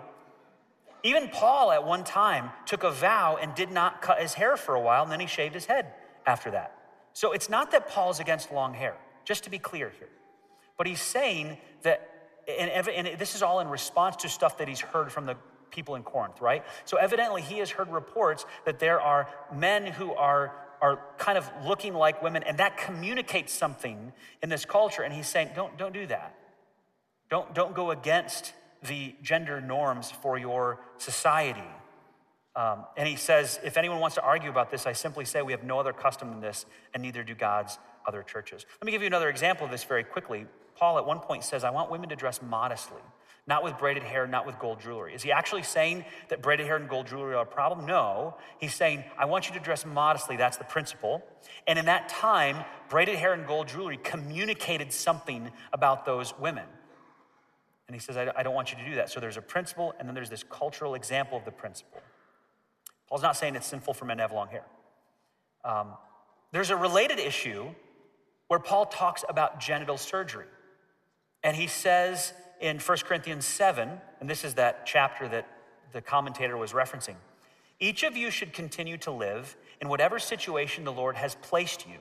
Even 1.07 1.29
Paul 1.29 1.71
at 1.71 1.85
one 1.85 2.03
time 2.05 2.51
took 2.65 2.83
a 2.83 2.91
vow 2.91 3.39
and 3.41 3.55
did 3.55 3.71
not 3.71 4.03
cut 4.03 4.21
his 4.21 4.35
hair 4.35 4.57
for 4.57 4.75
a 4.75 4.81
while, 4.81 5.05
and 5.05 5.13
then 5.13 5.21
he 5.21 5.27
shaved 5.27 5.55
his 5.55 5.67
head 5.67 5.93
after 6.27 6.51
that. 6.51 6.77
So 7.13 7.33
it's 7.33 7.49
not 7.49 7.71
that 7.71 7.89
Paul's 7.89 8.19
against 8.19 8.53
long 8.53 8.75
hair, 8.75 8.97
just 9.25 9.45
to 9.45 9.51
be 9.51 9.59
clear 9.59 9.93
here. 9.99 10.09
But 10.77 10.87
he's 10.87 11.01
saying 11.01 11.59
that 11.83 12.11
and, 12.49 12.89
and 12.89 13.19
this 13.19 13.35
is 13.35 13.43
all 13.43 13.61
in 13.61 13.69
response 13.69 14.17
to 14.17 14.29
stuff 14.29 14.59
that 14.59 14.69
he's 14.69 14.81
heard 14.81 15.11
from 15.11 15.27
the 15.27 15.37
people 15.71 15.97
in 15.97 16.03
Corinth, 16.03 16.41
right? 16.41 16.65
So 16.85 16.97
evidently 16.97 17.43
he 17.43 17.59
has 17.59 17.71
heard 17.71 17.89
reports 17.89 18.47
that 18.65 18.79
there 18.79 19.01
are 19.01 19.29
men 19.53 19.87
who 19.87 20.13
are 20.13 20.53
are 20.81 21.01
kind 21.17 21.39
of 21.39 21.51
looking 21.65 21.95
like 21.95 22.23
women, 22.23 22.43
and 22.43 22.59
that 22.59 22.77
communicates 22.77 23.53
something 23.53 24.13
in 24.43 24.51
this 24.51 24.67
culture. 24.67 25.03
And 25.03 25.13
he's 25.15 25.27
saying, 25.27 25.51
don't, 25.55 25.77
don't 25.79 25.95
do 25.95 26.07
that. 26.07 26.35
Don't, 27.31 27.55
don't 27.55 27.75
go 27.75 27.93
against 27.93 28.53
the 28.83 29.15
gender 29.23 29.61
norms 29.61 30.11
for 30.11 30.39
your 30.39 30.81
society. 30.99 31.61
Um, 32.55 32.87
and 32.97 33.07
he 33.07 33.17
says, 33.17 33.61
if 33.63 33.77
anyone 33.77 34.01
wants 34.01 34.17
to 34.17 34.23
argue 34.23 34.49
about 34.49 34.71
this, 34.71 34.87
I 34.87 34.93
simply 34.93 35.27
say 35.27 35.43
we 35.43 35.53
have 35.53 35.63
no 35.63 35.79
other 35.79 35.93
custom 35.93 36.31
than 36.31 36.41
this, 36.41 36.65
and 36.95 37.03
neither 37.03 37.23
do 37.23 37.35
God's 37.35 37.79
other 38.07 38.23
churches. 38.23 38.65
Let 38.81 38.87
me 38.87 38.93
give 38.93 39.03
you 39.03 39.09
another 39.09 39.29
example 39.29 39.67
of 39.67 39.71
this 39.71 39.85
very 39.85 40.05
quickly. 40.05 40.47
Paul 40.75 40.97
at 40.99 41.07
one 41.07 41.21
point 41.21 41.45
says, 41.45 41.65
I 41.65 41.71
want 41.71 41.91
women 41.91 42.09
to 42.09 42.17
dress 42.17 42.41
modestly, 42.41 43.03
not 43.47 43.63
with 43.63 43.79
braided 43.79 44.05
hair, 44.05 44.27
not 44.27 44.47
with 44.47 44.59
gold 44.59 44.81
jewelry. 44.81 45.15
Is 45.15 45.23
he 45.23 45.33
actually 45.33 45.65
saying 45.65 46.05
that 46.29 46.41
braided 46.41 46.67
hair 46.67 46.77
and 46.77 46.89
gold 46.89 47.09
jewelry 47.09 47.35
are 47.35 47.43
a 47.43 47.47
problem? 47.47 47.85
No. 47.85 48.37
He's 48.59 48.75
saying, 48.75 49.05
I 49.19 49.27
want 49.27 49.49
you 49.49 49.55
to 49.55 49.61
dress 49.61 49.85
modestly. 49.85 50.37
That's 50.37 50.57
the 50.57 50.65
principle. 50.65 51.23
And 51.67 51.79
in 51.79 51.87
that 51.87 52.09
time, 52.09 52.65
braided 52.89 53.17
hair 53.17 53.35
and 53.35 53.47
gold 53.47 53.69
jewelry 53.69 53.99
communicated 54.03 54.93
something 54.93 55.51
about 55.73 56.07
those 56.07 56.39
women. 56.39 56.65
And 57.89 57.95
he 57.95 58.01
says, 58.01 58.17
I 58.17 58.43
don't 58.43 58.55
want 58.55 58.73
you 58.73 58.79
to 58.79 58.85
do 58.85 58.97
that. 58.97 59.11
So 59.11 59.21
there's 59.21 59.37
a 59.37 59.43
principle, 59.43 59.95
and 59.99 60.09
then 60.09 60.15
there's 60.15 60.31
this 60.31 60.43
cultural 60.43 60.95
example 60.95 61.39
of 61.39 61.45
the 61.45 61.53
principle. 61.53 62.01
Paul's 63.09 63.23
not 63.23 63.37
saying 63.37 63.55
it's 63.55 63.67
sinful 63.67 63.95
for 63.95 64.05
men 64.05 64.17
to 64.17 64.25
have 64.25 64.33
long 64.33 64.49
hair. 64.49 64.65
Um, 65.65 65.93
there's 66.51 66.71
a 66.71 66.77
related 66.77 67.21
issue 67.21 67.69
where 68.49 68.59
Paul 68.59 68.87
talks 68.87 69.25
about 69.29 69.61
genital 69.61 69.99
surgery. 69.99 70.47
And 71.45 71.57
he 71.57 71.69
says 71.69 72.33
in 72.61 72.79
1 72.79 72.99
Corinthians 73.05 73.45
7, 73.45 73.89
and 74.21 74.29
this 74.29 74.45
is 74.45 74.55
that 74.55 74.85
chapter 74.85 75.29
that 75.29 75.47
the 75.93 76.01
commentator 76.01 76.57
was 76.57 76.73
referencing 76.73 77.15
each 77.79 78.03
of 78.03 78.17
you 78.17 78.31
should 78.31 78.53
continue 78.53 78.97
to 78.99 79.11
live 79.11 79.57
in 79.81 79.89
whatever 79.89 80.19
situation 80.19 80.85
the 80.85 80.93
Lord 80.93 81.17
has 81.17 81.35
placed 81.37 81.87
you 81.87 81.99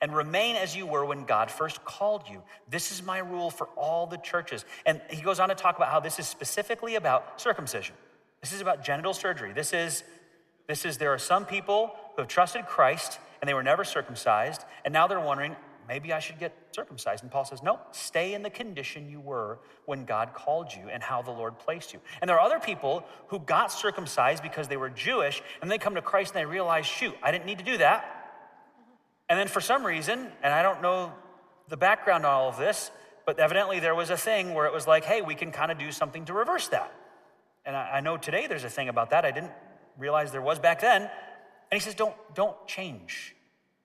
and 0.00 0.14
remain 0.14 0.56
as 0.56 0.74
you 0.74 0.86
were 0.86 1.04
when 1.04 1.24
God 1.24 1.50
first 1.50 1.84
called 1.84 2.22
you. 2.30 2.42
This 2.68 2.90
is 2.90 3.02
my 3.02 3.18
rule 3.18 3.50
for 3.50 3.66
all 3.76 4.06
the 4.06 4.16
churches. 4.18 4.64
And 4.86 5.00
he 5.10 5.22
goes 5.22 5.40
on 5.40 5.48
to 5.50 5.54
talk 5.54 5.76
about 5.76 5.90
how 5.90 6.00
this 6.00 6.18
is 6.18 6.26
specifically 6.26 6.94
about 6.94 7.40
circumcision. 7.40 7.94
This 8.40 8.52
is 8.52 8.60
about 8.60 8.84
genital 8.84 9.12
surgery. 9.14 9.52
This 9.52 9.72
is 9.72 10.04
this 10.66 10.84
is 10.84 10.98
there 10.98 11.12
are 11.12 11.18
some 11.18 11.46
people 11.46 11.96
who 12.14 12.22
have 12.22 12.28
trusted 12.28 12.64
Christ 12.66 13.18
and 13.40 13.48
they 13.48 13.54
were 13.54 13.62
never 13.62 13.82
circumcised 13.82 14.64
and 14.84 14.92
now 14.92 15.06
they're 15.06 15.18
wondering 15.18 15.56
maybe 15.90 16.12
I 16.12 16.20
should 16.20 16.38
get 16.38 16.56
circumcised. 16.70 17.24
And 17.24 17.32
Paul 17.32 17.44
says, 17.44 17.64
no, 17.64 17.80
stay 17.90 18.34
in 18.34 18.44
the 18.44 18.50
condition 18.50 19.10
you 19.10 19.18
were 19.18 19.58
when 19.86 20.04
God 20.04 20.32
called 20.32 20.72
you 20.72 20.88
and 20.88 21.02
how 21.02 21.20
the 21.20 21.32
Lord 21.32 21.58
placed 21.58 21.92
you. 21.92 21.98
And 22.20 22.28
there 22.28 22.38
are 22.38 22.46
other 22.46 22.60
people 22.60 23.04
who 23.26 23.40
got 23.40 23.72
circumcised 23.72 24.40
because 24.40 24.68
they 24.68 24.76
were 24.76 24.88
Jewish 24.88 25.42
and 25.60 25.68
they 25.68 25.78
come 25.78 25.96
to 25.96 26.02
Christ 26.02 26.32
and 26.32 26.40
they 26.40 26.46
realize, 26.46 26.86
shoot, 26.86 27.12
I 27.24 27.32
didn't 27.32 27.46
need 27.46 27.58
to 27.58 27.64
do 27.64 27.78
that. 27.78 28.19
And 29.30 29.38
then 29.38 29.46
for 29.46 29.60
some 29.60 29.86
reason, 29.86 30.26
and 30.42 30.52
I 30.52 30.62
don't 30.62 30.82
know 30.82 31.12
the 31.68 31.76
background 31.76 32.26
on 32.26 32.32
all 32.32 32.48
of 32.48 32.58
this, 32.58 32.90
but 33.24 33.38
evidently 33.38 33.78
there 33.78 33.94
was 33.94 34.10
a 34.10 34.16
thing 34.16 34.54
where 34.54 34.66
it 34.66 34.72
was 34.72 34.88
like, 34.88 35.04
hey, 35.04 35.22
we 35.22 35.36
can 35.36 35.52
kind 35.52 35.70
of 35.70 35.78
do 35.78 35.92
something 35.92 36.24
to 36.24 36.32
reverse 36.32 36.66
that. 36.68 36.92
And 37.64 37.76
I, 37.76 37.98
I 37.98 38.00
know 38.00 38.16
today 38.16 38.48
there's 38.48 38.64
a 38.64 38.68
thing 38.68 38.88
about 38.88 39.10
that. 39.10 39.24
I 39.24 39.30
didn't 39.30 39.52
realize 39.96 40.32
there 40.32 40.42
was 40.42 40.58
back 40.58 40.80
then. 40.80 41.02
And 41.02 41.10
he 41.72 41.78
says, 41.78 41.94
don't, 41.94 42.16
don't 42.34 42.56
change. 42.66 43.36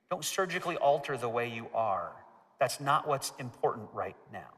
Don't 0.10 0.26
surgically 0.26 0.78
alter 0.78 1.16
the 1.16 1.30
way 1.30 1.48
you 1.48 1.68
are. 1.76 2.12
That's 2.60 2.80
not 2.80 3.08
what's 3.08 3.32
important 3.38 3.90
right 3.94 4.18
now. 4.34 4.50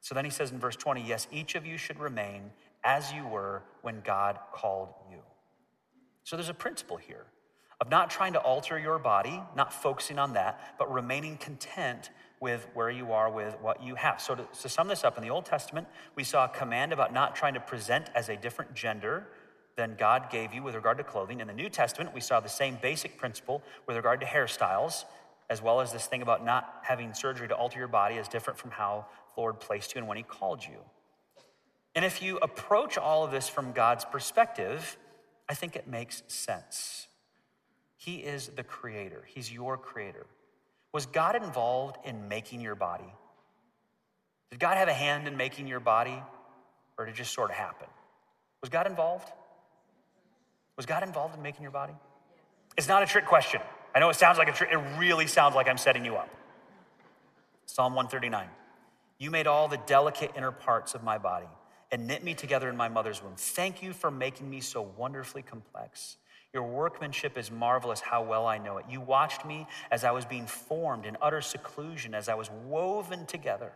So 0.00 0.12
then 0.16 0.24
he 0.24 0.30
says 0.32 0.50
in 0.50 0.58
verse 0.58 0.74
20, 0.74 1.06
yes, 1.06 1.28
each 1.30 1.54
of 1.54 1.64
you 1.64 1.76
should 1.76 2.00
remain 2.00 2.50
as 2.82 3.12
you 3.12 3.28
were 3.28 3.62
when 3.82 4.00
God 4.00 4.40
called 4.52 4.88
you. 5.08 5.18
So 6.24 6.34
there's 6.34 6.48
a 6.48 6.54
principle 6.54 6.96
here 6.96 7.26
of 7.84 7.90
not 7.90 8.08
trying 8.08 8.32
to 8.32 8.38
alter 8.38 8.78
your 8.78 8.98
body, 8.98 9.42
not 9.54 9.72
focusing 9.72 10.18
on 10.18 10.32
that, 10.32 10.58
but 10.78 10.90
remaining 10.90 11.36
content 11.36 12.08
with 12.40 12.66
where 12.72 12.90
you 12.90 13.12
are 13.12 13.30
with 13.30 13.56
what 13.60 13.82
you 13.82 13.94
have. 13.94 14.20
So, 14.20 14.34
to, 14.34 14.46
to, 14.62 14.68
sum 14.68 14.88
this 14.88 15.04
up, 15.04 15.18
in 15.18 15.22
the 15.22 15.30
Old 15.30 15.44
Testament, 15.44 15.86
we 16.14 16.24
saw 16.24 16.46
a 16.46 16.48
command 16.48 16.92
about 16.92 17.12
not 17.12 17.36
trying 17.36 17.54
to 17.54 17.60
present 17.60 18.06
as 18.14 18.28
a 18.28 18.36
different 18.36 18.74
gender 18.74 19.26
than 19.76 19.96
God 19.98 20.30
gave 20.30 20.54
you 20.54 20.62
with 20.62 20.74
regard 20.74 20.96
to 20.98 21.04
clothing. 21.04 21.40
In 21.40 21.46
the 21.46 21.52
New 21.52 21.68
Testament, 21.68 22.14
we 22.14 22.20
saw 22.20 22.40
the 22.40 22.48
same 22.48 22.78
basic 22.80 23.18
principle 23.18 23.62
with 23.86 23.96
regard 23.96 24.20
to 24.20 24.26
hairstyles, 24.26 25.04
as 25.50 25.60
well 25.60 25.80
as 25.80 25.92
this 25.92 26.06
thing 26.06 26.22
about 26.22 26.44
not 26.44 26.80
having 26.82 27.12
surgery 27.12 27.48
to 27.48 27.54
alter 27.54 27.78
your 27.78 27.88
body 27.88 28.16
is 28.16 28.28
different 28.28 28.58
from 28.58 28.70
how 28.70 29.04
the 29.34 29.40
Lord 29.40 29.60
placed 29.60 29.94
you 29.94 29.98
and 29.98 30.08
when 30.08 30.16
He 30.16 30.22
called 30.22 30.64
you. 30.64 30.78
And 31.94 32.04
if 32.04 32.22
you 32.22 32.38
approach 32.38 32.96
all 32.96 33.24
of 33.24 33.30
this 33.30 33.48
from 33.48 33.72
God's 33.72 34.04
perspective, 34.06 34.96
I 35.48 35.54
think 35.54 35.76
it 35.76 35.86
makes 35.86 36.22
sense. 36.28 37.08
He 38.04 38.16
is 38.16 38.48
the 38.48 38.62
creator, 38.62 39.24
He's 39.26 39.50
your 39.50 39.78
creator. 39.78 40.26
Was 40.92 41.06
God 41.06 41.36
involved 41.36 41.96
in 42.04 42.28
making 42.28 42.60
your 42.60 42.74
body? 42.74 43.12
Did 44.50 44.60
God 44.60 44.76
have 44.76 44.88
a 44.88 44.92
hand 44.92 45.26
in 45.26 45.36
making 45.36 45.66
your 45.66 45.80
body, 45.80 46.22
or 46.98 47.06
did 47.06 47.14
it 47.14 47.16
just 47.16 47.32
sort 47.32 47.50
of 47.50 47.56
happen? 47.56 47.88
Was 48.60 48.68
God 48.68 48.86
involved? 48.86 49.32
Was 50.76 50.86
God 50.86 51.02
involved 51.02 51.34
in 51.34 51.42
making 51.42 51.62
your 51.62 51.70
body? 51.70 51.94
It's 52.76 52.88
not 52.88 53.02
a 53.02 53.06
trick 53.06 53.26
question. 53.26 53.60
I 53.94 54.00
know 54.00 54.10
it 54.10 54.16
sounds 54.16 54.38
like 54.38 54.48
a 54.48 54.52
trick, 54.52 54.70
it 54.70 54.80
really 54.98 55.26
sounds 55.26 55.54
like 55.54 55.66
I'm 55.66 55.78
setting 55.78 56.04
you 56.04 56.16
up. 56.16 56.28
Psalm 57.66 57.94
139 57.94 58.48
You 59.18 59.30
made 59.30 59.46
all 59.46 59.66
the 59.66 59.80
delicate 59.86 60.32
inner 60.36 60.52
parts 60.52 60.94
of 60.94 61.02
my 61.02 61.16
body 61.16 61.48
and 61.90 62.06
knit 62.06 62.22
me 62.22 62.34
together 62.34 62.68
in 62.68 62.76
my 62.76 62.88
mother's 62.88 63.22
womb. 63.22 63.34
Thank 63.36 63.82
you 63.82 63.94
for 63.94 64.10
making 64.10 64.50
me 64.50 64.60
so 64.60 64.82
wonderfully 64.96 65.42
complex. 65.42 66.18
Your 66.54 66.62
workmanship 66.62 67.36
is 67.36 67.50
marvelous, 67.50 68.00
how 68.00 68.22
well 68.22 68.46
I 68.46 68.58
know 68.58 68.78
it. 68.78 68.84
You 68.88 69.00
watched 69.00 69.44
me 69.44 69.66
as 69.90 70.04
I 70.04 70.12
was 70.12 70.24
being 70.24 70.46
formed 70.46 71.04
in 71.04 71.16
utter 71.20 71.40
seclusion, 71.40 72.14
as 72.14 72.28
I 72.28 72.34
was 72.34 72.48
woven 72.64 73.26
together 73.26 73.72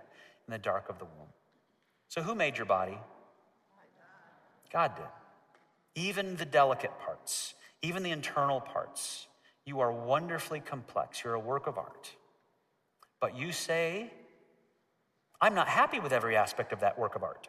in 0.47 0.53
the 0.53 0.59
dark 0.59 0.89
of 0.89 1.01
the 1.01 1.05
womb. 1.05 1.29
So, 2.07 2.23
who 2.23 2.37
made 2.37 2.57
your 2.57 2.67
body? 2.67 2.97
God 4.73 4.95
did. 4.95 5.05
Even 5.97 6.37
the 6.37 6.45
delicate 6.45 6.93
parts, 7.01 7.55
even 7.83 8.05
the 8.05 8.13
internal 8.13 8.61
parts. 8.61 9.27
You 9.65 9.81
are 9.81 9.93
wonderfully 9.93 10.61
complex. 10.61 11.23
You're 11.25 11.35
a 11.35 11.41
work 11.41 11.67
of 11.67 11.77
art. 11.77 12.13
But 13.21 13.37
you 13.37 13.53
say, 13.53 14.11
I'm 15.41 15.55
not 15.55 15.69
happy 15.69 15.99
with 15.99 16.13
every 16.13 16.37
aspect 16.37 16.73
of 16.73 16.81
that 16.81 16.99
work 16.99 17.17
of 17.17 17.23
art. 17.23 17.49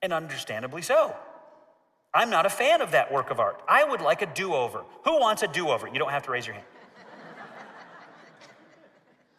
And 0.00 0.12
understandably 0.12 0.82
so. 0.82 1.14
I'm 2.14 2.30
not 2.30 2.46
a 2.46 2.50
fan 2.50 2.80
of 2.80 2.92
that 2.92 3.12
work 3.12 3.30
of 3.30 3.38
art. 3.38 3.60
I 3.68 3.84
would 3.84 4.00
like 4.00 4.22
a 4.22 4.26
do 4.26 4.54
over. 4.54 4.84
Who 5.04 5.20
wants 5.20 5.42
a 5.42 5.48
do 5.48 5.68
over? 5.68 5.86
You 5.86 5.98
don't 5.98 6.10
have 6.10 6.24
to 6.24 6.30
raise 6.30 6.46
your 6.46 6.54
hand. 6.54 6.66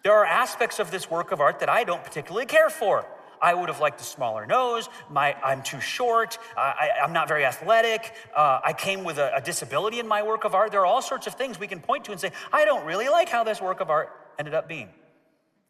there 0.03 0.13
are 0.13 0.25
aspects 0.25 0.79
of 0.79 0.91
this 0.91 1.09
work 1.09 1.31
of 1.31 1.41
art 1.41 1.59
that 1.59 1.69
I 1.69 1.83
don't 1.83 2.03
particularly 2.03 2.45
care 2.45 2.69
for. 2.69 3.05
I 3.41 3.53
would 3.53 3.69
have 3.69 3.79
liked 3.79 4.01
a 4.01 4.03
smaller 4.03 4.45
nose. 4.45 4.89
My, 5.09 5.33
I'm 5.43 5.63
too 5.63 5.79
short. 5.79 6.37
I, 6.57 6.89
am 7.01 7.13
not 7.13 7.27
very 7.27 7.45
athletic. 7.45 8.13
Uh, 8.35 8.59
I 8.63 8.73
came 8.73 9.03
with 9.03 9.17
a, 9.17 9.35
a 9.35 9.41
disability 9.41 9.99
in 9.99 10.07
my 10.07 10.21
work 10.23 10.43
of 10.43 10.53
art. 10.53 10.71
There 10.71 10.81
are 10.81 10.85
all 10.85 11.01
sorts 11.01 11.25
of 11.25 11.35
things 11.35 11.59
we 11.59 11.67
can 11.67 11.79
point 11.79 12.05
to 12.05 12.11
and 12.11 12.19
say, 12.19 12.31
I 12.51 12.65
don't 12.65 12.85
really 12.85 13.09
like 13.09 13.29
how 13.29 13.43
this 13.43 13.61
work 13.61 13.79
of 13.79 13.89
art 13.89 14.09
ended 14.37 14.53
up 14.53 14.67
being. 14.67 14.89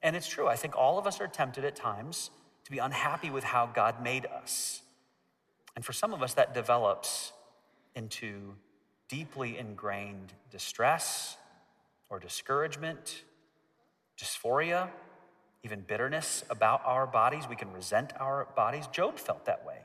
And 0.01 0.15
it's 0.15 0.27
true. 0.27 0.47
I 0.47 0.55
think 0.55 0.75
all 0.75 0.97
of 0.97 1.05
us 1.05 1.21
are 1.21 1.27
tempted 1.27 1.63
at 1.63 1.75
times 1.75 2.31
to 2.65 2.71
be 2.71 2.79
unhappy 2.79 3.29
with 3.29 3.43
how 3.43 3.67
God 3.67 4.01
made 4.01 4.25
us. 4.25 4.81
And 5.75 5.85
for 5.85 5.93
some 5.93 6.13
of 6.13 6.21
us, 6.21 6.33
that 6.33 6.53
develops 6.53 7.33
into 7.95 8.55
deeply 9.07 9.57
ingrained 9.57 10.33
distress 10.51 11.37
or 12.09 12.19
discouragement, 12.19 13.23
dysphoria, 14.19 14.89
even 15.63 15.81
bitterness 15.81 16.43
about 16.49 16.81
our 16.85 17.05
bodies. 17.05 17.47
We 17.49 17.55
can 17.55 17.71
resent 17.73 18.13
our 18.19 18.47
bodies. 18.55 18.87
Job 18.87 19.17
felt 19.17 19.45
that 19.45 19.65
way. 19.65 19.77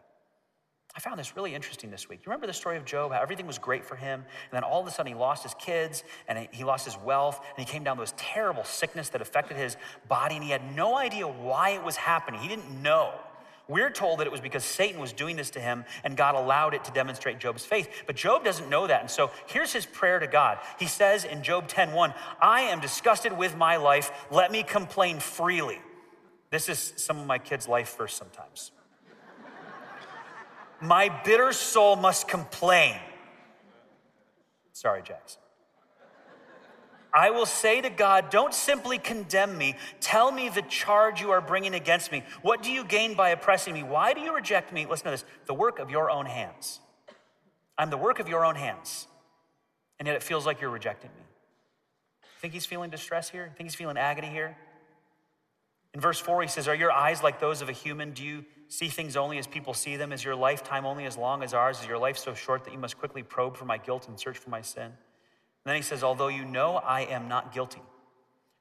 I 0.96 1.00
found 1.00 1.18
this 1.18 1.34
really 1.34 1.54
interesting 1.54 1.90
this 1.90 2.08
week. 2.08 2.20
You 2.20 2.30
remember 2.30 2.46
the 2.46 2.52
story 2.52 2.76
of 2.76 2.84
Job, 2.84 3.10
how 3.10 3.20
everything 3.20 3.48
was 3.48 3.58
great 3.58 3.84
for 3.84 3.96
him, 3.96 4.20
and 4.20 4.52
then 4.52 4.62
all 4.62 4.80
of 4.80 4.86
a 4.86 4.92
sudden 4.92 5.12
he 5.12 5.18
lost 5.18 5.42
his 5.42 5.54
kids 5.54 6.04
and 6.28 6.48
he 6.52 6.62
lost 6.62 6.84
his 6.84 6.96
wealth, 6.96 7.44
and 7.56 7.66
he 7.66 7.70
came 7.70 7.82
down 7.82 7.98
with 7.98 8.10
this 8.10 8.14
terrible 8.16 8.62
sickness 8.62 9.08
that 9.08 9.20
affected 9.20 9.56
his 9.56 9.76
body, 10.08 10.36
and 10.36 10.44
he 10.44 10.50
had 10.50 10.76
no 10.76 10.96
idea 10.96 11.26
why 11.26 11.70
it 11.70 11.82
was 11.82 11.96
happening. 11.96 12.40
He 12.40 12.46
didn't 12.48 12.80
know. 12.80 13.12
We're 13.66 13.90
told 13.90 14.20
that 14.20 14.26
it 14.26 14.30
was 14.30 14.42
because 14.42 14.64
Satan 14.64 15.00
was 15.00 15.12
doing 15.12 15.36
this 15.36 15.50
to 15.50 15.60
him 15.60 15.84
and 16.02 16.16
God 16.16 16.34
allowed 16.34 16.74
it 16.74 16.84
to 16.84 16.90
demonstrate 16.90 17.38
Job's 17.38 17.64
faith. 17.64 17.88
But 18.06 18.16
Job 18.16 18.44
doesn't 18.44 18.68
know 18.68 18.86
that. 18.86 19.00
And 19.00 19.10
so 19.10 19.30
here's 19.46 19.72
his 19.72 19.86
prayer 19.86 20.18
to 20.18 20.26
God. 20.26 20.58
He 20.78 20.86
says 20.86 21.24
in 21.24 21.42
Job 21.42 21.66
10:1, 21.66 22.14
"I 22.40 22.62
am 22.62 22.80
disgusted 22.80 23.32
with 23.32 23.56
my 23.56 23.76
life. 23.76 24.10
Let 24.30 24.52
me 24.52 24.62
complain 24.62 25.18
freely." 25.18 25.80
This 26.50 26.68
is 26.68 26.94
some 26.96 27.18
of 27.18 27.26
my 27.26 27.38
kids' 27.38 27.66
life 27.66 27.96
verse 27.96 28.14
sometimes. 28.14 28.70
my 30.80 31.08
bitter 31.08 31.52
soul 31.52 31.96
must 31.96 32.28
complain. 32.28 33.00
Sorry, 34.72 35.02
Jackson. 35.02 35.40
I 37.14 37.30
will 37.30 37.46
say 37.46 37.80
to 37.80 37.90
God, 37.90 38.30
Don't 38.30 38.52
simply 38.52 38.98
condemn 38.98 39.56
me. 39.56 39.76
Tell 40.00 40.32
me 40.32 40.48
the 40.48 40.62
charge 40.62 41.20
you 41.20 41.30
are 41.30 41.40
bringing 41.40 41.74
against 41.74 42.10
me. 42.10 42.24
What 42.42 42.62
do 42.62 42.72
you 42.72 42.84
gain 42.84 43.14
by 43.14 43.30
oppressing 43.30 43.72
me? 43.72 43.84
Why 43.84 44.14
do 44.14 44.20
you 44.20 44.34
reject 44.34 44.72
me? 44.72 44.84
Listen 44.84 45.04
to 45.04 45.10
this 45.12 45.24
the 45.46 45.54
work 45.54 45.78
of 45.78 45.90
your 45.90 46.10
own 46.10 46.26
hands. 46.26 46.80
I'm 47.78 47.90
the 47.90 47.96
work 47.96 48.18
of 48.18 48.28
your 48.28 48.44
own 48.44 48.56
hands. 48.56 49.06
And 49.98 50.06
yet 50.06 50.16
it 50.16 50.22
feels 50.22 50.44
like 50.44 50.60
you're 50.60 50.70
rejecting 50.70 51.10
me. 51.16 51.22
Think 52.40 52.52
he's 52.52 52.66
feeling 52.66 52.90
distress 52.90 53.30
here? 53.30 53.52
Think 53.56 53.70
he's 53.70 53.76
feeling 53.76 53.96
agony 53.96 54.28
here? 54.28 54.56
In 55.94 56.00
verse 56.00 56.18
4, 56.18 56.42
he 56.42 56.48
says, 56.48 56.66
Are 56.66 56.74
your 56.74 56.90
eyes 56.90 57.22
like 57.22 57.38
those 57.38 57.62
of 57.62 57.68
a 57.68 57.72
human? 57.72 58.10
Do 58.10 58.24
you 58.24 58.44
see 58.68 58.88
things 58.88 59.16
only 59.16 59.38
as 59.38 59.46
people 59.46 59.72
see 59.72 59.96
them? 59.96 60.12
Is 60.12 60.24
your 60.24 60.34
lifetime 60.34 60.84
only 60.84 61.06
as 61.06 61.16
long 61.16 61.44
as 61.44 61.54
ours? 61.54 61.80
Is 61.80 61.86
your 61.86 61.98
life 61.98 62.18
so 62.18 62.34
short 62.34 62.64
that 62.64 62.72
you 62.72 62.78
must 62.78 62.98
quickly 62.98 63.22
probe 63.22 63.56
for 63.56 63.64
my 63.64 63.78
guilt 63.78 64.08
and 64.08 64.18
search 64.18 64.36
for 64.36 64.50
my 64.50 64.60
sin? 64.60 64.92
Then 65.64 65.76
he 65.76 65.82
says, 65.82 66.02
Although 66.02 66.28
you 66.28 66.44
know 66.44 66.76
I 66.76 67.02
am 67.02 67.28
not 67.28 67.52
guilty, 67.52 67.82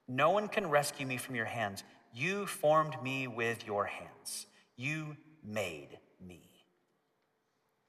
no 0.07 0.31
one 0.31 0.47
can 0.47 0.69
rescue 0.69 1.05
me 1.05 1.17
from 1.17 1.35
your 1.35 1.45
hands. 1.45 1.83
You 2.13 2.45
formed 2.45 3.01
me 3.01 3.27
with 3.27 3.65
your 3.65 3.85
hands, 3.85 4.47
you 4.75 5.17
made 5.43 5.97
me. 6.25 6.41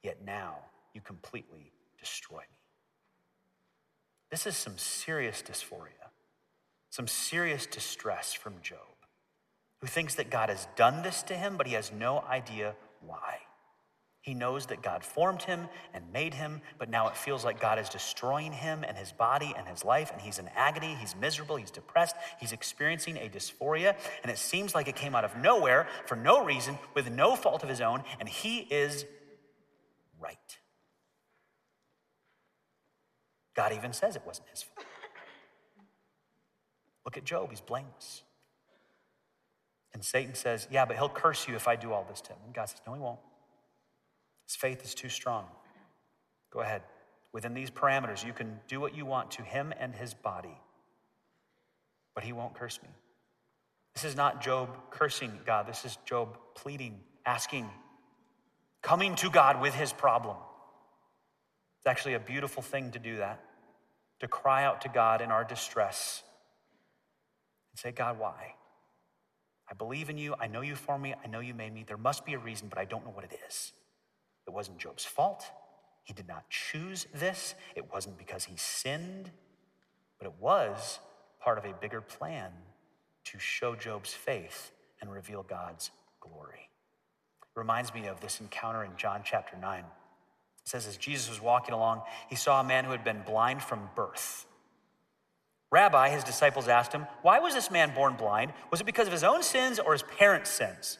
Yet 0.02 0.24
now 0.24 0.56
you 0.92 1.00
completely 1.00 1.72
destroy 1.98 2.40
me. 2.40 2.46
This 4.30 4.46
is 4.46 4.56
some 4.56 4.78
serious 4.78 5.42
dysphoria, 5.42 6.10
some 6.90 7.06
serious 7.06 7.66
distress 7.66 8.32
from 8.32 8.54
Job, 8.62 8.78
who 9.80 9.86
thinks 9.86 10.14
that 10.16 10.30
God 10.30 10.48
has 10.48 10.66
done 10.76 11.02
this 11.02 11.22
to 11.24 11.34
him, 11.34 11.56
but 11.56 11.66
he 11.66 11.74
has 11.74 11.92
no 11.92 12.20
idea 12.28 12.74
why. 13.00 13.38
He 14.24 14.32
knows 14.32 14.64
that 14.66 14.80
God 14.80 15.04
formed 15.04 15.42
him 15.42 15.68
and 15.92 16.02
made 16.10 16.32
him, 16.32 16.62
but 16.78 16.88
now 16.88 17.08
it 17.08 17.16
feels 17.16 17.44
like 17.44 17.60
God 17.60 17.78
is 17.78 17.90
destroying 17.90 18.52
him 18.52 18.82
and 18.82 18.96
his 18.96 19.12
body 19.12 19.52
and 19.54 19.68
his 19.68 19.84
life, 19.84 20.10
and 20.10 20.18
he's 20.18 20.38
in 20.38 20.48
agony, 20.56 20.96
he's 20.98 21.14
miserable, 21.14 21.56
he's 21.56 21.70
depressed, 21.70 22.16
he's 22.40 22.50
experiencing 22.50 23.18
a 23.18 23.28
dysphoria, 23.28 23.94
and 24.22 24.32
it 24.32 24.38
seems 24.38 24.74
like 24.74 24.88
it 24.88 24.96
came 24.96 25.14
out 25.14 25.26
of 25.26 25.36
nowhere 25.36 25.86
for 26.06 26.16
no 26.16 26.42
reason, 26.42 26.78
with 26.94 27.10
no 27.10 27.36
fault 27.36 27.62
of 27.62 27.68
his 27.68 27.82
own, 27.82 28.02
and 28.18 28.26
he 28.26 28.60
is 28.70 29.04
right. 30.18 30.38
God 33.54 33.74
even 33.74 33.92
says 33.92 34.16
it 34.16 34.22
wasn't 34.24 34.48
his 34.48 34.62
fault. 34.62 34.86
Look 37.04 37.18
at 37.18 37.24
Job, 37.24 37.50
he's 37.50 37.60
blameless. 37.60 38.22
And 39.92 40.02
Satan 40.02 40.34
says, 40.34 40.66
Yeah, 40.70 40.86
but 40.86 40.96
he'll 40.96 41.10
curse 41.10 41.46
you 41.46 41.56
if 41.56 41.68
I 41.68 41.76
do 41.76 41.92
all 41.92 42.06
this 42.08 42.22
to 42.22 42.30
him. 42.30 42.38
And 42.46 42.54
God 42.54 42.70
says, 42.70 42.80
No, 42.86 42.94
he 42.94 43.00
won't. 43.00 43.20
His 44.46 44.56
faith 44.56 44.84
is 44.84 44.94
too 44.94 45.10
strong. 45.10 45.46
Go 46.52 46.60
ahead. 46.60 46.82
Within 47.32 47.54
these 47.54 47.70
parameters, 47.70 48.24
you 48.26 48.32
can 48.32 48.60
do 48.68 48.80
what 48.80 48.96
you 48.96 49.06
want 49.06 49.32
to 49.32 49.42
him 49.42 49.72
and 49.80 49.94
his 49.94 50.14
body. 50.14 50.58
but 52.14 52.24
he 52.24 52.32
won't 52.32 52.54
curse 52.54 52.80
me. 52.82 52.88
This 53.94 54.04
is 54.04 54.16
not 54.16 54.42
Job 54.42 54.70
cursing 54.90 55.40
God. 55.46 55.68
This 55.68 55.84
is 55.84 55.98
Job 56.06 56.38
pleading, 56.54 57.00
asking, 57.26 57.68
coming 58.82 59.16
to 59.16 59.30
God 59.30 59.60
with 59.60 59.74
his 59.74 59.92
problem. 59.92 60.36
It's 61.78 61.86
actually 61.86 62.14
a 62.14 62.20
beautiful 62.20 62.62
thing 62.62 62.92
to 62.92 63.00
do 63.00 63.18
that, 63.18 63.40
to 64.20 64.28
cry 64.28 64.64
out 64.64 64.82
to 64.82 64.90
God 64.90 65.22
in 65.22 65.30
our 65.30 65.44
distress 65.44 66.22
and 67.72 67.78
say, 67.78 67.92
God, 67.92 68.18
why? 68.18 68.54
I 69.70 69.74
believe 69.74 70.10
in 70.10 70.18
you. 70.18 70.34
I 70.40 70.48
know 70.48 70.62
you 70.62 70.76
formed 70.76 71.04
me. 71.04 71.14
I 71.24 71.28
know 71.28 71.40
you 71.40 71.54
made 71.54 71.74
me. 71.74 71.84
There 71.86 71.98
must 71.98 72.26
be 72.26 72.34
a 72.34 72.38
reason, 72.38 72.68
but 72.68 72.78
I 72.78 72.86
don't 72.86 73.04
know 73.04 73.12
what 73.12 73.24
it 73.24 73.38
is. 73.48 73.72
It 74.46 74.52
wasn't 74.52 74.78
Job's 74.78 75.04
fault. 75.04 75.44
He 76.02 76.12
did 76.12 76.28
not 76.28 76.48
choose 76.50 77.06
this. 77.14 77.54
It 77.74 77.92
wasn't 77.92 78.18
because 78.18 78.44
he 78.44 78.56
sinned, 78.56 79.30
but 80.18 80.26
it 80.26 80.34
was 80.38 81.00
part 81.40 81.58
of 81.58 81.64
a 81.64 81.72
bigger 81.72 82.00
plan 82.00 82.50
to 83.24 83.38
show 83.38 83.74
Job's 83.74 84.12
faith 84.12 84.72
and 85.00 85.10
reveal 85.10 85.42
God's 85.42 85.90
glory. 86.20 86.68
It 87.42 87.58
reminds 87.58 87.94
me 87.94 88.06
of 88.06 88.20
this 88.20 88.40
encounter 88.40 88.84
in 88.84 88.90
John 88.96 89.22
chapter 89.24 89.56
9. 89.56 89.80
It 89.80 89.84
says, 90.64 90.86
as 90.86 90.96
Jesus 90.96 91.28
was 91.28 91.40
walking 91.40 91.74
along, 91.74 92.02
he 92.28 92.36
saw 92.36 92.60
a 92.60 92.64
man 92.64 92.84
who 92.84 92.90
had 92.90 93.04
been 93.04 93.22
blind 93.22 93.62
from 93.62 93.88
birth. 93.94 94.46
Rabbi, 95.70 96.10
his 96.10 96.24
disciples 96.24 96.68
asked 96.68 96.92
him, 96.92 97.06
Why 97.22 97.40
was 97.40 97.52
this 97.52 97.70
man 97.70 97.94
born 97.94 98.14
blind? 98.14 98.52
Was 98.70 98.80
it 98.80 98.84
because 98.84 99.06
of 99.06 99.12
his 99.12 99.24
own 99.24 99.42
sins 99.42 99.78
or 99.78 99.92
his 99.92 100.04
parents' 100.04 100.50
sins? 100.50 100.98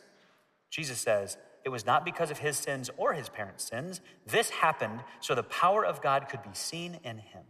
Jesus 0.68 0.98
says, 0.98 1.36
It 1.64 1.70
was 1.70 1.86
not 1.86 2.04
because 2.04 2.30
of 2.30 2.38
his 2.38 2.58
sins 2.58 2.90
or 2.96 3.14
his 3.14 3.28
parents' 3.28 3.64
sins. 3.64 4.00
This 4.26 4.50
happened 4.50 5.00
so 5.20 5.34
the 5.34 5.42
power 5.42 5.84
of 5.84 6.02
God 6.02 6.28
could 6.28 6.42
be 6.42 6.50
seen 6.52 6.98
in 7.02 7.18
him. 7.18 7.42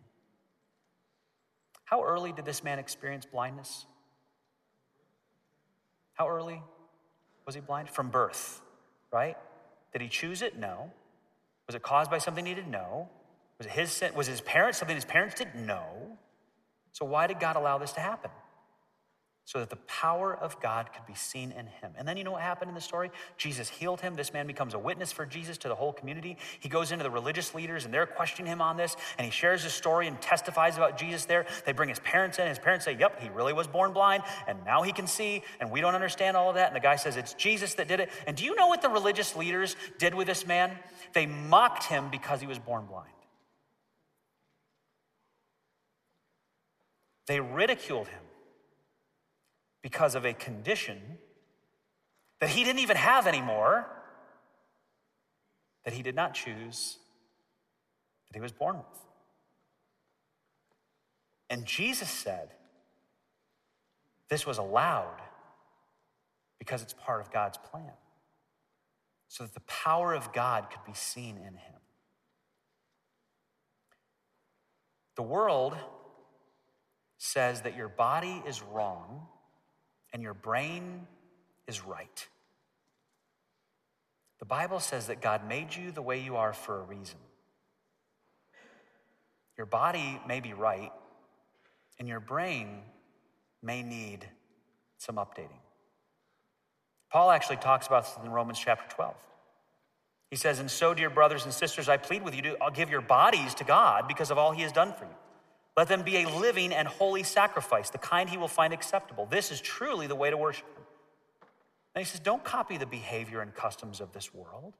How 1.85 2.03
early 2.05 2.33
did 2.33 2.45
this 2.45 2.63
man 2.63 2.79
experience 2.79 3.27
blindness? 3.27 3.87
How 6.15 6.29
early 6.29 6.63
was 7.45 7.55
he 7.55 7.61
blind? 7.61 7.91
From 7.91 8.09
birth, 8.09 8.61
right? 9.13 9.37
Did 9.93 10.01
he 10.01 10.09
choose 10.09 10.43
it? 10.43 10.57
No. 10.57 10.93
Was 11.67 11.75
it 11.75 11.83
caused 11.83 12.11
by 12.11 12.19
something 12.19 12.47
he 12.47 12.55
didn't 12.55 12.71
know? 12.71 13.09
Was 13.59 13.67
it 13.67 13.73
his 13.73 13.91
sin? 13.91 14.15
Was 14.15 14.27
his 14.27 14.41
parents 14.41 14.79
something 14.79 14.95
his 14.95 15.05
parents 15.05 15.35
didn't 15.35 15.67
know? 15.67 16.19
So, 16.93 17.05
why 17.05 17.27
did 17.27 17.41
God 17.41 17.57
allow 17.57 17.79
this 17.79 17.93
to 17.93 18.01
happen? 18.01 18.31
So 19.47 19.59
that 19.59 19.69
the 19.69 19.77
power 19.77 20.35
of 20.35 20.59
God 20.63 20.91
could 20.95 21.05
be 21.07 21.15
seen 21.15 21.53
in 21.53 21.67
him. 21.67 21.93
And 21.99 22.09
then 22.09 22.17
you 22.17 22.25
know 22.25 22.33
what 22.33 22.41
happened 22.41 22.71
in 22.71 22.75
the 22.75 22.81
story? 22.81 23.11
Jesus 23.37 23.69
healed 23.69 24.01
him. 24.01 24.17
This 24.17 24.33
man 24.33 24.47
becomes 24.47 24.73
a 24.73 24.79
witness 24.79 25.13
for 25.13 25.27
Jesus 25.27 25.59
to 25.59 25.69
the 25.69 25.75
whole 25.75 25.93
community. 25.93 26.39
He 26.61 26.71
goes 26.71 26.93
into 26.93 27.03
the 27.03 27.11
religious 27.11 27.55
leaders 27.55 27.85
and 27.85 27.93
they're 27.93 28.07
questioning 28.07 28.51
him 28.51 28.63
on 28.63 28.79
this. 28.79 28.97
And 29.19 29.27
he 29.27 29.31
shares 29.31 29.63
his 29.63 29.75
story 29.75 30.09
and 30.09 30.19
testifies 30.23 30.79
about 30.79 30.97
Jesus 30.97 31.27
there. 31.27 31.45
They 31.67 31.73
bring 31.73 31.91
his 31.91 31.99
parents 31.99 32.39
in. 32.39 32.49
His 32.49 32.59
parents 32.59 32.87
say, 32.87 32.97
Yep, 32.99 33.21
he 33.21 33.29
really 33.29 33.53
was 33.53 33.67
born 33.67 33.93
blind. 33.93 34.23
And 34.49 34.65
now 34.65 34.81
he 34.81 34.93
can 34.93 35.07
see. 35.07 35.43
And 35.61 35.71
we 35.71 35.83
don't 35.83 35.95
understand 35.95 36.39
all 36.39 36.49
of 36.49 36.55
that. 36.55 36.69
And 36.69 36.77
the 36.77 36.81
guy 36.81 36.97
says, 36.97 37.19
It's 37.19 37.35
Jesus 37.35 37.75
that 37.75 37.87
did 37.87 38.01
it. 38.01 38.09
And 38.27 38.39
do 38.39 38.45
you 38.47 38.55
know 38.55 38.69
what 38.69 38.81
the 38.81 38.89
religious 38.89 39.37
leaders 39.37 39.77
did 39.99 40.15
with 40.15 40.27
this 40.27 40.47
man? 40.47 40.71
They 41.13 41.27
mocked 41.27 41.85
him 41.85 42.09
because 42.11 42.41
he 42.41 42.47
was 42.47 42.59
born 42.59 42.87
blind. 42.87 43.11
They 47.27 47.41
ridiculed 47.41 48.09
him 48.09 48.21
because 49.85 50.15
of 50.15 50.25
a 50.25 50.33
condition 50.33 50.99
that 52.41 52.49
he 52.49 52.65
didn't 52.65 52.79
even 52.79 52.97
have 52.97 53.27
anymore, 53.27 53.87
that 55.85 55.93
he 55.93 56.03
did 56.03 56.15
not 56.15 56.33
choose, 56.33 56.97
that 58.27 58.35
he 58.35 58.41
was 58.41 58.51
born 58.51 58.79
with. 58.79 58.99
And 61.51 61.67
Jesus 61.67 62.09
said 62.09 62.49
this 64.31 64.47
was 64.47 64.57
allowed 64.57 65.21
because 66.59 66.81
it's 66.81 66.95
part 66.95 67.21
of 67.21 67.31
God's 67.31 67.59
plan, 67.59 67.93
so 69.29 69.45
that 69.45 69.53
the 69.53 69.61
power 69.61 70.15
of 70.15 70.33
God 70.33 70.71
could 70.71 70.85
be 70.87 70.95
seen 70.95 71.37
in 71.37 71.57
him. 71.57 71.81
The 75.17 75.23
world 75.23 75.77
says 77.19 77.61
that 77.61 77.77
your 77.77 77.89
body 77.89 78.43
is 78.47 78.63
wrong 78.63 79.27
and 80.15 80.23
your 80.23 80.33
brain 80.33 81.07
is 81.67 81.85
right. 81.85 82.29
The 84.39 84.45
Bible 84.47 84.81
says 84.81 85.09
that 85.09 85.21
God 85.21 85.47
made 85.47 85.75
you 85.75 85.91
the 85.91 86.03
way 86.03 86.21
you 86.21 86.37
are 86.37 86.53
for 86.53 86.81
a 86.81 86.83
reason. 86.85 87.19
Your 89.59 89.67
body 89.67 90.21
may 90.27 90.41
be 90.41 90.53
right, 90.53 90.93
and 91.99 92.09
your 92.09 92.21
brain 92.21 92.83
may 93.63 93.83
need 93.83 94.27
some 94.99 95.17
updating. 95.17 95.61
Paul 97.11 97.31
actually 97.31 97.57
talks 97.57 97.87
about 97.87 98.05
this 98.05 98.25
in 98.25 98.31
Romans 98.31 98.59
chapter 98.59 98.85
12. 98.95 99.15
He 100.31 100.37
says, 100.37 100.59
And 100.59 100.71
so, 100.71 100.95
dear 100.95 101.11
brothers 101.11 101.45
and 101.45 101.53
sisters, 101.53 101.89
I 101.89 101.97
plead 101.97 102.25
with 102.25 102.35
you 102.35 102.43
to 102.43 102.57
give 102.75 102.91
your 102.91 103.01
bodies 103.01 103.55
to 103.55 103.65
God 103.65 104.09
because 104.09 104.31
of 104.31 104.39
all 104.39 104.53
he 104.53 104.63
has 104.63 104.73
done 104.73 104.93
for 104.93 105.05
you. 105.05 105.24
Let 105.77 105.89
them 105.89 106.03
be 106.03 106.23
a 106.23 106.29
living 106.29 106.73
and 106.73 106.87
holy 106.87 107.25
sacrifice, 107.25 107.91
the 107.91 107.99
kind 107.99 108.31
he 108.31 108.37
will 108.37 108.49
find 108.49 108.73
acceptable. 108.73 109.27
This 109.27 109.51
is 109.51 109.61
truly 109.61 110.07
the 110.07 110.15
way 110.15 110.31
to 110.31 110.37
worship 110.37 110.67
him. 110.77 110.85
And 111.95 112.05
he 112.05 112.11
says, 112.11 112.21
don't 112.21 112.45
copy 112.45 112.77
the 112.77 112.87
behavior 112.87 113.41
and 113.41 113.55
customs 113.55 114.01
of 114.01 114.13
this 114.13 114.33
world. 114.33 114.75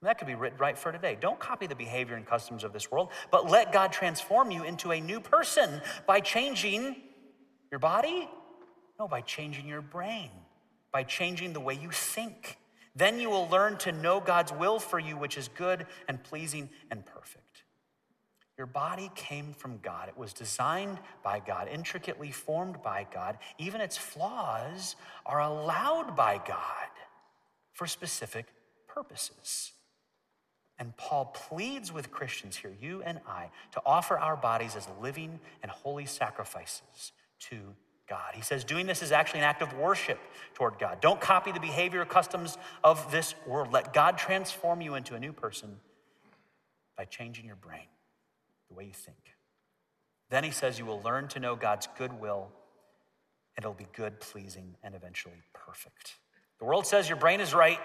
And 0.00 0.08
that 0.08 0.18
could 0.18 0.26
be 0.26 0.34
written 0.34 0.58
right 0.58 0.78
for 0.78 0.92
today. 0.92 1.16
Don't 1.20 1.38
copy 1.38 1.66
the 1.66 1.74
behavior 1.74 2.16
and 2.16 2.24
customs 2.24 2.64
of 2.64 2.72
this 2.72 2.90
world, 2.90 3.10
but 3.30 3.50
let 3.50 3.72
God 3.72 3.92
transform 3.92 4.50
you 4.50 4.64
into 4.64 4.92
a 4.92 5.00
new 5.00 5.20
person 5.20 5.82
by 6.06 6.20
changing 6.20 6.96
your 7.70 7.80
body? 7.80 8.28
No, 8.98 9.08
by 9.08 9.20
changing 9.20 9.66
your 9.66 9.82
brain, 9.82 10.30
by 10.92 11.02
changing 11.02 11.52
the 11.52 11.60
way 11.60 11.74
you 11.74 11.90
think. 11.90 12.56
Then 12.96 13.20
you 13.20 13.30
will 13.30 13.48
learn 13.48 13.76
to 13.78 13.92
know 13.92 14.20
God's 14.20 14.52
will 14.52 14.78
for 14.78 14.98
you, 14.98 15.16
which 15.16 15.36
is 15.36 15.48
good 15.48 15.86
and 16.08 16.22
pleasing 16.22 16.70
and 16.90 17.04
perfect. 17.04 17.49
Your 18.60 18.66
body 18.66 19.10
came 19.14 19.54
from 19.54 19.78
God. 19.78 20.10
It 20.10 20.18
was 20.18 20.34
designed 20.34 20.98
by 21.22 21.40
God, 21.40 21.66
intricately 21.66 22.30
formed 22.30 22.82
by 22.82 23.06
God. 23.10 23.38
Even 23.56 23.80
its 23.80 23.96
flaws 23.96 24.96
are 25.24 25.40
allowed 25.40 26.14
by 26.14 26.38
God 26.46 26.90
for 27.72 27.86
specific 27.86 28.44
purposes. 28.86 29.72
And 30.78 30.94
Paul 30.98 31.34
pleads 31.48 31.90
with 31.90 32.10
Christians 32.10 32.54
here, 32.54 32.74
you 32.78 33.02
and 33.02 33.20
I, 33.26 33.48
to 33.72 33.80
offer 33.86 34.18
our 34.18 34.36
bodies 34.36 34.76
as 34.76 34.86
living 35.00 35.40
and 35.62 35.72
holy 35.72 36.04
sacrifices 36.04 37.12
to 37.48 37.56
God. 38.10 38.34
He 38.34 38.42
says 38.42 38.62
doing 38.62 38.86
this 38.86 39.00
is 39.00 39.10
actually 39.10 39.40
an 39.40 39.46
act 39.46 39.62
of 39.62 39.72
worship 39.72 40.18
toward 40.52 40.78
God. 40.78 41.00
Don't 41.00 41.18
copy 41.18 41.50
the 41.50 41.60
behavior 41.60 42.04
customs 42.04 42.58
of 42.84 43.10
this 43.10 43.34
world. 43.46 43.72
Let 43.72 43.94
God 43.94 44.18
transform 44.18 44.82
you 44.82 44.96
into 44.96 45.14
a 45.14 45.18
new 45.18 45.32
person 45.32 45.78
by 46.98 47.06
changing 47.06 47.46
your 47.46 47.56
brain 47.56 47.86
the 48.70 48.76
way 48.76 48.84
you 48.84 48.92
think. 48.92 49.34
Then 50.30 50.44
he 50.44 50.50
says, 50.50 50.78
You 50.78 50.86
will 50.86 51.02
learn 51.02 51.28
to 51.28 51.40
know 51.40 51.56
God's 51.56 51.88
good 51.98 52.12
will, 52.12 52.48
and 53.56 53.64
it'll 53.64 53.74
be 53.74 53.88
good, 53.92 54.20
pleasing, 54.20 54.76
and 54.82 54.94
eventually 54.94 55.42
perfect. 55.52 56.14
The 56.58 56.64
world 56.64 56.86
says 56.86 57.08
your 57.08 57.18
brain 57.18 57.40
is 57.40 57.52
right, 57.52 57.80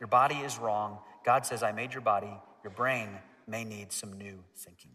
your 0.00 0.06
body 0.06 0.36
is 0.36 0.58
wrong. 0.58 0.98
God 1.24 1.44
says, 1.44 1.62
I 1.62 1.72
made 1.72 1.92
your 1.92 2.00
body, 2.00 2.32
your 2.64 2.72
brain 2.72 3.10
may 3.46 3.64
need 3.64 3.92
some 3.92 4.12
new 4.12 4.38
thinking. 4.56 4.92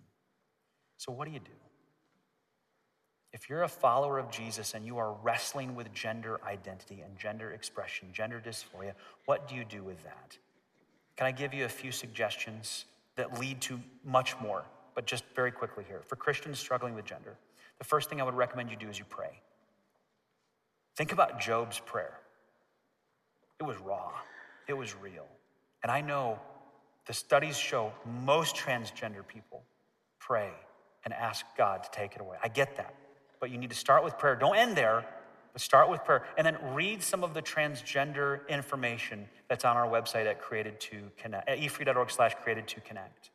So, 0.98 1.12
what 1.12 1.28
do 1.28 1.34
you 1.34 1.40
do? 1.40 1.52
If 3.34 3.50
you're 3.50 3.64
a 3.64 3.70
follower 3.70 4.18
of 4.18 4.32
Jesus 4.32 4.74
and 4.74 4.86
you 4.86 4.98
are 4.98 5.12
wrestling 5.22 5.76
with 5.76 5.94
gender 5.94 6.40
identity 6.48 7.04
and 7.06 7.18
gender 7.20 7.52
expression, 7.52 8.08
gender 8.14 8.42
dysphoria, 8.44 8.94
what 9.26 9.50
do 9.50 9.56
you 9.56 9.66
do 9.66 9.84
with 9.84 10.02
that? 10.04 10.38
Can 11.18 11.28
I 11.28 11.32
give 11.32 11.54
you 11.54 11.66
a 11.66 11.70
few 11.70 11.92
suggestions 11.92 12.86
that 13.18 13.38
lead 13.38 13.60
to 13.62 13.82
much 14.06 14.40
more? 14.40 14.64
But 14.96 15.06
just 15.06 15.26
very 15.36 15.52
quickly 15.52 15.84
here. 15.88 16.02
For 16.08 16.16
Christians 16.16 16.58
struggling 16.58 16.96
with 16.96 17.06
gender, 17.06 17.38
the 17.78 17.84
first 17.84 18.10
thing 18.10 18.22
I 18.22 18.24
would 18.24 18.34
recommend 18.34 18.72
you 18.72 18.78
do 18.78 18.90
is 18.90 18.98
you 18.98 19.06
pray. 19.08 19.42
Think 20.96 21.12
about 21.12 21.40
Job's 21.40 21.80
prayer. 21.80 22.18
It 23.60 23.64
was 23.64 23.78
raw, 23.78 24.12
it 24.68 24.74
was 24.74 24.96
real. 24.96 25.28
And 25.84 25.92
I 25.92 26.02
know 26.02 26.40
the 27.06 27.14
studies 27.14 27.58
show 27.58 27.94
most 28.24 28.56
transgender 28.56 29.26
people 29.28 29.64
pray 30.20 30.50
and 31.04 31.14
ask 31.14 31.46
God 31.58 31.84
to 31.84 31.92
take 31.92 32.16
it 32.16 32.22
away. 32.22 32.38
I 32.44 32.48
get 32.48 32.78
that. 32.78 32.96
But 33.40 33.52
you 33.52 33.58
need 33.58 33.70
to 33.70 33.76
start 33.76 34.04
with 34.04 34.18
prayer. 34.18 34.36
Don't 34.36 34.56
end 34.56 34.76
there, 34.76 35.06
but 35.54 35.62
start 35.62 35.90
with 35.90 36.04
prayer. 36.04 36.24
And 36.38 36.48
then 36.48 36.58
read 36.74 37.04
some 37.04 37.24
of 37.24 37.36
the 37.36 37.42
transgender 37.42 38.48
information 38.48 39.28
that's 39.48 39.64
on 39.64 39.78
our 39.78 39.88
website 39.88 40.26
at 40.26 40.42
created 40.42 40.80
to 40.80 41.12
connect, 41.18 41.48
at 41.48 41.60
efree.org 41.60 42.10
slash 42.10 42.34
created 42.42 42.68
to 42.70 42.82
connect. 42.82 43.30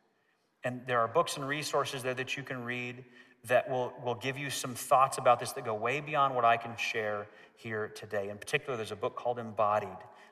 And 0.63 0.81
there 0.85 0.99
are 0.99 1.07
books 1.07 1.37
and 1.37 1.47
resources 1.47 2.03
there 2.03 2.13
that 2.13 2.37
you 2.37 2.43
can 2.43 2.63
read 2.63 3.03
that 3.45 3.69
will, 3.69 3.93
will 4.03 4.15
give 4.15 4.37
you 4.37 4.49
some 4.49 4.75
thoughts 4.75 5.17
about 5.17 5.39
this 5.39 5.51
that 5.53 5.65
go 5.65 5.73
way 5.73 5.99
beyond 5.99 6.35
what 6.35 6.45
I 6.45 6.57
can 6.57 6.75
share 6.77 7.27
here 7.55 7.87
today. 7.95 8.29
In 8.29 8.37
particular, 8.37 8.77
there's 8.77 8.91
a 8.91 8.95
book 8.95 9.15
called 9.15 9.39
Embodied 9.39 9.89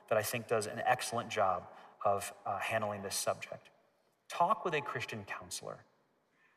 that 0.08 0.18
I 0.18 0.22
think 0.22 0.46
does 0.46 0.66
an 0.66 0.80
excellent 0.86 1.28
job 1.28 1.64
of 2.04 2.32
uh, 2.46 2.58
handling 2.58 3.02
this 3.02 3.16
subject. 3.16 3.70
Talk 4.28 4.64
with 4.64 4.74
a 4.74 4.80
Christian 4.80 5.24
counselor, 5.26 5.78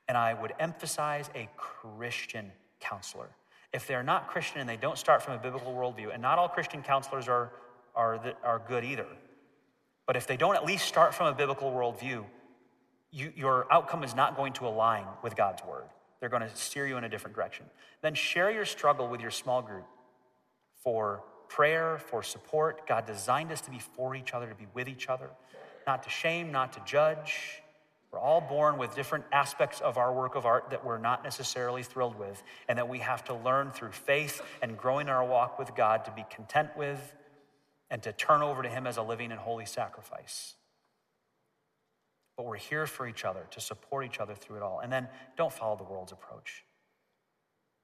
and 0.08 0.16
I 0.16 0.34
would 0.34 0.54
emphasize 0.60 1.30
a 1.36 1.50
Christian 1.58 2.52
counselor. 2.80 3.30
if 3.74 3.88
they're 3.88 4.04
not 4.04 4.28
Christian 4.28 4.60
and 4.60 4.70
they 4.70 4.78
don't 4.78 4.98
start 4.98 5.24
from 5.24 5.34
a 5.34 5.40
biblical 5.40 5.74
worldview, 5.74 6.14
and 6.14 6.22
not 6.22 6.38
all 6.38 6.48
Christian 6.48 6.84
counselors 6.84 7.28
are, 7.28 7.52
are, 7.96 8.34
are 8.44 8.62
good 8.68 8.84
either, 8.84 9.08
but 10.06 10.16
if 10.16 10.28
they 10.28 10.38
don't 10.38 10.56
at 10.56 10.66
least 10.66 10.86
start 10.86 11.14
from 11.14 11.28
a 11.28 11.34
biblical 11.34 11.72
worldview, 11.72 12.24
you, 13.14 13.32
your 13.36 13.68
outcome 13.72 14.04
is 14.04 14.16
not 14.16 14.36
going 14.36 14.54
to 14.54 14.68
align 14.68 15.06
with 15.22 15.36
God's 15.36 15.64
word. 15.64 15.86
They're 16.20 16.30
going 16.30 16.42
to 16.42 16.56
steer 16.56 16.88
you 16.88 16.98
in 16.98 17.04
a 17.04 17.10
different 17.10 17.36
direction. 17.36 17.66
Then 18.02 18.16
share 18.16 18.50
your 18.50 18.66
struggle 18.66 19.08
with 19.08 19.22
your 19.22 19.32
small 19.32 19.62
group 19.62 19.86
for 20.84 21.24
prayer, 21.48 22.00
for 22.00 22.24
support. 22.24 22.88
God 22.88 23.06
designed 23.06 23.52
us 23.52 23.62
to 23.62 23.72
be 23.72 23.80
for 23.80 24.16
each 24.16 24.34
other, 24.34 24.48
to 24.48 24.56
be 24.56 24.68
with 24.74 24.88
each 24.88 25.08
other, 25.10 25.30
not 25.86 26.02
to 26.04 26.10
shame, 26.10 26.52
not 26.52 26.74
to 26.74 26.82
judge. 26.86 27.62
We're 28.12 28.20
all 28.20 28.42
born 28.42 28.78
with 28.78 28.96
different 28.96 29.26
aspects 29.32 29.80
of 29.80 29.98
our 29.98 30.14
work 30.14 30.36
of 30.36 30.46
art 30.46 30.70
that 30.72 30.86
we're 30.86 30.98
not 30.98 31.24
necessarily 31.24 31.84
thrilled 31.84 32.18
with, 32.18 32.44
and 32.68 32.78
that 32.78 32.88
we 32.88 33.00
have 33.00 33.24
to 33.26 33.34
learn 33.34 33.72
through 33.72 33.92
faith 33.92 34.42
and 34.62 34.78
growing 34.78 35.10
our 35.10 35.26
walk 35.26 35.60
with 35.60 35.76
God 35.76 36.06
to 36.06 36.12
be 36.12 36.26
content 36.30 36.70
with 36.76 37.16
and 37.90 38.02
to 38.04 38.14
turn 38.14 38.42
over 38.42 38.64
to 38.64 38.70
Him 38.70 38.88
as 38.88 38.98
a 38.98 39.04
living 39.04 39.32
and 39.32 39.40
holy 39.40 39.66
sacrifice. 39.66 40.56
But 42.36 42.46
we're 42.46 42.58
here 42.58 42.88
for 42.88 43.08
each 43.08 43.26
other, 43.26 43.46
to 43.52 43.62
support 43.62 44.06
each 44.06 44.20
other 44.20 44.34
through 44.34 44.58
it 44.58 44.64
all. 44.64 44.80
And 44.80 44.92
then 44.92 45.08
don't 45.38 45.54
follow 45.54 45.76
the 45.76 45.84
world's 45.84 46.12
approach. 46.12 46.64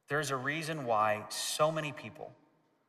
There's 0.07 0.31
a 0.31 0.35
reason 0.35 0.85
why 0.85 1.25
so 1.29 1.71
many 1.71 1.91
people 1.91 2.31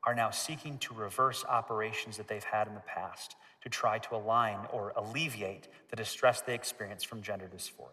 are 0.04 0.14
now 0.14 0.30
seeking 0.30 0.78
to 0.78 0.94
reverse 0.94 1.44
operations 1.46 2.16
that 2.16 2.26
they've 2.28 2.44
had 2.44 2.66
in 2.66 2.74
the 2.74 2.80
past 2.80 3.36
to 3.62 3.68
try 3.68 3.98
to 3.98 4.14
align 4.16 4.58
or 4.72 4.94
alleviate 4.96 5.68
the 5.90 5.96
distress 5.96 6.40
they 6.40 6.54
experience 6.54 7.04
from 7.04 7.20
gender 7.20 7.50
dysphoria. 7.54 7.90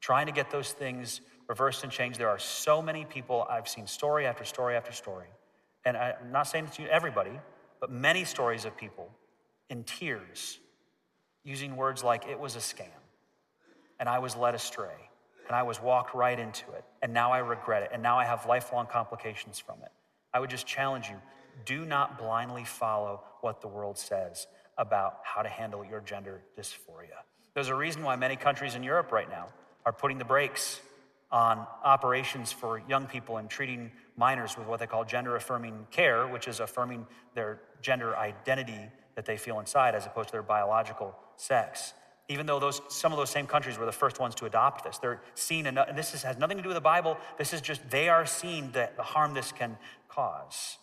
Trying 0.00 0.26
to 0.26 0.32
get 0.32 0.50
those 0.50 0.72
things 0.72 1.20
reversed 1.48 1.84
and 1.84 1.92
changed. 1.92 2.18
There 2.18 2.28
are 2.28 2.38
so 2.38 2.82
many 2.82 3.04
people, 3.04 3.46
I've 3.48 3.68
seen 3.68 3.86
story 3.86 4.26
after 4.26 4.44
story 4.44 4.74
after 4.74 4.92
story. 4.92 5.28
And 5.84 5.96
I'm 5.96 6.32
not 6.32 6.48
saying 6.48 6.68
to 6.74 6.92
everybody, 6.92 7.38
but 7.80 7.90
many 7.90 8.24
stories 8.24 8.64
of 8.64 8.76
people 8.76 9.08
in 9.70 9.84
tears 9.84 10.58
using 11.44 11.76
words 11.76 12.02
like, 12.02 12.26
it 12.26 12.38
was 12.38 12.56
a 12.56 12.60
scam, 12.60 12.86
and 14.00 14.08
I 14.08 14.18
was 14.18 14.34
led 14.36 14.54
astray, 14.54 15.10
and 15.46 15.54
I 15.54 15.62
was 15.62 15.80
walked 15.80 16.14
right 16.14 16.38
into 16.38 16.70
it, 16.72 16.84
and 17.02 17.12
now 17.12 17.32
I 17.32 17.38
regret 17.38 17.82
it, 17.82 17.90
and 17.92 18.02
now 18.02 18.18
I 18.18 18.24
have 18.24 18.46
lifelong 18.46 18.86
complications 18.86 19.58
from 19.58 19.76
it. 19.82 19.92
I 20.32 20.40
would 20.40 20.50
just 20.50 20.66
challenge 20.66 21.08
you 21.08 21.16
do 21.64 21.84
not 21.84 22.18
blindly 22.18 22.64
follow 22.64 23.22
what 23.40 23.60
the 23.60 23.68
world 23.68 23.96
says 23.96 24.46
about 24.76 25.18
how 25.22 25.42
to 25.42 25.48
handle 25.48 25.84
your 25.84 26.00
gender 26.00 26.40
dysphoria. 26.58 27.22
There's 27.54 27.68
a 27.68 27.74
reason 27.74 28.02
why 28.02 28.16
many 28.16 28.34
countries 28.34 28.74
in 28.74 28.82
Europe 28.82 29.12
right 29.12 29.30
now 29.30 29.48
are 29.86 29.92
putting 29.92 30.18
the 30.18 30.24
brakes 30.24 30.80
on 31.30 31.66
operations 31.84 32.52
for 32.52 32.82
young 32.88 33.06
people 33.06 33.36
and 33.36 33.48
treating 33.48 33.90
minors 34.16 34.56
with 34.56 34.66
what 34.66 34.80
they 34.80 34.86
call 34.86 35.04
gender 35.04 35.36
affirming 35.36 35.86
care, 35.90 36.26
which 36.26 36.48
is 36.48 36.60
affirming 36.60 37.06
their 37.34 37.60
gender 37.82 38.16
identity 38.16 38.88
that 39.14 39.24
they 39.26 39.36
feel 39.36 39.60
inside 39.60 39.94
as 39.94 40.06
opposed 40.06 40.28
to 40.28 40.32
their 40.32 40.42
biological 40.42 41.14
sex. 41.36 41.94
Even 42.28 42.46
though 42.46 42.58
those, 42.58 42.80
some 42.88 43.12
of 43.12 43.18
those 43.18 43.30
same 43.30 43.46
countries 43.46 43.76
were 43.76 43.84
the 43.84 43.92
first 43.92 44.18
ones 44.18 44.34
to 44.36 44.46
adopt 44.46 44.84
this, 44.84 44.98
they're 44.98 45.20
seeing, 45.34 45.66
and 45.66 45.78
this 45.94 46.14
is, 46.14 46.22
has 46.22 46.38
nothing 46.38 46.56
to 46.56 46.62
do 46.62 46.68
with 46.68 46.76
the 46.76 46.80
Bible. 46.80 47.18
This 47.36 47.52
is 47.52 47.60
just, 47.60 47.88
they 47.90 48.08
are 48.08 48.24
seeing 48.24 48.70
the, 48.72 48.90
the 48.96 49.02
harm 49.02 49.34
this 49.34 49.52
can 49.52 49.76
cause. 50.08 50.78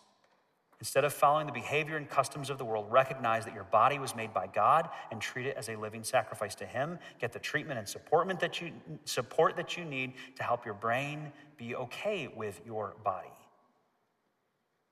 Instead 0.80 1.04
of 1.04 1.14
following 1.14 1.46
the 1.46 1.54
behavior 1.54 1.96
and 1.96 2.10
customs 2.10 2.50
of 2.50 2.58
the 2.58 2.66
world, 2.66 2.88
recognize 2.90 3.46
that 3.46 3.54
your 3.54 3.66
body 3.66 4.00
was 4.00 4.16
made 4.16 4.34
by 4.34 4.48
God 4.48 4.90
and 5.12 5.22
treat 5.22 5.46
it 5.46 5.56
as 5.56 5.70
a 5.70 5.76
living 5.76 6.04
sacrifice 6.04 6.56
to 6.56 6.66
Him. 6.66 6.98
Get 7.20 7.34
the 7.34 7.40
treatment 7.40 7.78
and 7.78 7.88
support 7.88 8.40
that 8.40 8.62
you, 8.62 8.72
support 9.06 9.56
that 9.58 9.78
you 9.78 9.86
need 9.86 10.14
to 10.38 10.44
help 10.44 10.66
your 10.66 10.74
brain 10.74 11.32
be 11.56 11.76
okay 11.76 12.30
with 12.36 12.62
your 12.66 12.96
body 13.04 13.30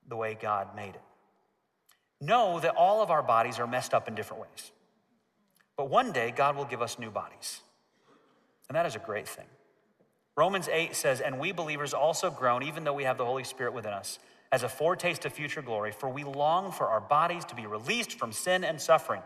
the 0.08 0.16
way 0.16 0.38
God 0.40 0.76
made 0.76 0.94
it. 0.94 1.02
Know 2.20 2.60
that 2.60 2.76
all 2.76 3.02
of 3.02 3.10
our 3.10 3.22
bodies 3.22 3.58
are 3.58 3.66
messed 3.66 3.94
up 3.94 4.08
in 4.08 4.14
different 4.14 4.42
ways. 4.42 4.72
But 5.76 5.88
one 5.88 6.12
day, 6.12 6.32
God 6.34 6.56
will 6.56 6.66
give 6.66 6.82
us 6.82 6.98
new 6.98 7.10
bodies. 7.10 7.60
And 8.68 8.76
that 8.76 8.86
is 8.86 8.94
a 8.94 8.98
great 8.98 9.26
thing. 9.26 9.46
Romans 10.36 10.68
8 10.70 10.94
says, 10.94 11.20
And 11.20 11.38
we 11.38 11.52
believers 11.52 11.92
also 11.92 12.30
groan, 12.30 12.62
even 12.62 12.84
though 12.84 12.92
we 12.92 13.04
have 13.04 13.18
the 13.18 13.24
Holy 13.24 13.44
Spirit 13.44 13.72
within 13.72 13.92
us 13.92 14.18
as 14.52 14.62
a 14.62 14.68
foretaste 14.68 15.24
of 15.24 15.32
future 15.32 15.62
glory, 15.62 15.92
for 15.92 16.08
we 16.08 16.24
long 16.24 16.72
for 16.72 16.86
our 16.86 17.00
bodies 17.00 17.44
to 17.46 17.54
be 17.54 17.66
released 17.66 18.12
from 18.12 18.32
sin 18.32 18.64
and 18.64 18.80
suffering. 18.80 19.22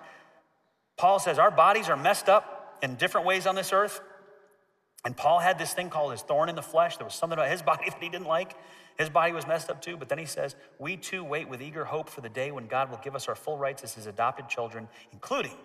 Paul 0.96 1.18
says 1.18 1.38
our 1.38 1.50
bodies 1.50 1.88
are 1.88 1.96
messed 1.96 2.28
up 2.28 2.78
in 2.82 2.94
different 2.96 3.26
ways 3.26 3.46
on 3.46 3.54
this 3.54 3.72
earth. 3.72 4.00
And 5.04 5.16
Paul 5.16 5.38
had 5.38 5.58
this 5.58 5.72
thing 5.72 5.90
called 5.90 6.12
his 6.12 6.22
thorn 6.22 6.48
in 6.48 6.54
the 6.54 6.62
flesh. 6.62 6.96
There 6.96 7.04
was 7.04 7.14
something 7.14 7.38
about 7.38 7.50
his 7.50 7.62
body 7.70 7.90
that 7.90 8.02
he 8.02 8.08
didn't 8.08 8.26
like. 8.26 8.54
His 8.96 9.10
body 9.10 9.32
was 9.32 9.46
messed 9.46 9.70
up 9.70 9.82
too. 9.82 9.96
But 9.96 10.08
then 10.08 10.18
he 10.18 10.26
says, 10.26 10.54
We 10.78 10.96
too 10.96 11.24
wait 11.24 11.48
with 11.48 11.60
eager 11.60 11.84
hope 11.84 12.08
for 12.08 12.20
the 12.20 12.28
day 12.28 12.50
when 12.50 12.66
God 12.66 12.90
will 12.90 13.00
give 13.02 13.14
us 13.14 13.28
our 13.28 13.34
full 13.34 13.58
rights 13.58 13.82
as 13.82 13.94
his 13.94 14.06
adopted 14.06 14.48
children, 14.48 14.88
including 15.12 15.56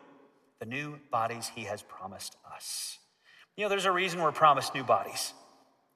the 0.60 0.66
new 0.66 1.00
bodies 1.12 1.52
he 1.56 1.64
has 1.66 1.82
promised 1.84 2.36
us. 2.56 2.98
You 3.56 3.66
know, 3.66 3.70
there's 3.70 3.86
a 3.86 3.92
reason 3.92 4.22
we're 4.22 4.32
promised 4.32 4.74
new 4.74 4.84
bodies. 4.84 5.34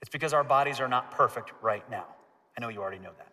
It's 0.01 0.09
because 0.09 0.33
our 0.33 0.43
bodies 0.43 0.79
are 0.79 0.87
not 0.87 1.11
perfect 1.11 1.53
right 1.61 1.89
now. 1.89 2.05
I 2.57 2.61
know 2.61 2.69
you 2.69 2.81
already 2.81 2.99
know 2.99 3.11
that. 3.17 3.31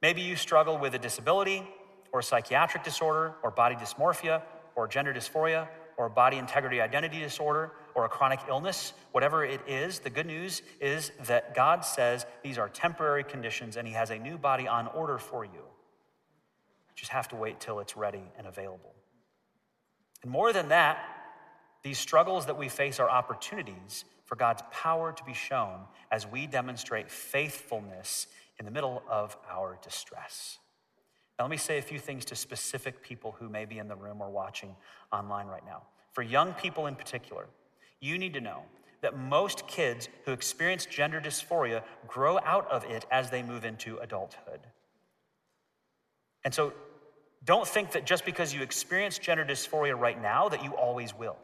Maybe 0.00 0.20
you 0.20 0.36
struggle 0.36 0.78
with 0.78 0.94
a 0.94 0.98
disability 0.98 1.66
or 2.12 2.20
a 2.20 2.22
psychiatric 2.22 2.84
disorder 2.84 3.34
or 3.42 3.50
body 3.50 3.74
dysmorphia 3.74 4.42
or 4.74 4.86
gender 4.86 5.12
dysphoria 5.12 5.68
or 5.96 6.08
body 6.08 6.36
integrity 6.36 6.80
identity 6.80 7.18
disorder 7.18 7.72
or 7.96 8.04
a 8.04 8.08
chronic 8.10 8.40
illness, 8.46 8.92
whatever 9.12 9.42
it 9.42 9.62
is, 9.66 10.00
the 10.00 10.10
good 10.10 10.26
news 10.26 10.60
is 10.82 11.12
that 11.24 11.54
God 11.54 11.82
says 11.82 12.26
these 12.44 12.58
are 12.58 12.68
temporary 12.68 13.24
conditions 13.24 13.78
and 13.78 13.88
He 13.88 13.94
has 13.94 14.10
a 14.10 14.18
new 14.18 14.36
body 14.36 14.68
on 14.68 14.86
order 14.88 15.16
for 15.16 15.46
you. 15.46 15.50
You 15.54 16.94
just 16.94 17.10
have 17.10 17.26
to 17.28 17.36
wait 17.36 17.58
till 17.58 17.80
it's 17.80 17.96
ready 17.96 18.22
and 18.36 18.46
available. 18.46 18.94
And 20.22 20.30
more 20.30 20.52
than 20.52 20.68
that, 20.68 20.98
these 21.82 21.98
struggles 21.98 22.46
that 22.46 22.58
we 22.58 22.68
face 22.68 23.00
are 23.00 23.08
opportunities 23.08 24.04
for 24.26 24.36
God's 24.36 24.62
power 24.70 25.12
to 25.12 25.24
be 25.24 25.32
shown 25.32 25.80
as 26.10 26.26
we 26.26 26.46
demonstrate 26.46 27.10
faithfulness 27.10 28.26
in 28.58 28.66
the 28.66 28.72
middle 28.72 29.02
of 29.08 29.38
our 29.48 29.78
distress. 29.82 30.58
Now, 31.38 31.44
let 31.44 31.50
me 31.50 31.56
say 31.56 31.78
a 31.78 31.82
few 31.82 31.98
things 31.98 32.26
to 32.26 32.36
specific 32.36 33.02
people 33.02 33.36
who 33.38 33.48
may 33.48 33.64
be 33.64 33.78
in 33.78 33.88
the 33.88 33.96
room 33.96 34.20
or 34.20 34.28
watching 34.28 34.74
online 35.12 35.46
right 35.46 35.64
now. 35.64 35.82
For 36.12 36.22
young 36.22 36.54
people 36.54 36.86
in 36.86 36.94
particular, 36.94 37.46
you 38.00 38.18
need 38.18 38.34
to 38.34 38.40
know 38.40 38.62
that 39.02 39.18
most 39.18 39.66
kids 39.66 40.08
who 40.24 40.32
experience 40.32 40.86
gender 40.86 41.20
dysphoria 41.20 41.82
grow 42.06 42.38
out 42.44 42.68
of 42.70 42.84
it 42.84 43.06
as 43.10 43.30
they 43.30 43.42
move 43.42 43.64
into 43.64 43.98
adulthood. 43.98 44.60
And 46.44 46.54
so, 46.54 46.72
don't 47.44 47.68
think 47.68 47.92
that 47.92 48.04
just 48.04 48.24
because 48.24 48.52
you 48.52 48.62
experience 48.62 49.18
gender 49.18 49.44
dysphoria 49.44 49.98
right 49.98 50.20
now, 50.20 50.48
that 50.48 50.64
you 50.64 50.72
always 50.72 51.14
will. 51.14 51.36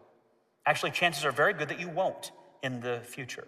Actually, 0.66 0.90
chances 0.90 1.24
are 1.24 1.30
very 1.30 1.52
good 1.52 1.68
that 1.68 1.78
you 1.78 1.88
won't 1.88 2.32
in 2.62 2.80
the 2.80 3.00
future. 3.04 3.46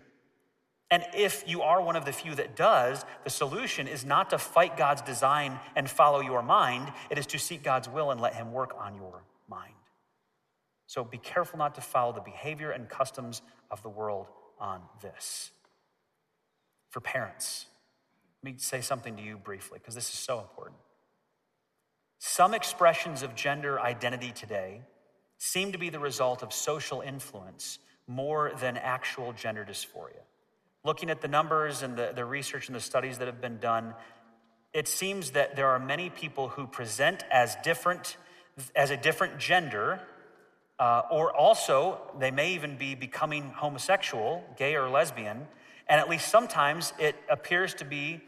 And 0.90 1.04
if 1.14 1.42
you 1.48 1.62
are 1.62 1.80
one 1.80 1.96
of 1.96 2.04
the 2.04 2.12
few 2.12 2.34
that 2.36 2.54
does, 2.54 3.04
the 3.24 3.30
solution 3.30 3.88
is 3.88 4.04
not 4.04 4.30
to 4.30 4.38
fight 4.38 4.76
God's 4.76 5.02
design 5.02 5.58
and 5.74 5.88
follow 5.90 6.20
your 6.20 6.42
mind, 6.42 6.92
it 7.10 7.18
is 7.18 7.26
to 7.26 7.38
seek 7.38 7.62
God's 7.62 7.88
will 7.88 8.10
and 8.10 8.20
let 8.20 8.34
Him 8.34 8.52
work 8.52 8.76
on 8.78 8.94
your 8.94 9.22
mind. 9.48 9.74
So 10.86 11.04
be 11.04 11.18
careful 11.18 11.58
not 11.58 11.74
to 11.76 11.80
follow 11.80 12.12
the 12.12 12.20
behavior 12.20 12.70
and 12.70 12.88
customs 12.88 13.42
of 13.70 13.82
the 13.82 13.88
world 13.88 14.26
on 14.58 14.80
this. 15.00 15.50
For 16.90 17.00
parents, 17.00 17.66
let 18.42 18.52
me 18.52 18.58
say 18.58 18.80
something 18.80 19.16
to 19.16 19.22
you 19.22 19.36
briefly, 19.36 19.78
because 19.78 19.94
this 19.94 20.12
is 20.12 20.18
so 20.18 20.40
important. 20.40 20.76
Some 22.18 22.54
expressions 22.54 23.22
of 23.22 23.34
gender 23.34 23.80
identity 23.80 24.30
today 24.30 24.82
seem 25.38 25.72
to 25.72 25.78
be 25.78 25.90
the 25.90 25.98
result 25.98 26.42
of 26.42 26.52
social 26.52 27.00
influence 27.00 27.78
more 28.06 28.52
than 28.60 28.76
actual 28.76 29.32
gender 29.32 29.66
dysphoria 29.68 30.22
looking 30.84 31.10
at 31.10 31.22
the 31.22 31.28
numbers 31.28 31.82
and 31.82 31.96
the, 31.96 32.12
the 32.14 32.24
research 32.24 32.68
and 32.68 32.76
the 32.76 32.80
studies 32.80 33.18
that 33.18 33.26
have 33.26 33.40
been 33.40 33.58
done, 33.58 33.94
it 34.72 34.86
seems 34.86 35.30
that 35.30 35.56
there 35.56 35.68
are 35.68 35.78
many 35.78 36.10
people 36.10 36.48
who 36.48 36.66
present 36.66 37.24
as 37.30 37.56
different, 37.64 38.16
as 38.76 38.90
a 38.90 38.96
different 38.96 39.38
gender, 39.38 40.00
uh, 40.78 41.02
or 41.10 41.34
also 41.34 42.00
they 42.18 42.30
may 42.30 42.52
even 42.54 42.76
be 42.76 42.94
becoming 42.94 43.50
homosexual, 43.54 44.44
gay 44.56 44.74
or 44.74 44.88
lesbian, 44.88 45.46
and 45.88 46.00
at 46.00 46.08
least 46.08 46.28
sometimes 46.28 46.92
it 46.98 47.16
appears 47.30 47.74
to 47.74 47.84
be 47.84 48.22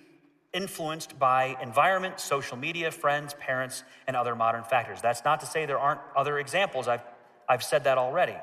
influenced 0.53 1.19
by 1.19 1.57
environment, 1.61 2.21
social 2.21 2.57
media, 2.57 2.91
friends, 2.91 3.35
parents, 3.35 3.83
and 4.07 4.17
other 4.17 4.35
modern 4.35 4.65
factors. 4.65 5.01
That's 5.03 5.25
not 5.25 5.41
to 5.41 5.47
say 5.47 5.67
there 5.67 5.79
aren't 5.79 6.01
other 6.17 6.39
examples. 6.39 6.89
I've, 6.89 7.03
I've 7.49 7.63
said 7.63 7.85
that 7.85 7.99
already. 7.99 8.37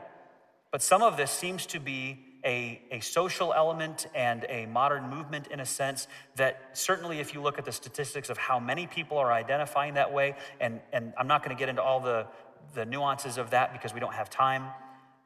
But 0.72 0.82
some 0.82 1.02
of 1.02 1.18
this 1.18 1.32
seems 1.32 1.66
to 1.68 1.80
be 1.80 2.20
a, 2.46 2.82
a 2.92 3.00
social 3.00 3.54
element 3.54 4.08
and 4.14 4.46
a 4.50 4.66
modern 4.66 5.10
movement 5.10 5.48
in 5.48 5.60
a 5.60 5.66
sense 5.66 6.08
that 6.36 6.60
certainly 6.74 7.20
if 7.20 7.34
you 7.34 7.42
look 7.42 7.58
at 7.58 7.66
the 7.66 7.72
statistics 7.72 8.30
of 8.30 8.38
how 8.38 8.60
many 8.60 8.86
people 8.86 9.18
are 9.18 9.32
identifying 9.32 9.94
that 9.94 10.12
way, 10.12 10.36
and, 10.60 10.82
and 10.92 11.14
I'm 11.18 11.28
not 11.28 11.44
going 11.44 11.56
to 11.56 11.60
get 11.60 11.70
into 11.70 11.82
all 11.82 12.00
the, 12.00 12.28
the 12.74 12.86
nuances 12.86 13.38
of 13.38 13.52
that 13.52 13.74
because 13.74 13.94
we 13.94 14.00
don't 14.00 14.14
have 14.14 14.30
time, 14.30 14.66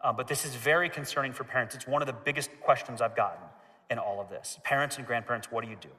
uh, 0.02 0.14
but 0.14 0.28
this 0.28 0.46
is 0.46 0.56
very 0.56 0.90
concerning 0.90 1.34
for 1.34 1.44
parents. 1.44 1.76
It's 1.76 1.88
one 1.88 2.02
of 2.02 2.08
the 2.08 2.14
biggest 2.14 2.50
questions 2.62 3.02
I've 3.02 3.16
gotten 3.16 3.44
in 3.90 4.00
all 4.00 4.20
of 4.20 4.30
this. 4.30 4.60
Parents 4.64 4.98
and 4.98 5.08
grandparents, 5.08 5.52
what 5.52 5.64
do 5.64 5.70
you 5.70 5.78
do? 5.80 5.90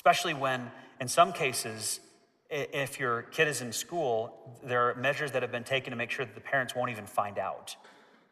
especially 0.00 0.32
when, 0.32 0.70
in 0.98 1.06
some 1.08 1.30
cases, 1.30 2.00
if 2.48 2.98
your 2.98 3.20
kid 3.22 3.46
is 3.46 3.60
in 3.60 3.70
school, 3.70 4.58
there 4.64 4.88
are 4.88 4.94
measures 4.94 5.32
that 5.32 5.42
have 5.42 5.52
been 5.52 5.62
taken 5.62 5.90
to 5.90 5.96
make 5.96 6.10
sure 6.10 6.24
that 6.24 6.34
the 6.34 6.40
parents 6.40 6.74
won't 6.74 6.90
even 6.90 7.04
find 7.04 7.38
out 7.38 7.76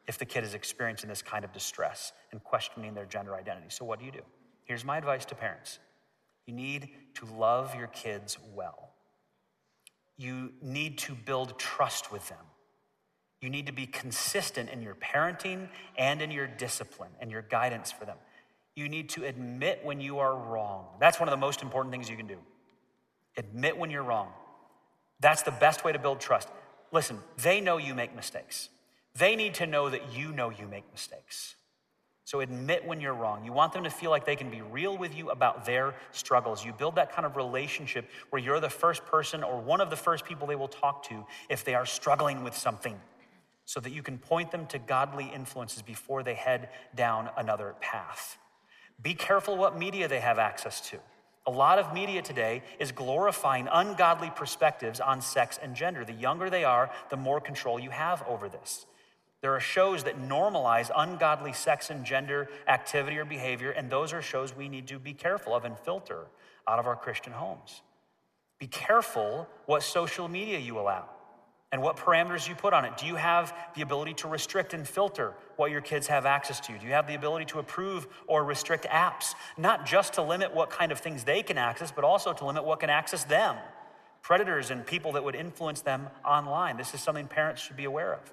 if 0.06 0.18
the 0.18 0.24
kid 0.24 0.44
is 0.44 0.54
experiencing 0.54 1.10
this 1.10 1.20
kind 1.20 1.44
of 1.44 1.52
distress 1.52 2.12
and 2.32 2.42
questioning 2.42 2.94
their 2.94 3.04
gender 3.04 3.34
identity. 3.34 3.66
So, 3.68 3.84
what 3.84 3.98
do 3.98 4.06
you 4.06 4.12
do? 4.12 4.22
Here's 4.64 4.82
my 4.82 4.96
advice 4.96 5.26
to 5.26 5.34
parents 5.34 5.78
you 6.46 6.54
need 6.54 6.88
to 7.16 7.26
love 7.26 7.74
your 7.74 7.88
kids 7.88 8.38
well, 8.54 8.87
you 10.18 10.52
need 10.60 10.98
to 10.98 11.14
build 11.14 11.58
trust 11.58 12.12
with 12.12 12.28
them. 12.28 12.44
You 13.40 13.48
need 13.48 13.66
to 13.66 13.72
be 13.72 13.86
consistent 13.86 14.68
in 14.68 14.82
your 14.82 14.96
parenting 14.96 15.68
and 15.96 16.20
in 16.20 16.30
your 16.30 16.48
discipline 16.48 17.10
and 17.20 17.30
your 17.30 17.42
guidance 17.42 17.92
for 17.92 18.04
them. 18.04 18.16
You 18.74 18.88
need 18.88 19.08
to 19.10 19.24
admit 19.24 19.80
when 19.84 20.00
you 20.00 20.18
are 20.18 20.36
wrong. 20.36 20.86
That's 21.00 21.20
one 21.20 21.28
of 21.28 21.30
the 21.30 21.36
most 21.36 21.62
important 21.62 21.92
things 21.92 22.10
you 22.10 22.16
can 22.16 22.26
do. 22.26 22.38
Admit 23.36 23.78
when 23.78 23.90
you're 23.90 24.02
wrong. 24.02 24.32
That's 25.20 25.42
the 25.42 25.52
best 25.52 25.84
way 25.84 25.92
to 25.92 25.98
build 25.98 26.20
trust. 26.20 26.48
Listen, 26.90 27.18
they 27.36 27.60
know 27.60 27.76
you 27.76 27.94
make 27.94 28.14
mistakes. 28.14 28.68
They 29.16 29.36
need 29.36 29.54
to 29.54 29.66
know 29.66 29.88
that 29.88 30.12
you 30.12 30.32
know 30.32 30.50
you 30.50 30.66
make 30.66 30.90
mistakes. 30.92 31.54
So 32.28 32.40
admit 32.40 32.84
when 32.84 33.00
you're 33.00 33.14
wrong. 33.14 33.42
You 33.42 33.54
want 33.54 33.72
them 33.72 33.84
to 33.84 33.90
feel 33.90 34.10
like 34.10 34.26
they 34.26 34.36
can 34.36 34.50
be 34.50 34.60
real 34.60 34.98
with 34.98 35.16
you 35.16 35.30
about 35.30 35.64
their 35.64 35.94
struggles. 36.12 36.62
You 36.62 36.74
build 36.74 36.96
that 36.96 37.10
kind 37.10 37.24
of 37.24 37.36
relationship 37.36 38.04
where 38.28 38.42
you're 38.42 38.60
the 38.60 38.68
first 38.68 39.06
person 39.06 39.42
or 39.42 39.58
one 39.58 39.80
of 39.80 39.88
the 39.88 39.96
first 39.96 40.26
people 40.26 40.46
they 40.46 40.54
will 40.54 40.68
talk 40.68 41.08
to 41.08 41.24
if 41.48 41.64
they 41.64 41.74
are 41.74 41.86
struggling 41.86 42.44
with 42.44 42.54
something, 42.54 43.00
so 43.64 43.80
that 43.80 43.92
you 43.92 44.02
can 44.02 44.18
point 44.18 44.50
them 44.50 44.66
to 44.66 44.78
godly 44.78 45.32
influences 45.34 45.80
before 45.80 46.22
they 46.22 46.34
head 46.34 46.68
down 46.94 47.30
another 47.38 47.74
path. 47.80 48.36
Be 49.00 49.14
careful 49.14 49.56
what 49.56 49.78
media 49.78 50.06
they 50.06 50.20
have 50.20 50.38
access 50.38 50.82
to. 50.90 50.98
A 51.46 51.50
lot 51.50 51.78
of 51.78 51.94
media 51.94 52.20
today 52.20 52.62
is 52.78 52.92
glorifying 52.92 53.68
ungodly 53.72 54.30
perspectives 54.36 55.00
on 55.00 55.22
sex 55.22 55.58
and 55.62 55.74
gender. 55.74 56.04
The 56.04 56.12
younger 56.12 56.50
they 56.50 56.64
are, 56.64 56.90
the 57.08 57.16
more 57.16 57.40
control 57.40 57.80
you 57.80 57.88
have 57.88 58.22
over 58.28 58.50
this. 58.50 58.84
There 59.40 59.54
are 59.54 59.60
shows 59.60 60.04
that 60.04 60.20
normalize 60.20 60.90
ungodly 60.96 61.52
sex 61.52 61.90
and 61.90 62.04
gender 62.04 62.48
activity 62.66 63.18
or 63.18 63.24
behavior, 63.24 63.70
and 63.70 63.88
those 63.88 64.12
are 64.12 64.20
shows 64.20 64.56
we 64.56 64.68
need 64.68 64.88
to 64.88 64.98
be 64.98 65.14
careful 65.14 65.54
of 65.54 65.64
and 65.64 65.78
filter 65.78 66.26
out 66.66 66.78
of 66.78 66.86
our 66.86 66.96
Christian 66.96 67.32
homes. 67.32 67.82
Be 68.58 68.66
careful 68.66 69.48
what 69.66 69.82
social 69.84 70.26
media 70.26 70.58
you 70.58 70.78
allow 70.78 71.08
and 71.70 71.82
what 71.82 71.96
parameters 71.96 72.48
you 72.48 72.54
put 72.54 72.72
on 72.72 72.84
it. 72.84 72.96
Do 72.96 73.06
you 73.06 73.14
have 73.14 73.54
the 73.76 73.82
ability 73.82 74.14
to 74.14 74.28
restrict 74.28 74.74
and 74.74 74.88
filter 74.88 75.34
what 75.56 75.70
your 75.70 75.82
kids 75.82 76.06
have 76.08 76.26
access 76.26 76.58
to? 76.60 76.76
Do 76.76 76.86
you 76.86 76.92
have 76.92 77.06
the 77.06 77.14
ability 77.14 77.44
to 77.46 77.58
approve 77.58 78.08
or 78.26 78.42
restrict 78.42 78.86
apps? 78.86 79.34
Not 79.56 79.86
just 79.86 80.14
to 80.14 80.22
limit 80.22 80.54
what 80.54 80.70
kind 80.70 80.90
of 80.90 80.98
things 80.98 81.24
they 81.24 81.42
can 81.42 81.58
access, 81.58 81.92
but 81.92 82.04
also 82.04 82.32
to 82.32 82.44
limit 82.44 82.64
what 82.64 82.80
can 82.80 82.90
access 82.90 83.22
them. 83.24 83.56
Predators 84.22 84.70
and 84.70 84.84
people 84.84 85.12
that 85.12 85.22
would 85.22 85.36
influence 85.36 85.82
them 85.82 86.08
online. 86.24 86.76
This 86.76 86.94
is 86.94 87.00
something 87.00 87.28
parents 87.28 87.62
should 87.62 87.76
be 87.76 87.84
aware 87.84 88.14
of. 88.14 88.32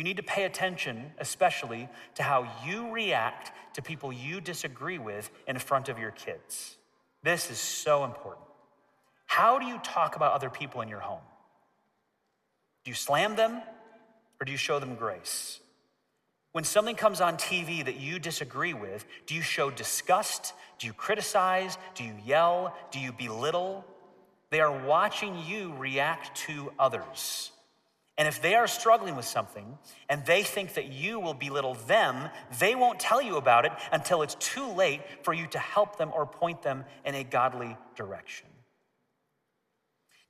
You 0.00 0.04
need 0.04 0.16
to 0.16 0.22
pay 0.22 0.44
attention, 0.44 1.12
especially, 1.18 1.86
to 2.14 2.22
how 2.22 2.50
you 2.64 2.90
react 2.90 3.52
to 3.74 3.82
people 3.82 4.10
you 4.10 4.40
disagree 4.40 4.98
with 4.98 5.30
in 5.46 5.58
front 5.58 5.90
of 5.90 5.98
your 5.98 6.10
kids. 6.10 6.78
This 7.22 7.50
is 7.50 7.58
so 7.58 8.04
important. 8.04 8.46
How 9.26 9.58
do 9.58 9.66
you 9.66 9.78
talk 9.80 10.16
about 10.16 10.32
other 10.32 10.48
people 10.48 10.80
in 10.80 10.88
your 10.88 11.00
home? 11.00 11.20
Do 12.82 12.90
you 12.90 12.94
slam 12.94 13.36
them 13.36 13.60
or 14.40 14.46
do 14.46 14.52
you 14.52 14.56
show 14.56 14.78
them 14.78 14.94
grace? 14.94 15.60
When 16.52 16.64
something 16.64 16.96
comes 16.96 17.20
on 17.20 17.36
TV 17.36 17.84
that 17.84 18.00
you 18.00 18.18
disagree 18.18 18.72
with, 18.72 19.04
do 19.26 19.34
you 19.34 19.42
show 19.42 19.70
disgust? 19.70 20.54
Do 20.78 20.86
you 20.86 20.94
criticize? 20.94 21.76
Do 21.94 22.04
you 22.04 22.14
yell? 22.24 22.74
Do 22.90 23.00
you 23.00 23.12
belittle? 23.12 23.84
They 24.48 24.60
are 24.60 24.72
watching 24.86 25.36
you 25.46 25.74
react 25.74 26.38
to 26.46 26.72
others. 26.78 27.52
And 28.20 28.28
if 28.28 28.42
they 28.42 28.54
are 28.54 28.66
struggling 28.66 29.16
with 29.16 29.24
something 29.24 29.78
and 30.10 30.26
they 30.26 30.42
think 30.42 30.74
that 30.74 30.92
you 30.92 31.18
will 31.18 31.32
belittle 31.32 31.72
them, 31.86 32.28
they 32.58 32.74
won't 32.74 33.00
tell 33.00 33.22
you 33.22 33.38
about 33.38 33.64
it 33.64 33.72
until 33.92 34.20
it's 34.20 34.34
too 34.34 34.70
late 34.72 35.00
for 35.22 35.32
you 35.32 35.46
to 35.46 35.58
help 35.58 35.96
them 35.96 36.10
or 36.14 36.26
point 36.26 36.60
them 36.60 36.84
in 37.06 37.14
a 37.14 37.24
godly 37.24 37.78
direction. 37.96 38.46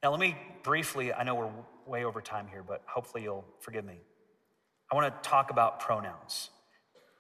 Now, 0.05 0.13
let 0.13 0.21
me 0.21 0.37
briefly, 0.63 1.13
I 1.13 1.25
know 1.25 1.35
we're 1.35 1.51
way 1.85 2.05
over 2.05 2.21
time 2.21 2.47
here, 2.49 2.63
but 2.63 2.81
hopefully 2.87 3.25
you'll 3.25 3.45
forgive 3.59 3.85
me. 3.85 3.99
I 4.93 4.95
want 4.95 5.13
to 5.13 5.29
talk 5.29 5.51
about 5.51 5.81
pronouns. 5.81 6.51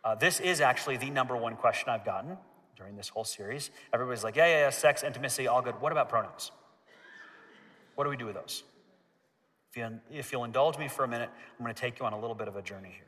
Uh, 0.04 0.14
this 0.14 0.38
is 0.38 0.60
actually 0.60 0.98
the 0.98 1.10
number 1.10 1.36
one 1.36 1.56
question 1.56 1.88
I've 1.88 2.04
gotten 2.04 2.38
during 2.76 2.94
this 2.94 3.08
whole 3.08 3.24
series. 3.24 3.72
Everybody's 3.92 4.22
like, 4.22 4.36
yeah, 4.36 4.46
yeah, 4.46 4.58
yeah, 4.60 4.70
sex, 4.70 5.02
intimacy, 5.02 5.48
all 5.48 5.62
good. 5.62 5.80
What 5.80 5.90
about 5.90 6.08
pronouns? 6.08 6.52
What 7.96 8.04
do 8.04 8.10
we 8.10 8.16
do 8.16 8.26
with 8.26 8.36
those? 8.36 8.62
If, 9.70 9.76
you, 9.76 10.00
if 10.10 10.32
you'll 10.32 10.44
indulge 10.44 10.78
me 10.78 10.88
for 10.88 11.04
a 11.04 11.08
minute, 11.08 11.30
I'm 11.58 11.64
going 11.64 11.74
to 11.74 11.80
take 11.80 12.00
you 12.00 12.06
on 12.06 12.12
a 12.12 12.18
little 12.18 12.34
bit 12.34 12.48
of 12.48 12.56
a 12.56 12.62
journey 12.62 12.90
here. 12.92 13.06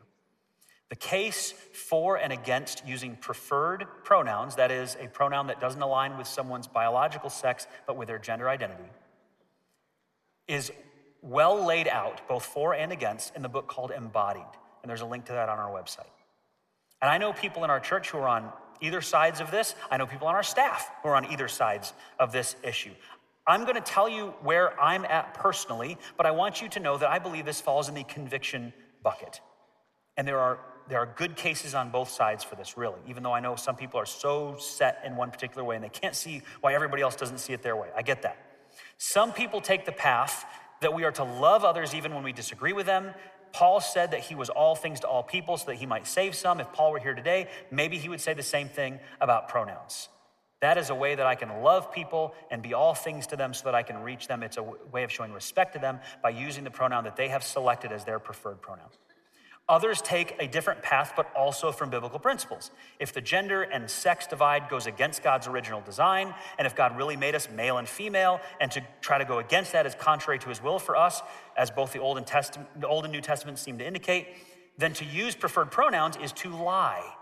The 0.91 0.97
case 0.97 1.53
for 1.73 2.19
and 2.19 2.33
against 2.33 2.87
using 2.87 3.17
preferred 3.17 3.87
pronouns, 4.05 4.57
that 4.57 4.71
is, 4.71 4.97
a 5.01 5.09
pronoun 5.09 5.47
that 5.47 5.59
doesn't 5.59 5.81
align 5.81 6.19
with 6.19 6.27
someone's 6.27 6.67
biological 6.67 7.31
sex 7.31 7.67
but 7.87 7.97
with 7.97 8.09
their 8.09 8.19
gender 8.19 8.49
identity, 8.49 8.91
is 10.47 10.71
well 11.23 11.65
laid 11.65 11.89
out, 11.89 12.29
both 12.29 12.45
for 12.45 12.75
and 12.75 12.93
against, 12.93 13.35
in 13.35 13.43
the 13.43 13.49
book 13.49 13.69
called 13.69 13.91
Embodied. 13.91 14.43
And 14.83 14.91
there's 14.91 15.01
a 15.01 15.07
link 15.07 15.25
to 15.27 15.33
that 15.33 15.49
on 15.49 15.59
our 15.59 15.71
website. 15.71 16.11
And 17.01 17.11
I 17.11 17.19
know 17.19 17.33
people 17.33 17.65
in 17.65 17.71
our 17.71 17.81
church 17.81 18.11
who 18.11 18.19
are 18.19 18.29
on 18.29 18.53
either 18.81 19.01
sides 19.01 19.41
of 19.41 19.51
this. 19.51 19.75
I 19.91 19.97
know 19.97 20.07
people 20.07 20.29
on 20.29 20.35
our 20.35 20.43
staff 20.43 20.91
who 21.03 21.09
are 21.09 21.17
on 21.17 21.33
either 21.33 21.49
sides 21.49 21.93
of 22.19 22.33
this 22.33 22.55
issue. 22.63 22.93
I'm 23.47 23.63
going 23.63 23.75
to 23.75 23.81
tell 23.81 24.09
you 24.09 24.29
where 24.43 24.81
I'm 24.81 25.05
at 25.05 25.35
personally, 25.35 25.99
but 26.17 26.27
I 26.27 26.31
want 26.31 26.63
you 26.63 26.69
to 26.71 26.81
know 26.81 26.97
that 26.97 27.09
I 27.09 27.19
believe 27.19 27.45
this 27.45 27.61
falls 27.61 27.89
in 27.89 27.95
the 27.95 28.05
conviction 28.05 28.73
bucket. 29.03 29.41
And 30.17 30.27
there 30.29 30.39
are 30.39 30.61
there 30.89 30.99
are 30.99 31.07
good 31.17 31.37
cases 31.37 31.75
on 31.75 31.91
both 31.91 32.11
sides 32.11 32.43
for 32.43 32.57
this, 32.57 32.77
really, 32.77 32.99
even 33.07 33.23
though 33.23 33.33
I 33.33 33.41
know 33.41 33.57
some 33.57 33.77
people 33.77 34.01
are 34.01 34.07
so 34.07 34.57
set 34.59 35.01
in 35.07 35.17
one 35.17 35.31
particular 35.31 35.65
way 35.65 35.77
and 35.77 35.85
they 35.85 35.89
can't 35.89 36.15
see 36.15 36.43
why 36.61 36.75
everybody 36.75 37.03
else 37.03 37.17
doesn't 37.17 37.39
see 37.39 37.53
it 37.53 37.63
their 37.63 37.77
way. 37.77 37.89
I 37.97 38.03
get 38.03 38.23
that. 38.23 38.37
Some 38.99 39.33
people 39.33 39.61
take 39.61 39.85
the 39.85 39.93
path 39.93 40.45
that 40.81 40.93
we 40.93 41.05
are 41.05 41.13
to 41.13 41.25
love 41.25 41.65
others 41.65 41.95
even 41.95 42.15
when 42.15 42.25
we 42.25 42.33
disagree 42.33 42.73
with 42.73 42.87
them. 42.87 43.15
Paul 43.53 43.81
said 43.81 44.11
that 44.11 44.21
he 44.21 44.35
was 44.35 44.49
all 44.49 44.75
things 44.75 45.01
to 45.01 45.07
all 45.07 45.23
people 45.23 45.57
so 45.57 45.67
that 45.67 45.77
he 45.77 45.87
might 45.87 46.07
save 46.07 46.35
some. 46.35 46.59
If 46.59 46.73
Paul 46.73 46.93
were 46.93 46.99
here 46.99 47.15
today, 47.15 47.49
maybe 47.71 47.99
he 47.99 48.09
would 48.09 48.21
say 48.21 48.35
the 48.35 48.43
same 48.43 48.69
thing 48.69 48.99
about 49.21 49.49
pronouns. 49.49 50.09
That 50.63 50.79
is 50.79 50.91
a 50.91 50.95
way 50.95 51.17
that 51.17 51.27
I 51.27 51.35
can 51.35 51.49
love 51.61 51.93
people 51.93 52.35
and 52.49 52.63
be 52.63 52.73
all 52.73 52.95
things 52.95 53.27
to 53.27 53.37
them 53.37 53.53
so 53.53 53.65
that 53.65 53.75
I 53.75 53.83
can 53.83 54.01
reach 54.01 54.29
them. 54.29 54.45
It's 54.45 54.57
a 54.57 54.63
way 54.63 55.03
of 55.03 55.11
showing 55.11 55.33
respect 55.33 55.73
to 55.73 55.81
them 55.81 55.99
by 56.23 56.31
using 56.31 56.63
the 56.63 56.71
pronoun 56.71 57.03
that 57.03 57.17
they 57.17 57.29
have 57.29 57.43
selected 57.43 57.91
as 57.91 58.05
their 58.05 58.21
preferred 58.21 58.63
pronoun. 58.63 58.87
Others 59.69 60.03
take 60.03 60.37
a 60.39 60.47
different 60.47 60.81
path, 60.81 61.15
but 61.17 61.29
also 61.35 61.73
from 61.73 61.91
biblical 61.91 62.21
principles. 62.21 62.71
If 63.01 63.13
the 63.13 63.21
gender 63.21 63.63
and 63.63 63.91
sex 63.91 64.29
divide 64.29 64.69
goes 64.69 64.87
against 64.87 65.25
God's 65.25 65.49
original 65.49 65.81
design, 65.81 66.33
and 66.59 66.67
if 66.67 66.77
God 66.77 66.97
really 66.97 67.17
made 67.17 67.35
us 67.35 67.49
male 67.51 67.79
and 67.79 67.89
female, 67.89 68.41
and 68.61 68.71
to 68.71 68.85
try 69.01 69.19
to 69.19 69.25
go 69.25 69.41
against 69.41 69.73
that 69.73 69.85
is 69.85 69.97
contrary 69.97 70.39
to 70.39 70.49
his 70.49 70.63
will 70.63 70.79
for 70.79 70.95
us, 70.95 71.23
as 71.57 71.73
both 71.73 71.93
the 71.93 71.99
Old 71.99 72.19
and, 72.19 72.27
Testament, 72.27 72.69
the 72.81 72.87
Old 72.87 73.05
and 73.05 73.13
New 73.13 73.21
Testament 73.21 73.59
seem 73.59 73.79
to 73.79 73.87
indicate, 73.87 74.29
then 74.79 74.93
to 74.95 75.05
use 75.05 75.35
preferred 75.35 75.73
pronouns 75.73 76.17
is 76.17 76.31
to 76.33 76.51
lie 76.51 77.15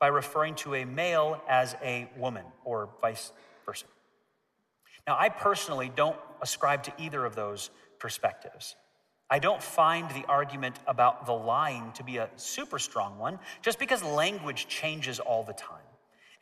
by 0.00 0.08
referring 0.08 0.54
to 0.56 0.74
a 0.74 0.84
male 0.84 1.40
as 1.48 1.76
a 1.82 2.08
woman, 2.16 2.44
or 2.64 2.90
vice 3.00 3.32
versa. 3.64 3.86
Now, 5.06 5.16
I 5.18 5.28
personally 5.28 5.90
don't 5.94 6.16
ascribe 6.40 6.82
to 6.84 6.92
either 6.98 7.24
of 7.24 7.34
those 7.34 7.70
perspectives. 7.98 8.76
I 9.30 9.38
don't 9.38 9.62
find 9.62 10.10
the 10.10 10.24
argument 10.28 10.78
about 10.86 11.26
the 11.26 11.32
lying 11.32 11.92
to 11.92 12.04
be 12.04 12.18
a 12.18 12.28
super 12.36 12.78
strong 12.78 13.18
one, 13.18 13.38
just 13.62 13.78
because 13.78 14.02
language 14.02 14.68
changes 14.68 15.18
all 15.20 15.42
the 15.42 15.54
time. 15.54 15.78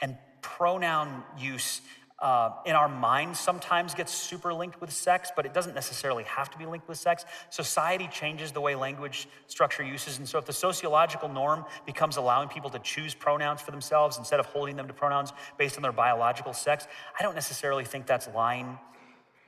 And 0.00 0.16
pronoun 0.40 1.22
use 1.38 1.80
uh, 2.22 2.52
in 2.64 2.76
our 2.76 2.88
minds 2.88 3.40
sometimes 3.40 3.94
gets 3.94 4.14
super 4.14 4.54
linked 4.54 4.80
with 4.80 4.92
sex, 4.92 5.32
but 5.34 5.44
it 5.44 5.52
doesn't 5.52 5.74
necessarily 5.74 6.22
have 6.22 6.48
to 6.52 6.56
be 6.56 6.64
linked 6.64 6.88
with 6.88 6.96
sex. 6.96 7.24
Society 7.50 8.08
changes 8.12 8.52
the 8.52 8.60
way 8.60 8.76
language 8.76 9.28
structure 9.48 9.82
uses. 9.82 10.18
And 10.18 10.28
so, 10.28 10.38
if 10.38 10.46
the 10.46 10.52
sociological 10.52 11.28
norm 11.28 11.64
becomes 11.84 12.16
allowing 12.16 12.48
people 12.48 12.70
to 12.70 12.78
choose 12.78 13.12
pronouns 13.12 13.60
for 13.60 13.72
themselves 13.72 14.18
instead 14.18 14.38
of 14.38 14.46
holding 14.46 14.76
them 14.76 14.86
to 14.86 14.94
pronouns 14.94 15.32
based 15.58 15.76
on 15.76 15.82
their 15.82 15.92
biological 15.92 16.52
sex, 16.52 16.86
I 17.18 17.22
don't 17.24 17.34
necessarily 17.34 17.84
think 17.84 18.06
that's 18.06 18.28
lying. 18.28 18.78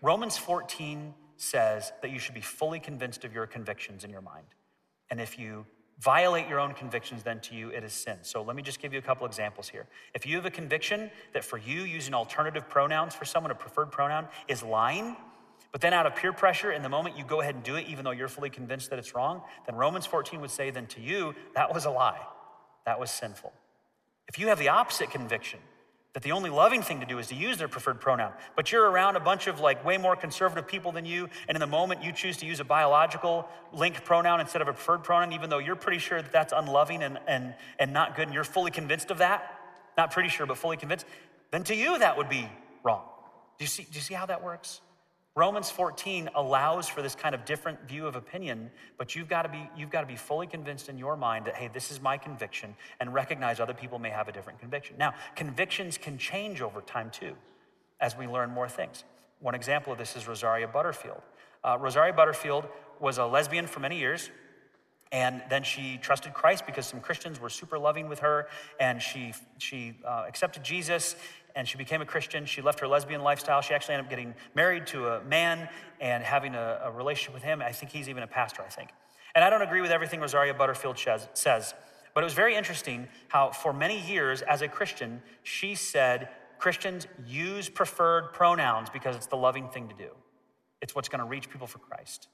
Romans 0.02 0.36
14 0.36 1.14
says 1.36 1.92
that 2.02 2.10
you 2.10 2.18
should 2.18 2.34
be 2.34 2.40
fully 2.40 2.80
convinced 2.80 3.24
of 3.24 3.32
your 3.32 3.46
convictions 3.46 4.02
in 4.02 4.10
your 4.10 4.20
mind. 4.20 4.46
And 5.10 5.20
if 5.20 5.38
you 5.38 5.64
violate 6.00 6.48
your 6.48 6.60
own 6.60 6.74
convictions, 6.74 7.22
then 7.22 7.40
to 7.40 7.54
you 7.54 7.70
it 7.70 7.84
is 7.84 7.92
sin. 7.92 8.18
So 8.22 8.42
let 8.42 8.56
me 8.56 8.62
just 8.62 8.80
give 8.80 8.92
you 8.92 8.98
a 8.98 9.02
couple 9.02 9.26
examples 9.26 9.68
here. 9.68 9.86
If 10.14 10.26
you 10.26 10.36
have 10.36 10.46
a 10.46 10.50
conviction 10.50 11.10
that 11.32 11.44
for 11.44 11.58
you, 11.58 11.82
using 11.82 12.14
alternative 12.14 12.68
pronouns 12.68 13.14
for 13.14 13.24
someone, 13.24 13.50
a 13.50 13.54
preferred 13.54 13.90
pronoun, 13.90 14.26
is 14.48 14.62
lying, 14.62 15.16
but 15.72 15.80
then 15.80 15.92
out 15.92 16.06
of 16.06 16.14
peer 16.14 16.32
pressure, 16.32 16.70
in 16.70 16.82
the 16.82 16.88
moment 16.88 17.18
you 17.18 17.24
go 17.24 17.40
ahead 17.40 17.56
and 17.56 17.64
do 17.64 17.74
it, 17.74 17.86
even 17.88 18.04
though 18.04 18.12
you're 18.12 18.28
fully 18.28 18.50
convinced 18.50 18.90
that 18.90 18.98
it's 18.98 19.14
wrong, 19.14 19.42
then 19.66 19.74
Romans 19.74 20.06
14 20.06 20.40
would 20.40 20.52
say, 20.52 20.70
then 20.70 20.86
to 20.86 21.00
you, 21.00 21.34
that 21.56 21.74
was 21.74 21.84
a 21.84 21.90
lie. 21.90 22.20
That 22.86 23.00
was 23.00 23.10
sinful. 23.10 23.52
If 24.28 24.38
you 24.38 24.48
have 24.48 24.58
the 24.58 24.68
opposite 24.68 25.10
conviction, 25.10 25.58
that 26.14 26.22
the 26.22 26.32
only 26.32 26.48
loving 26.48 26.80
thing 26.80 27.00
to 27.00 27.06
do 27.06 27.18
is 27.18 27.26
to 27.26 27.34
use 27.34 27.58
their 27.58 27.68
preferred 27.68 28.00
pronoun. 28.00 28.32
But 28.54 28.70
you're 28.70 28.88
around 28.88 29.16
a 29.16 29.20
bunch 29.20 29.48
of 29.48 29.60
like 29.60 29.84
way 29.84 29.98
more 29.98 30.14
conservative 30.14 30.66
people 30.66 30.92
than 30.92 31.04
you, 31.04 31.28
and 31.48 31.56
in 31.56 31.60
the 31.60 31.66
moment 31.66 32.02
you 32.02 32.12
choose 32.12 32.36
to 32.38 32.46
use 32.46 32.60
a 32.60 32.64
biological 32.64 33.48
linked 33.72 34.04
pronoun 34.04 34.40
instead 34.40 34.62
of 34.62 34.68
a 34.68 34.72
preferred 34.72 35.02
pronoun, 35.02 35.32
even 35.32 35.50
though 35.50 35.58
you're 35.58 35.76
pretty 35.76 35.98
sure 35.98 36.22
that 36.22 36.32
that's 36.32 36.52
unloving 36.56 37.02
and, 37.02 37.18
and, 37.26 37.54
and 37.78 37.92
not 37.92 38.14
good, 38.14 38.26
and 38.26 38.34
you're 38.34 38.44
fully 38.44 38.70
convinced 38.70 39.10
of 39.10 39.18
that, 39.18 39.60
not 39.98 40.12
pretty 40.12 40.28
sure, 40.28 40.46
but 40.46 40.56
fully 40.56 40.76
convinced, 40.76 41.04
then 41.50 41.64
to 41.64 41.74
you 41.74 41.98
that 41.98 42.16
would 42.16 42.28
be 42.28 42.48
wrong. 42.84 43.02
Do 43.58 43.64
you 43.64 43.68
see, 43.68 43.82
do 43.82 43.94
you 43.94 44.00
see 44.00 44.14
how 44.14 44.26
that 44.26 44.42
works? 44.42 44.80
Romans 45.36 45.68
14 45.68 46.30
allows 46.36 46.88
for 46.88 47.02
this 47.02 47.16
kind 47.16 47.34
of 47.34 47.44
different 47.44 47.88
view 47.88 48.06
of 48.06 48.14
opinion, 48.14 48.70
but 48.98 49.16
you've 49.16 49.28
got 49.28 49.42
to 49.42 49.48
be 49.48 49.68
you've 49.76 49.90
got 49.90 50.02
to 50.02 50.06
be 50.06 50.14
fully 50.14 50.46
convinced 50.46 50.88
in 50.88 50.96
your 50.96 51.16
mind 51.16 51.46
that 51.46 51.56
hey, 51.56 51.68
this 51.72 51.90
is 51.90 52.00
my 52.00 52.16
conviction 52.16 52.76
and 53.00 53.12
recognize 53.12 53.58
other 53.58 53.74
people 53.74 53.98
may 53.98 54.10
have 54.10 54.28
a 54.28 54.32
different 54.32 54.60
conviction. 54.60 54.94
Now, 54.96 55.14
convictions 55.34 55.98
can 55.98 56.18
change 56.18 56.62
over 56.62 56.80
time 56.80 57.10
too 57.10 57.34
as 58.00 58.16
we 58.16 58.28
learn 58.28 58.50
more 58.50 58.68
things. 58.68 59.02
One 59.40 59.56
example 59.56 59.92
of 59.92 59.98
this 59.98 60.14
is 60.14 60.28
Rosaria 60.28 60.68
Butterfield. 60.68 61.20
Uh, 61.64 61.78
Rosaria 61.80 62.12
Butterfield 62.12 62.66
was 63.00 63.18
a 63.18 63.26
lesbian 63.26 63.66
for 63.66 63.80
many 63.80 63.98
years. 63.98 64.30
And 65.12 65.42
then 65.48 65.62
she 65.62 65.98
trusted 66.02 66.34
Christ 66.34 66.66
because 66.66 66.86
some 66.86 67.00
Christians 67.00 67.38
were 67.38 67.48
super 67.48 67.78
loving 67.78 68.08
with 68.08 68.18
her, 68.18 68.48
and 68.80 69.00
she, 69.00 69.32
she 69.58 69.94
uh, 70.04 70.24
accepted 70.26 70.64
Jesus 70.64 71.14
and 71.56 71.68
she 71.68 71.78
became 71.78 72.02
a 72.02 72.06
Christian. 72.06 72.46
She 72.46 72.60
left 72.60 72.80
her 72.80 72.88
lesbian 72.88 73.22
lifestyle. 73.22 73.60
She 73.60 73.74
actually 73.74 73.94
ended 73.94 74.06
up 74.06 74.10
getting 74.10 74.34
married 74.54 74.86
to 74.88 75.08
a 75.08 75.24
man 75.24 75.68
and 76.00 76.24
having 76.24 76.54
a, 76.54 76.80
a 76.84 76.90
relationship 76.90 77.34
with 77.34 77.42
him. 77.42 77.62
I 77.62 77.72
think 77.72 77.92
he's 77.92 78.08
even 78.08 78.22
a 78.22 78.26
pastor, 78.26 78.62
I 78.62 78.70
think. 78.70 78.90
And 79.34 79.44
I 79.44 79.50
don't 79.50 79.62
agree 79.62 79.80
with 79.80 79.90
everything 79.90 80.20
Rosaria 80.20 80.54
Butterfield 80.54 80.98
says, 81.34 81.74
but 82.14 82.22
it 82.22 82.24
was 82.24 82.34
very 82.34 82.54
interesting 82.54 83.08
how, 83.28 83.50
for 83.50 83.72
many 83.72 84.00
years 84.00 84.42
as 84.42 84.62
a 84.62 84.68
Christian, 84.68 85.22
she 85.42 85.74
said 85.74 86.28
Christians 86.58 87.08
use 87.26 87.68
preferred 87.68 88.32
pronouns 88.32 88.88
because 88.90 89.16
it's 89.16 89.26
the 89.26 89.36
loving 89.36 89.68
thing 89.68 89.88
to 89.88 89.94
do. 89.94 90.10
It's 90.80 90.94
what's 90.94 91.08
going 91.08 91.18
to 91.20 91.26
reach 91.26 91.50
people 91.50 91.66
for 91.66 91.78
Christ. 91.78 92.28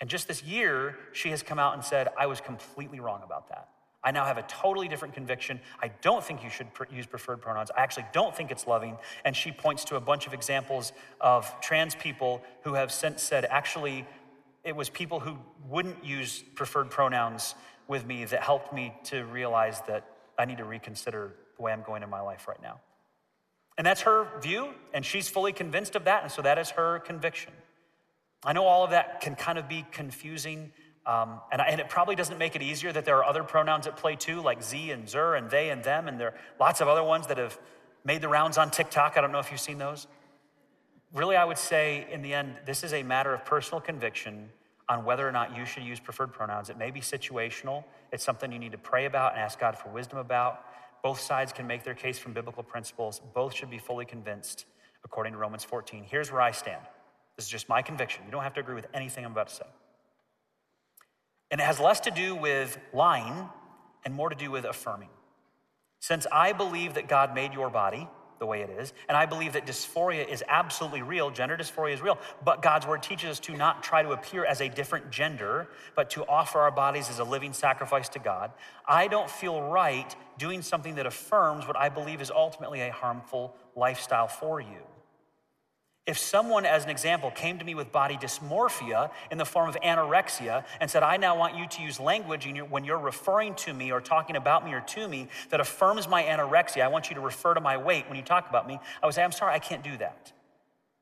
And 0.00 0.08
just 0.08 0.26
this 0.26 0.42
year, 0.42 0.96
she 1.12 1.30
has 1.30 1.42
come 1.42 1.58
out 1.58 1.74
and 1.74 1.84
said, 1.84 2.08
I 2.18 2.26
was 2.26 2.40
completely 2.40 3.00
wrong 3.00 3.22
about 3.22 3.48
that. 3.48 3.68
I 4.04 4.10
now 4.10 4.26
have 4.26 4.36
a 4.36 4.42
totally 4.42 4.86
different 4.86 5.14
conviction. 5.14 5.60
I 5.82 5.88
don't 6.02 6.22
think 6.22 6.44
you 6.44 6.50
should 6.50 6.66
use 6.92 7.06
preferred 7.06 7.40
pronouns. 7.40 7.70
I 7.76 7.82
actually 7.82 8.06
don't 8.12 8.36
think 8.36 8.50
it's 8.50 8.66
loving. 8.66 8.98
And 9.24 9.34
she 9.34 9.50
points 9.50 9.84
to 9.86 9.96
a 9.96 10.00
bunch 10.00 10.26
of 10.26 10.34
examples 10.34 10.92
of 11.20 11.52
trans 11.60 11.94
people 11.94 12.42
who 12.62 12.74
have 12.74 12.92
since 12.92 13.22
said, 13.22 13.46
actually, 13.46 14.06
it 14.62 14.76
was 14.76 14.90
people 14.90 15.20
who 15.20 15.38
wouldn't 15.68 16.04
use 16.04 16.44
preferred 16.54 16.90
pronouns 16.90 17.54
with 17.88 18.06
me 18.06 18.24
that 18.26 18.42
helped 18.42 18.72
me 18.72 18.94
to 19.04 19.24
realize 19.24 19.80
that 19.88 20.06
I 20.38 20.44
need 20.44 20.58
to 20.58 20.64
reconsider 20.64 21.34
the 21.56 21.62
way 21.62 21.72
I'm 21.72 21.82
going 21.82 22.02
in 22.02 22.10
my 22.10 22.20
life 22.20 22.46
right 22.46 22.60
now. 22.62 22.80
And 23.76 23.86
that's 23.86 24.02
her 24.02 24.28
view, 24.40 24.68
and 24.92 25.04
she's 25.04 25.28
fully 25.28 25.52
convinced 25.52 25.96
of 25.96 26.04
that, 26.04 26.22
and 26.22 26.30
so 26.30 26.42
that 26.42 26.58
is 26.58 26.70
her 26.70 27.00
conviction. 27.00 27.52
I 28.44 28.52
know 28.52 28.64
all 28.64 28.84
of 28.84 28.90
that 28.90 29.20
can 29.20 29.34
kind 29.34 29.58
of 29.58 29.68
be 29.68 29.84
confusing 29.90 30.72
um, 31.06 31.40
and, 31.52 31.60
and, 31.60 31.80
it 31.80 31.90
probably 31.90 32.14
doesn't 32.14 32.38
make 32.38 32.56
it 32.56 32.62
easier 32.62 32.90
that 32.90 33.04
there 33.04 33.18
are 33.18 33.24
other 33.24 33.44
pronouns 33.44 33.86
at 33.86 33.96
play 33.96 34.16
too, 34.16 34.40
like 34.40 34.62
ze 34.62 34.90
and 34.90 35.06
zer 35.06 35.34
and 35.34 35.50
they 35.50 35.68
and 35.68 35.84
them, 35.84 36.08
and 36.08 36.18
there 36.18 36.28
are 36.28 36.34
lots 36.58 36.80
of 36.80 36.88
other 36.88 37.04
ones 37.04 37.26
that 37.26 37.36
have 37.36 37.58
made 38.04 38.22
the 38.22 38.28
rounds 38.28 38.56
on 38.56 38.70
TikTok. 38.70 39.18
I 39.18 39.20
don't 39.20 39.30
know 39.30 39.38
if 39.38 39.50
you've 39.50 39.60
seen 39.60 39.76
those. 39.76 40.06
Really, 41.12 41.36
I 41.36 41.44
would 41.44 41.58
say 41.58 42.06
in 42.10 42.22
the 42.22 42.32
end, 42.32 42.54
this 42.64 42.82
is 42.82 42.94
a 42.94 43.02
matter 43.02 43.34
of 43.34 43.44
personal 43.44 43.82
conviction 43.82 44.48
on 44.88 45.04
whether 45.04 45.28
or 45.28 45.32
not 45.32 45.54
you 45.56 45.66
should 45.66 45.82
use 45.82 46.00
preferred 46.00 46.32
pronouns. 46.32 46.70
It 46.70 46.78
may 46.78 46.90
be 46.90 47.00
situational, 47.00 47.84
it's 48.10 48.24
something 48.24 48.50
you 48.50 48.58
need 48.58 48.72
to 48.72 48.78
pray 48.78 49.04
about 49.04 49.32
and 49.32 49.42
ask 49.42 49.58
God 49.58 49.76
for 49.76 49.90
wisdom 49.90 50.18
about. 50.18 50.64
Both 51.02 51.20
sides 51.20 51.52
can 51.52 51.66
make 51.66 51.84
their 51.84 51.94
case 51.94 52.18
from 52.18 52.32
biblical 52.32 52.62
principles, 52.62 53.20
both 53.34 53.54
should 53.54 53.70
be 53.70 53.78
fully 53.78 54.06
convinced 54.06 54.64
according 55.04 55.34
to 55.34 55.38
Romans 55.38 55.64
14. 55.64 56.04
Here's 56.08 56.32
where 56.32 56.40
I 56.40 56.50
stand. 56.50 56.80
This 57.36 57.44
is 57.44 57.50
just 57.50 57.68
my 57.68 57.82
conviction. 57.82 58.22
You 58.24 58.32
don't 58.32 58.42
have 58.42 58.54
to 58.54 58.60
agree 58.60 58.74
with 58.74 58.86
anything 58.94 59.24
I'm 59.24 59.32
about 59.32 59.48
to 59.48 59.54
say. 59.54 59.66
And 61.54 61.60
it 61.60 61.66
has 61.66 61.78
less 61.78 62.00
to 62.00 62.10
do 62.10 62.34
with 62.34 62.76
lying 62.92 63.48
and 64.04 64.12
more 64.12 64.28
to 64.28 64.34
do 64.34 64.50
with 64.50 64.64
affirming. 64.64 65.10
Since 66.00 66.26
I 66.32 66.52
believe 66.52 66.94
that 66.94 67.06
God 67.06 67.32
made 67.32 67.54
your 67.54 67.70
body 67.70 68.08
the 68.40 68.46
way 68.46 68.62
it 68.62 68.70
is, 68.70 68.92
and 69.08 69.16
I 69.16 69.26
believe 69.26 69.52
that 69.52 69.64
dysphoria 69.64 70.28
is 70.28 70.42
absolutely 70.48 71.02
real, 71.02 71.30
gender 71.30 71.56
dysphoria 71.56 71.94
is 71.94 72.02
real, 72.02 72.18
but 72.44 72.60
God's 72.60 72.88
word 72.88 73.04
teaches 73.04 73.30
us 73.30 73.38
to 73.38 73.56
not 73.56 73.84
try 73.84 74.02
to 74.02 74.10
appear 74.10 74.44
as 74.44 74.60
a 74.60 74.68
different 74.68 75.12
gender, 75.12 75.68
but 75.94 76.10
to 76.10 76.26
offer 76.26 76.58
our 76.58 76.72
bodies 76.72 77.08
as 77.08 77.20
a 77.20 77.24
living 77.24 77.52
sacrifice 77.52 78.08
to 78.08 78.18
God. 78.18 78.50
I 78.84 79.06
don't 79.06 79.30
feel 79.30 79.62
right 79.62 80.12
doing 80.38 80.60
something 80.60 80.96
that 80.96 81.06
affirms 81.06 81.68
what 81.68 81.76
I 81.76 81.88
believe 81.88 82.20
is 82.20 82.32
ultimately 82.32 82.80
a 82.80 82.90
harmful 82.90 83.54
lifestyle 83.76 84.26
for 84.26 84.60
you. 84.60 84.82
If 86.06 86.18
someone, 86.18 86.66
as 86.66 86.84
an 86.84 86.90
example, 86.90 87.30
came 87.30 87.58
to 87.58 87.64
me 87.64 87.74
with 87.74 87.90
body 87.90 88.16
dysmorphia 88.16 89.10
in 89.30 89.38
the 89.38 89.46
form 89.46 89.70
of 89.70 89.76
anorexia 89.76 90.64
and 90.78 90.90
said, 90.90 91.02
I 91.02 91.16
now 91.16 91.38
want 91.38 91.56
you 91.56 91.66
to 91.66 91.82
use 91.82 91.98
language 91.98 92.46
when 92.68 92.84
you're 92.84 92.98
referring 92.98 93.54
to 93.56 93.72
me 93.72 93.90
or 93.90 94.02
talking 94.02 94.36
about 94.36 94.66
me 94.66 94.74
or 94.74 94.82
to 94.82 95.08
me 95.08 95.28
that 95.48 95.60
affirms 95.60 96.06
my 96.06 96.22
anorexia, 96.22 96.82
I 96.82 96.88
want 96.88 97.08
you 97.08 97.14
to 97.14 97.22
refer 97.22 97.54
to 97.54 97.60
my 97.60 97.78
weight 97.78 98.06
when 98.08 98.18
you 98.18 98.22
talk 98.22 98.50
about 98.50 98.68
me, 98.68 98.78
I 99.02 99.06
would 99.06 99.14
say, 99.14 99.24
I'm 99.24 99.32
sorry, 99.32 99.54
I 99.54 99.58
can't 99.58 99.82
do 99.82 99.96
that. 99.96 100.30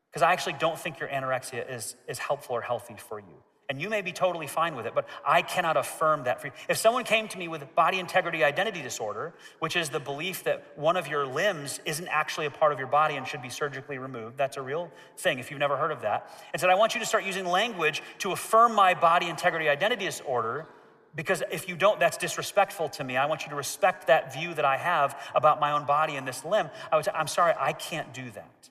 Because 0.09 0.23
I 0.23 0.33
actually 0.33 0.55
don't 0.61 0.79
think 0.79 1.01
your 1.01 1.09
anorexia 1.09 1.69
is, 1.69 1.97
is 2.07 2.19
helpful 2.19 2.55
or 2.55 2.61
healthy 2.61 2.95
for 2.97 3.19
you. 3.19 3.43
And 3.73 3.81
you 3.81 3.89
may 3.89 4.03
be 4.03 4.13
totally 4.13 4.47
fine 4.47 4.77
with 4.77 4.85
it, 4.85 4.95
but 4.95 5.09
I 5.27 5.41
cannot 5.41 5.79
affirm 5.79 6.25
that 6.25 6.43
for 6.43 6.49
you. 6.49 6.53
If 6.69 6.77
someone 6.77 7.05
came 7.05 7.27
to 7.29 7.39
me 7.39 7.49
with 7.49 7.75
body 7.75 8.01
integrity 8.01 8.45
identity 8.45 8.83
disorder, 8.83 9.33
which 9.61 9.77
is 9.77 9.89
the 9.89 9.99
belief 9.99 10.45
that 10.45 10.77
one 10.77 10.99
of 10.99 11.09
your 11.09 11.25
limbs 11.25 11.81
isn't 11.87 12.07
actually 12.09 12.45
a 12.45 12.51
part 12.51 12.75
of 12.75 12.79
your 12.79 12.87
body 12.87 13.17
and 13.17 13.27
should 13.27 13.41
be 13.41 13.49
surgically 13.49 13.97
removed, 13.97 14.37
that's 14.37 14.59
a 14.59 14.61
real 14.61 14.91
thing 15.17 15.39
if 15.39 15.51
you've 15.51 15.59
never 15.59 15.79
heard 15.79 15.91
of 15.91 16.03
that, 16.03 16.29
and 16.53 16.61
said, 16.61 16.69
I 16.69 16.75
want 16.75 16.93
you 16.93 17.01
to 17.01 17.07
start 17.07 17.25
using 17.25 17.47
language 17.47 18.03
to 18.19 18.33
affirm 18.33 18.75
my 18.75 18.93
body 18.93 19.31
integrity 19.31 19.71
identity 19.71 20.05
disorder, 20.05 20.67
because 21.15 21.43
if 21.51 21.67
you 21.67 21.75
don't, 21.75 21.99
that's 21.99 22.19
disrespectful 22.19 22.91
to 22.91 23.05
me. 23.05 23.17
I 23.17 23.25
want 23.25 23.45
you 23.45 23.49
to 23.49 23.57
respect 23.57 24.09
that 24.09 24.35
view 24.35 24.53
that 24.53 24.67
I 24.67 24.77
have 24.77 25.19
about 25.35 25.61
my 25.61 25.73
own 25.73 25.87
body 25.87 26.17
and 26.17 26.29
this 26.29 26.45
limb. 26.45 26.69
I 26.93 26.97
would 26.97 27.07
say, 27.07 27.13
I'm 27.15 27.27
sorry, 27.27 27.55
I 27.59 27.73
can't 27.73 28.13
do 28.13 28.31
that. 28.33 28.69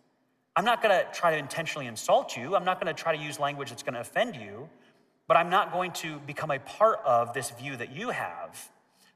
I'm 0.56 0.66
not 0.66 0.84
gonna 0.84 1.06
try 1.12 1.32
to 1.32 1.38
intentionally 1.38 1.88
insult 1.88 2.38
you. 2.38 2.56
I'm 2.56 2.66
not 2.66 2.80
gonna 2.80 2.94
try 2.94 3.18
to 3.18 3.24
use 3.24 3.40
language 3.40 3.72
that's 3.72 3.82
gonna 3.82 4.02
offend 4.02 4.36
you 4.36 4.70
but 5.32 5.38
I'm 5.38 5.50
not 5.50 5.72
going 5.72 5.94
to 5.94 6.20
become 6.28 6.52
a 6.52 6.60
part 6.60 7.00
of 7.06 7.34
this 7.34 7.52
view 7.52 7.78
that 7.78 7.96
you 7.96 8.10
have 8.10 8.70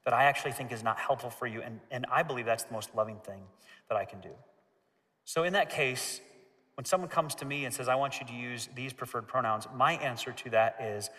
that 0.05 0.13
I 0.13 0.23
actually 0.23 0.53
think 0.53 0.71
is 0.71 0.81
not 0.81 0.97
helpful 0.97 1.29
for 1.29 1.45
you. 1.45 1.61
And, 1.61 1.81
and 1.91 2.05
I 2.09 2.23
believe 2.23 2.45
that's 2.45 2.63
the 2.63 2.71
most 2.71 2.95
loving 2.95 3.17
thing 3.17 3.41
that 3.89 3.97
I 3.97 4.05
can 4.05 4.21
do. 4.21 4.29
So, 5.25 5.43
in 5.43 5.51
that 5.51 5.69
case, 5.69 6.21
when 6.75 6.85
someone 6.85 7.09
comes 7.09 7.35
to 7.35 7.45
me 7.45 7.65
and 7.65 7.73
says, 7.73 7.89
I 7.89 7.95
want 7.95 8.21
you 8.21 8.27
to 8.27 8.33
use 8.33 8.69
these 8.75 8.93
preferred 8.93 9.27
pronouns, 9.27 9.67
my 9.75 9.95
answer 9.95 10.31
to 10.31 10.49
that 10.51 10.77
is, 10.79 11.09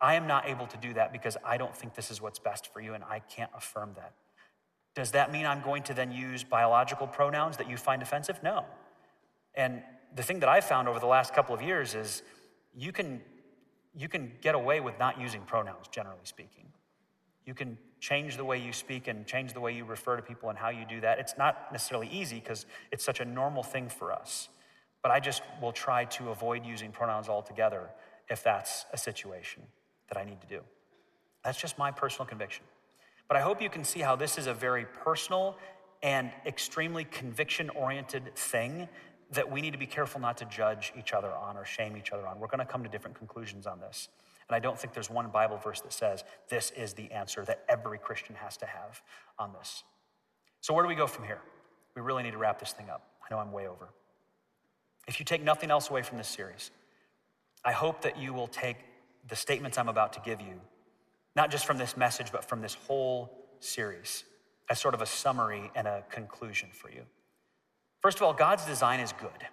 I 0.00 0.14
am 0.14 0.28
not 0.28 0.48
able 0.48 0.68
to 0.68 0.76
do 0.76 0.94
that 0.94 1.12
because 1.12 1.36
I 1.44 1.56
don't 1.56 1.76
think 1.76 1.96
this 1.96 2.12
is 2.12 2.22
what's 2.22 2.38
best 2.38 2.72
for 2.72 2.80
you, 2.80 2.94
and 2.94 3.02
I 3.02 3.22
can't 3.28 3.50
affirm 3.52 3.94
that. 3.96 4.12
Does 4.94 5.10
that 5.10 5.32
mean 5.32 5.44
I'm 5.44 5.60
going 5.60 5.82
to 5.82 5.92
then 5.92 6.12
use 6.12 6.44
biological 6.44 7.08
pronouns 7.08 7.56
that 7.56 7.68
you 7.68 7.76
find 7.76 8.00
offensive? 8.00 8.40
No. 8.44 8.64
And 9.56 9.82
the 10.14 10.22
thing 10.22 10.38
that 10.38 10.48
I've 10.48 10.66
found 10.66 10.86
over 10.86 11.00
the 11.00 11.06
last 11.06 11.34
couple 11.34 11.52
of 11.52 11.62
years 11.62 11.96
is 11.96 12.22
you 12.76 12.92
can 12.92 13.22
you 13.96 14.08
can 14.08 14.32
get 14.42 14.54
away 14.54 14.80
with 14.80 14.98
not 14.98 15.20
using 15.20 15.40
pronouns, 15.42 15.88
generally 15.88 16.18
speaking. 16.24 16.66
You 17.46 17.54
can 17.54 17.78
change 18.00 18.36
the 18.36 18.44
way 18.44 18.58
you 18.58 18.72
speak 18.72 19.08
and 19.08 19.26
change 19.26 19.54
the 19.54 19.60
way 19.60 19.72
you 19.74 19.84
refer 19.84 20.16
to 20.16 20.22
people 20.22 20.50
and 20.50 20.58
how 20.58 20.68
you 20.68 20.84
do 20.84 21.00
that. 21.00 21.18
It's 21.18 21.38
not 21.38 21.72
necessarily 21.72 22.08
easy 22.08 22.40
because 22.40 22.66
it's 22.92 23.04
such 23.04 23.20
a 23.20 23.24
normal 23.24 23.62
thing 23.62 23.88
for 23.88 24.12
us. 24.12 24.48
But 25.02 25.12
I 25.12 25.20
just 25.20 25.42
will 25.62 25.72
try 25.72 26.04
to 26.04 26.30
avoid 26.30 26.66
using 26.66 26.90
pronouns 26.90 27.28
altogether 27.28 27.90
if 28.28 28.42
that's 28.42 28.84
a 28.92 28.98
situation 28.98 29.62
that 30.08 30.18
I 30.18 30.24
need 30.24 30.40
to 30.40 30.46
do. 30.46 30.60
That's 31.44 31.60
just 31.60 31.78
my 31.78 31.90
personal 31.90 32.26
conviction. 32.26 32.64
But 33.28 33.36
I 33.36 33.40
hope 33.40 33.62
you 33.62 33.70
can 33.70 33.84
see 33.84 34.00
how 34.00 34.16
this 34.16 34.36
is 34.36 34.46
a 34.46 34.54
very 34.54 34.84
personal 34.84 35.56
and 36.02 36.30
extremely 36.44 37.04
conviction 37.04 37.70
oriented 37.70 38.34
thing 38.34 38.88
that 39.32 39.50
we 39.50 39.60
need 39.60 39.72
to 39.72 39.78
be 39.78 39.86
careful 39.86 40.20
not 40.20 40.36
to 40.38 40.44
judge 40.44 40.92
each 40.98 41.12
other 41.12 41.32
on 41.32 41.56
or 41.56 41.64
shame 41.64 41.96
each 41.96 42.12
other 42.12 42.26
on. 42.26 42.38
We're 42.38 42.46
going 42.46 42.60
to 42.60 42.70
come 42.70 42.82
to 42.84 42.88
different 42.88 43.16
conclusions 43.16 43.66
on 43.66 43.80
this. 43.80 44.08
And 44.48 44.54
I 44.54 44.60
don't 44.60 44.78
think 44.78 44.94
there's 44.94 45.10
one 45.10 45.28
Bible 45.28 45.56
verse 45.56 45.80
that 45.80 45.92
says 45.92 46.22
this 46.48 46.70
is 46.76 46.92
the 46.92 47.10
answer 47.10 47.44
that 47.44 47.64
every 47.68 47.98
Christian 47.98 48.36
has 48.36 48.56
to 48.58 48.66
have 48.66 49.02
on 49.38 49.52
this. 49.52 49.82
So, 50.60 50.72
where 50.72 50.84
do 50.84 50.88
we 50.88 50.94
go 50.94 51.06
from 51.06 51.24
here? 51.24 51.40
We 51.94 52.02
really 52.02 52.22
need 52.22 52.32
to 52.32 52.38
wrap 52.38 52.60
this 52.60 52.72
thing 52.72 52.88
up. 52.88 53.08
I 53.22 53.34
know 53.34 53.40
I'm 53.40 53.52
way 53.52 53.66
over. 53.66 53.88
If 55.08 55.18
you 55.18 55.24
take 55.24 55.42
nothing 55.42 55.70
else 55.70 55.90
away 55.90 56.02
from 56.02 56.18
this 56.18 56.28
series, 56.28 56.70
I 57.64 57.72
hope 57.72 58.02
that 58.02 58.18
you 58.18 58.32
will 58.32 58.48
take 58.48 58.76
the 59.28 59.36
statements 59.36 59.78
I'm 59.78 59.88
about 59.88 60.12
to 60.12 60.20
give 60.20 60.40
you, 60.40 60.60
not 61.34 61.50
just 61.50 61.66
from 61.66 61.78
this 61.78 61.96
message, 61.96 62.30
but 62.30 62.44
from 62.44 62.60
this 62.60 62.74
whole 62.74 63.48
series, 63.60 64.24
as 64.70 64.78
sort 64.78 64.94
of 64.94 65.02
a 65.02 65.06
summary 65.06 65.70
and 65.74 65.88
a 65.88 66.04
conclusion 66.10 66.68
for 66.72 66.90
you. 66.90 67.02
First 68.06 68.18
of 68.18 68.22
all, 68.22 68.34
God's 68.34 68.64
design 68.64 69.00
is 69.00 69.10
good. 69.10 69.48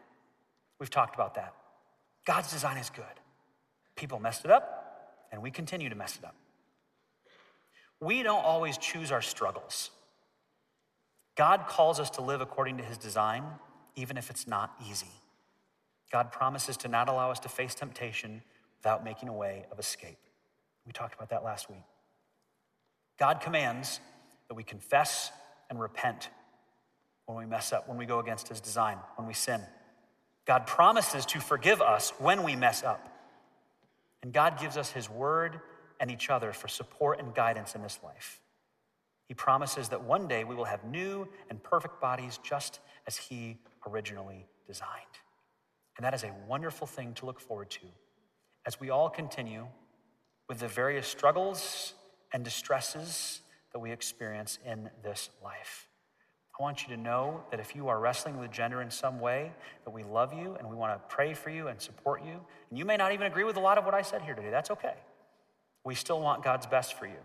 We've 0.78 0.88
talked 0.88 1.16
about 1.16 1.34
that. 1.34 1.56
God's 2.24 2.52
design 2.52 2.78
is 2.78 2.92
good. 2.92 3.04
People 3.96 4.20
messed 4.20 4.46
it 4.46 4.52
up, 4.52 5.16
and 5.32 5.42
we 5.42 5.50
continue 5.50 5.90
to 5.90 5.96
mess 5.96 6.20
it 6.20 6.24
up. 6.24 6.36
We 8.00 8.22
don't 8.22 8.46
always 8.46 8.78
choose 8.78 9.12
our 9.12 9.24
struggles. 9.24 9.90
God 11.36 11.66
calls 11.68 12.00
us 12.00 12.12
to 12.12 12.22
live 12.22 12.42
according 12.42 12.78
to 12.78 12.84
his 12.84 13.00
design, 13.00 13.44
even 13.96 14.18
if 14.18 14.30
it's 14.30 14.48
not 14.48 14.76
easy. 14.88 15.10
God 16.12 16.32
promises 16.32 16.78
to 16.78 16.88
not 16.88 17.10
allow 17.10 17.32
us 17.32 17.40
to 17.40 17.50
face 17.50 17.74
temptation 17.74 18.44
without 18.78 19.04
making 19.04 19.30
a 19.30 19.34
way 19.34 19.66
of 19.72 19.80
escape. 19.80 20.20
We 20.86 20.92
talked 20.92 21.16
about 21.16 21.32
that 21.32 21.44
last 21.44 21.72
week. 21.72 21.86
God 23.18 23.42
commands 23.42 24.00
that 24.48 24.54
we 24.54 24.64
confess 24.64 25.32
and 25.72 25.82
repent 25.82 26.30
when 27.26 27.38
we 27.38 27.46
mess 27.46 27.72
up, 27.72 27.88
when 27.88 27.98
we 27.98 28.06
go 28.06 28.20
against 28.20 28.48
his 28.50 28.60
design, 28.60 28.98
when 29.16 29.28
we 29.28 29.34
sin. 29.34 29.62
God 30.46 30.68
promises 30.68 31.26
to 31.28 31.40
forgive 31.40 31.82
us 31.82 32.12
when 32.20 32.44
we 32.44 32.56
mess 32.56 32.84
up. 32.84 33.10
And 34.22 34.34
God 34.34 34.60
gives 34.60 34.78
us 34.78 34.92
his 34.92 35.10
word 35.10 35.60
and 36.00 36.12
each 36.12 36.30
other 36.30 36.52
for 36.52 36.68
support 36.68 37.20
and 37.20 37.34
guidance 37.34 37.76
in 37.76 37.82
this 37.82 38.00
life. 38.04 38.42
He 39.28 39.34
promises 39.34 39.90
that 39.90 40.04
one 40.04 40.28
day 40.28 40.44
we 40.44 40.56
will 40.56 40.66
have 40.66 40.84
new 40.84 41.28
and 41.50 41.64
perfect 41.64 42.02
bodies 42.02 42.40
just 42.44 42.80
as 43.08 43.18
he 43.18 43.58
originally 43.88 44.46
designed. 44.68 44.90
And 45.98 46.06
that 46.06 46.14
is 46.14 46.24
a 46.24 46.32
wonderful 46.48 46.88
thing 46.88 47.14
to 47.16 47.26
look 47.26 47.40
forward 47.40 47.70
to 47.72 47.86
as 48.66 48.80
we 48.80 48.90
all 48.90 49.10
continue 49.10 49.68
with 50.50 50.60
the 50.60 50.68
various 50.68 51.08
struggles 51.08 51.94
and 52.34 52.44
distresses 52.44 53.42
that 53.72 53.80
we 53.80 53.92
experience 53.92 54.60
in 54.66 54.90
this 55.04 55.30
life. 55.44 55.88
I 56.60 56.62
want 56.62 56.84
you 56.84 56.96
to 56.96 57.02
know 57.02 57.44
that 57.50 57.60
if 57.60 57.76
you 57.76 57.88
are 57.88 58.00
wrestling 58.00 58.38
with 58.38 58.52
gender 58.52 58.82
in 58.84 58.92
some 58.92 59.20
way, 59.20 59.52
that 59.86 59.90
we 59.90 60.04
love 60.04 60.34
you 60.34 60.56
and 60.60 60.70
we 60.70 60.76
want 60.76 60.94
to 60.94 61.16
pray 61.16 61.34
for 61.34 61.50
you 61.50 61.68
and 61.68 61.82
support 61.82 62.24
you. 62.24 62.40
And 62.70 62.78
you 62.78 62.86
may 62.86 62.96
not 62.96 63.12
even 63.12 63.26
agree 63.26 63.44
with 63.44 63.58
a 63.58 63.60
lot 63.60 63.80
of 63.80 63.86
what 63.86 63.96
I 63.96 64.04
said 64.04 64.22
here 64.22 64.36
today. 64.36 64.52
That's 64.52 64.70
okay. 64.70 64.94
We 65.84 65.96
still 65.96 66.22
want 66.22 66.44
God's 66.44 66.68
best 66.68 66.94
for 66.94 67.08
you. 67.08 67.18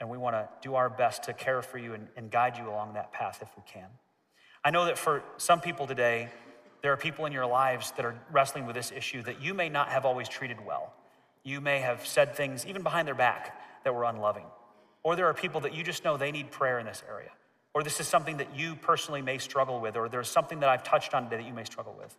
And 0.00 0.08
we 0.08 0.16
want 0.16 0.34
to 0.34 0.48
do 0.62 0.76
our 0.76 0.88
best 0.88 1.24
to 1.24 1.34
care 1.34 1.60
for 1.60 1.76
you 1.76 1.92
and, 1.92 2.08
and 2.16 2.30
guide 2.30 2.56
you 2.56 2.68
along 2.68 2.94
that 2.94 3.12
path 3.12 3.40
if 3.42 3.48
we 3.54 3.62
can. 3.70 3.88
I 4.64 4.70
know 4.70 4.86
that 4.86 4.96
for 4.96 5.22
some 5.36 5.60
people 5.60 5.86
today, 5.86 6.30
there 6.80 6.92
are 6.92 6.96
people 6.96 7.26
in 7.26 7.32
your 7.32 7.46
lives 7.46 7.92
that 7.96 8.04
are 8.06 8.18
wrestling 8.32 8.64
with 8.64 8.74
this 8.74 8.90
issue 8.90 9.22
that 9.22 9.42
you 9.42 9.52
may 9.52 9.68
not 9.68 9.90
have 9.90 10.06
always 10.06 10.28
treated 10.28 10.64
well. 10.64 10.94
You 11.44 11.60
may 11.60 11.80
have 11.80 12.06
said 12.06 12.34
things, 12.34 12.66
even 12.66 12.82
behind 12.82 13.06
their 13.06 13.14
back, 13.14 13.84
that 13.84 13.94
were 13.94 14.04
unloving. 14.04 14.46
Or 15.02 15.16
there 15.16 15.26
are 15.26 15.34
people 15.34 15.60
that 15.60 15.74
you 15.74 15.84
just 15.84 16.02
know 16.02 16.16
they 16.16 16.32
need 16.32 16.50
prayer 16.50 16.78
in 16.78 16.86
this 16.86 17.02
area 17.06 17.30
or 17.74 17.82
this 17.82 18.00
is 18.00 18.06
something 18.06 18.36
that 18.36 18.56
you 18.56 18.76
personally 18.76 19.20
may 19.20 19.38
struggle 19.38 19.80
with, 19.80 19.96
or 19.96 20.08
there's 20.08 20.30
something 20.30 20.60
that 20.60 20.68
I've 20.68 20.84
touched 20.84 21.12
on 21.12 21.24
today 21.24 21.38
that 21.38 21.46
you 21.46 21.52
may 21.52 21.64
struggle 21.64 21.94
with. 21.98 22.16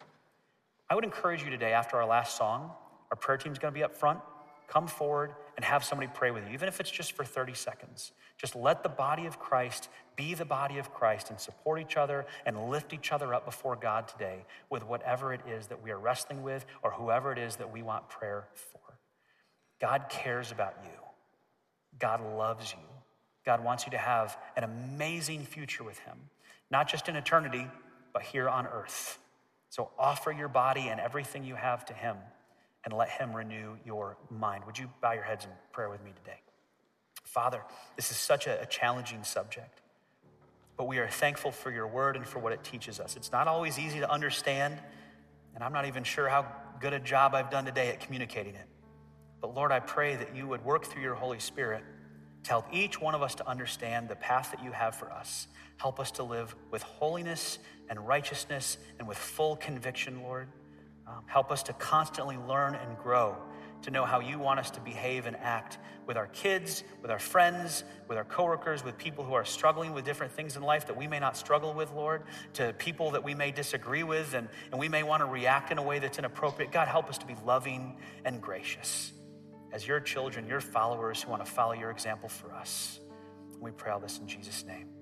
I 0.89 0.95
would 0.95 1.05
encourage 1.05 1.43
you 1.43 1.49
today, 1.49 1.73
after 1.73 1.97
our 1.97 2.05
last 2.05 2.37
song, 2.37 2.71
our 3.09 3.17
prayer 3.17 3.37
team's 3.37 3.57
gonna 3.57 3.71
be 3.71 3.83
up 3.83 3.95
front. 3.95 4.19
Come 4.67 4.87
forward 4.87 5.33
and 5.55 5.63
have 5.63 5.83
somebody 5.83 6.11
pray 6.13 6.31
with 6.31 6.45
you, 6.47 6.53
even 6.53 6.67
if 6.67 6.79
it's 6.79 6.91
just 6.91 7.13
for 7.13 7.23
30 7.23 7.53
seconds. 7.53 8.11
Just 8.37 8.55
let 8.55 8.83
the 8.83 8.89
body 8.89 9.25
of 9.25 9.39
Christ 9.39 9.89
be 10.15 10.33
the 10.33 10.45
body 10.45 10.77
of 10.77 10.93
Christ 10.93 11.29
and 11.29 11.39
support 11.39 11.79
each 11.79 11.97
other 11.97 12.25
and 12.45 12.69
lift 12.69 12.93
each 12.93 13.11
other 13.11 13.33
up 13.33 13.45
before 13.45 13.75
God 13.75 14.07
today 14.07 14.45
with 14.69 14.83
whatever 14.85 15.33
it 15.33 15.41
is 15.47 15.67
that 15.67 15.81
we 15.81 15.91
are 15.91 15.99
wrestling 15.99 16.43
with 16.43 16.65
or 16.83 16.91
whoever 16.91 17.31
it 17.31 17.37
is 17.37 17.55
that 17.57 17.71
we 17.71 17.81
want 17.81 18.09
prayer 18.09 18.47
for. 18.53 18.79
God 19.79 20.05
cares 20.09 20.51
about 20.51 20.75
you, 20.83 20.99
God 21.99 22.21
loves 22.21 22.73
you. 22.73 22.94
God 23.45 23.63
wants 23.63 23.85
you 23.85 23.91
to 23.91 23.97
have 23.97 24.37
an 24.57 24.63
amazing 24.63 25.45
future 25.45 25.83
with 25.83 25.99
Him, 25.99 26.17
not 26.71 26.87
just 26.87 27.07
in 27.07 27.15
eternity, 27.15 27.67
but 28.13 28.23
here 28.23 28.49
on 28.49 28.65
earth. 28.65 29.19
So 29.69 29.89
offer 29.99 30.31
your 30.31 30.47
body 30.47 30.87
and 30.87 30.99
everything 30.99 31.43
you 31.43 31.55
have 31.55 31.85
to 31.85 31.93
Him 31.93 32.17
and 32.83 32.93
let 32.93 33.09
Him 33.09 33.35
renew 33.35 33.77
your 33.85 34.17
mind. 34.29 34.63
Would 34.65 34.79
you 34.79 34.89
bow 35.01 35.13
your 35.13 35.23
heads 35.23 35.45
in 35.45 35.51
prayer 35.71 35.89
with 35.89 36.03
me 36.03 36.11
today? 36.23 36.39
Father, 37.23 37.61
this 37.95 38.11
is 38.11 38.17
such 38.17 38.47
a, 38.47 38.65
challenging 38.69 39.23
subject, 39.23 39.81
but 40.77 40.87
we 40.87 40.99
are 40.99 41.07
thankful 41.07 41.51
for 41.51 41.71
your 41.71 41.87
word 41.87 42.15
and 42.15 42.25
for 42.25 42.39
what 42.39 42.53
it 42.53 42.63
teaches 42.63 42.99
us. 42.99 43.15
It's 43.15 43.31
not 43.31 43.47
always 43.47 43.77
easy 43.77 43.99
to 43.99 44.09
understand, 44.09 44.79
and 45.53 45.63
I'm 45.63 45.73
not 45.73 45.85
even 45.85 46.03
sure 46.03 46.29
how 46.29 46.45
good 46.79 46.93
a 46.93 46.99
job 46.99 47.35
I've 47.35 47.49
done 47.49 47.65
today 47.65 47.89
at 47.89 47.99
communicating 47.99 48.55
it. 48.55 48.67
But 49.41 49.53
Lord, 49.53 49.71
I 49.71 49.79
pray 49.79 50.15
that 50.15 50.35
you 50.35 50.47
would 50.47 50.63
work 50.63 50.85
through 50.85 51.01
your 51.01 51.15
Holy 51.15 51.39
Spirit 51.39 51.83
help 52.47 52.65
each 52.71 52.99
one 52.99 53.15
of 53.15 53.21
us 53.21 53.35
to 53.35 53.47
understand 53.47 54.09
the 54.09 54.15
path 54.15 54.51
that 54.51 54.63
you 54.63 54.71
have 54.71 54.95
for 54.95 55.11
us. 55.11 55.47
Help 55.77 55.99
us 55.99 56.11
to 56.11 56.23
live 56.23 56.55
with 56.71 56.83
holiness 56.83 57.59
and 57.89 58.07
righteousness 58.07 58.77
and 58.99 59.07
with 59.07 59.17
full 59.17 59.55
conviction, 59.55 60.21
Lord. 60.23 60.47
Um, 61.07 61.23
help 61.27 61.51
us 61.51 61.63
to 61.63 61.73
constantly 61.73 62.37
learn 62.37 62.75
and 62.75 62.97
grow 62.97 63.37
to 63.83 63.91
know 63.91 64.03
how 64.03 64.19
you 64.19 64.39
want 64.39 64.59
us 64.59 64.71
to 64.71 64.79
behave 64.79 65.27
and 65.27 65.35
act 65.37 65.77
with 66.07 66.17
our 66.17 66.25
kids, 66.27 66.83
with 67.03 67.11
our 67.11 67.19
friends, 67.19 67.83
with 68.07 68.17
our 68.17 68.23
coworkers, 68.23 68.83
with 68.83 68.97
people 68.97 69.23
who 69.23 69.33
are 69.33 69.45
struggling 69.45 69.93
with 69.93 70.03
different 70.05 70.33
things 70.33 70.55
in 70.55 70.63
life 70.63 70.87
that 70.87 70.97
we 70.97 71.05
may 71.07 71.19
not 71.19 71.37
struggle 71.37 71.71
with, 71.71 71.91
Lord, 71.91 72.23
to 72.53 72.73
people 72.73 73.11
that 73.11 73.23
we 73.23 73.35
may 73.35 73.51
disagree 73.51 74.03
with 74.03 74.33
and, 74.33 74.49
and 74.71 74.79
we 74.79 74.89
may 74.89 75.03
want 75.03 75.21
to 75.21 75.25
react 75.25 75.71
in 75.71 75.77
a 75.77 75.83
way 75.83 75.99
that's 75.99 76.17
inappropriate. 76.17 76.71
God, 76.71 76.87
help 76.87 77.09
us 77.09 77.19
to 77.19 77.27
be 77.27 77.35
loving 77.45 77.97
and 78.23 78.41
gracious 78.41 79.11
as 79.71 79.87
your 79.87 79.99
children, 79.99 80.47
your 80.47 80.61
followers 80.61 81.21
who 81.23 81.31
want 81.31 81.45
to 81.45 81.51
follow 81.51 81.73
your 81.73 81.91
example 81.91 82.29
for 82.29 82.53
us. 82.53 82.99
We 83.59 83.71
pray 83.71 83.91
all 83.91 83.99
this 83.99 84.19
in 84.19 84.27
Jesus' 84.27 84.65
name. 84.65 84.94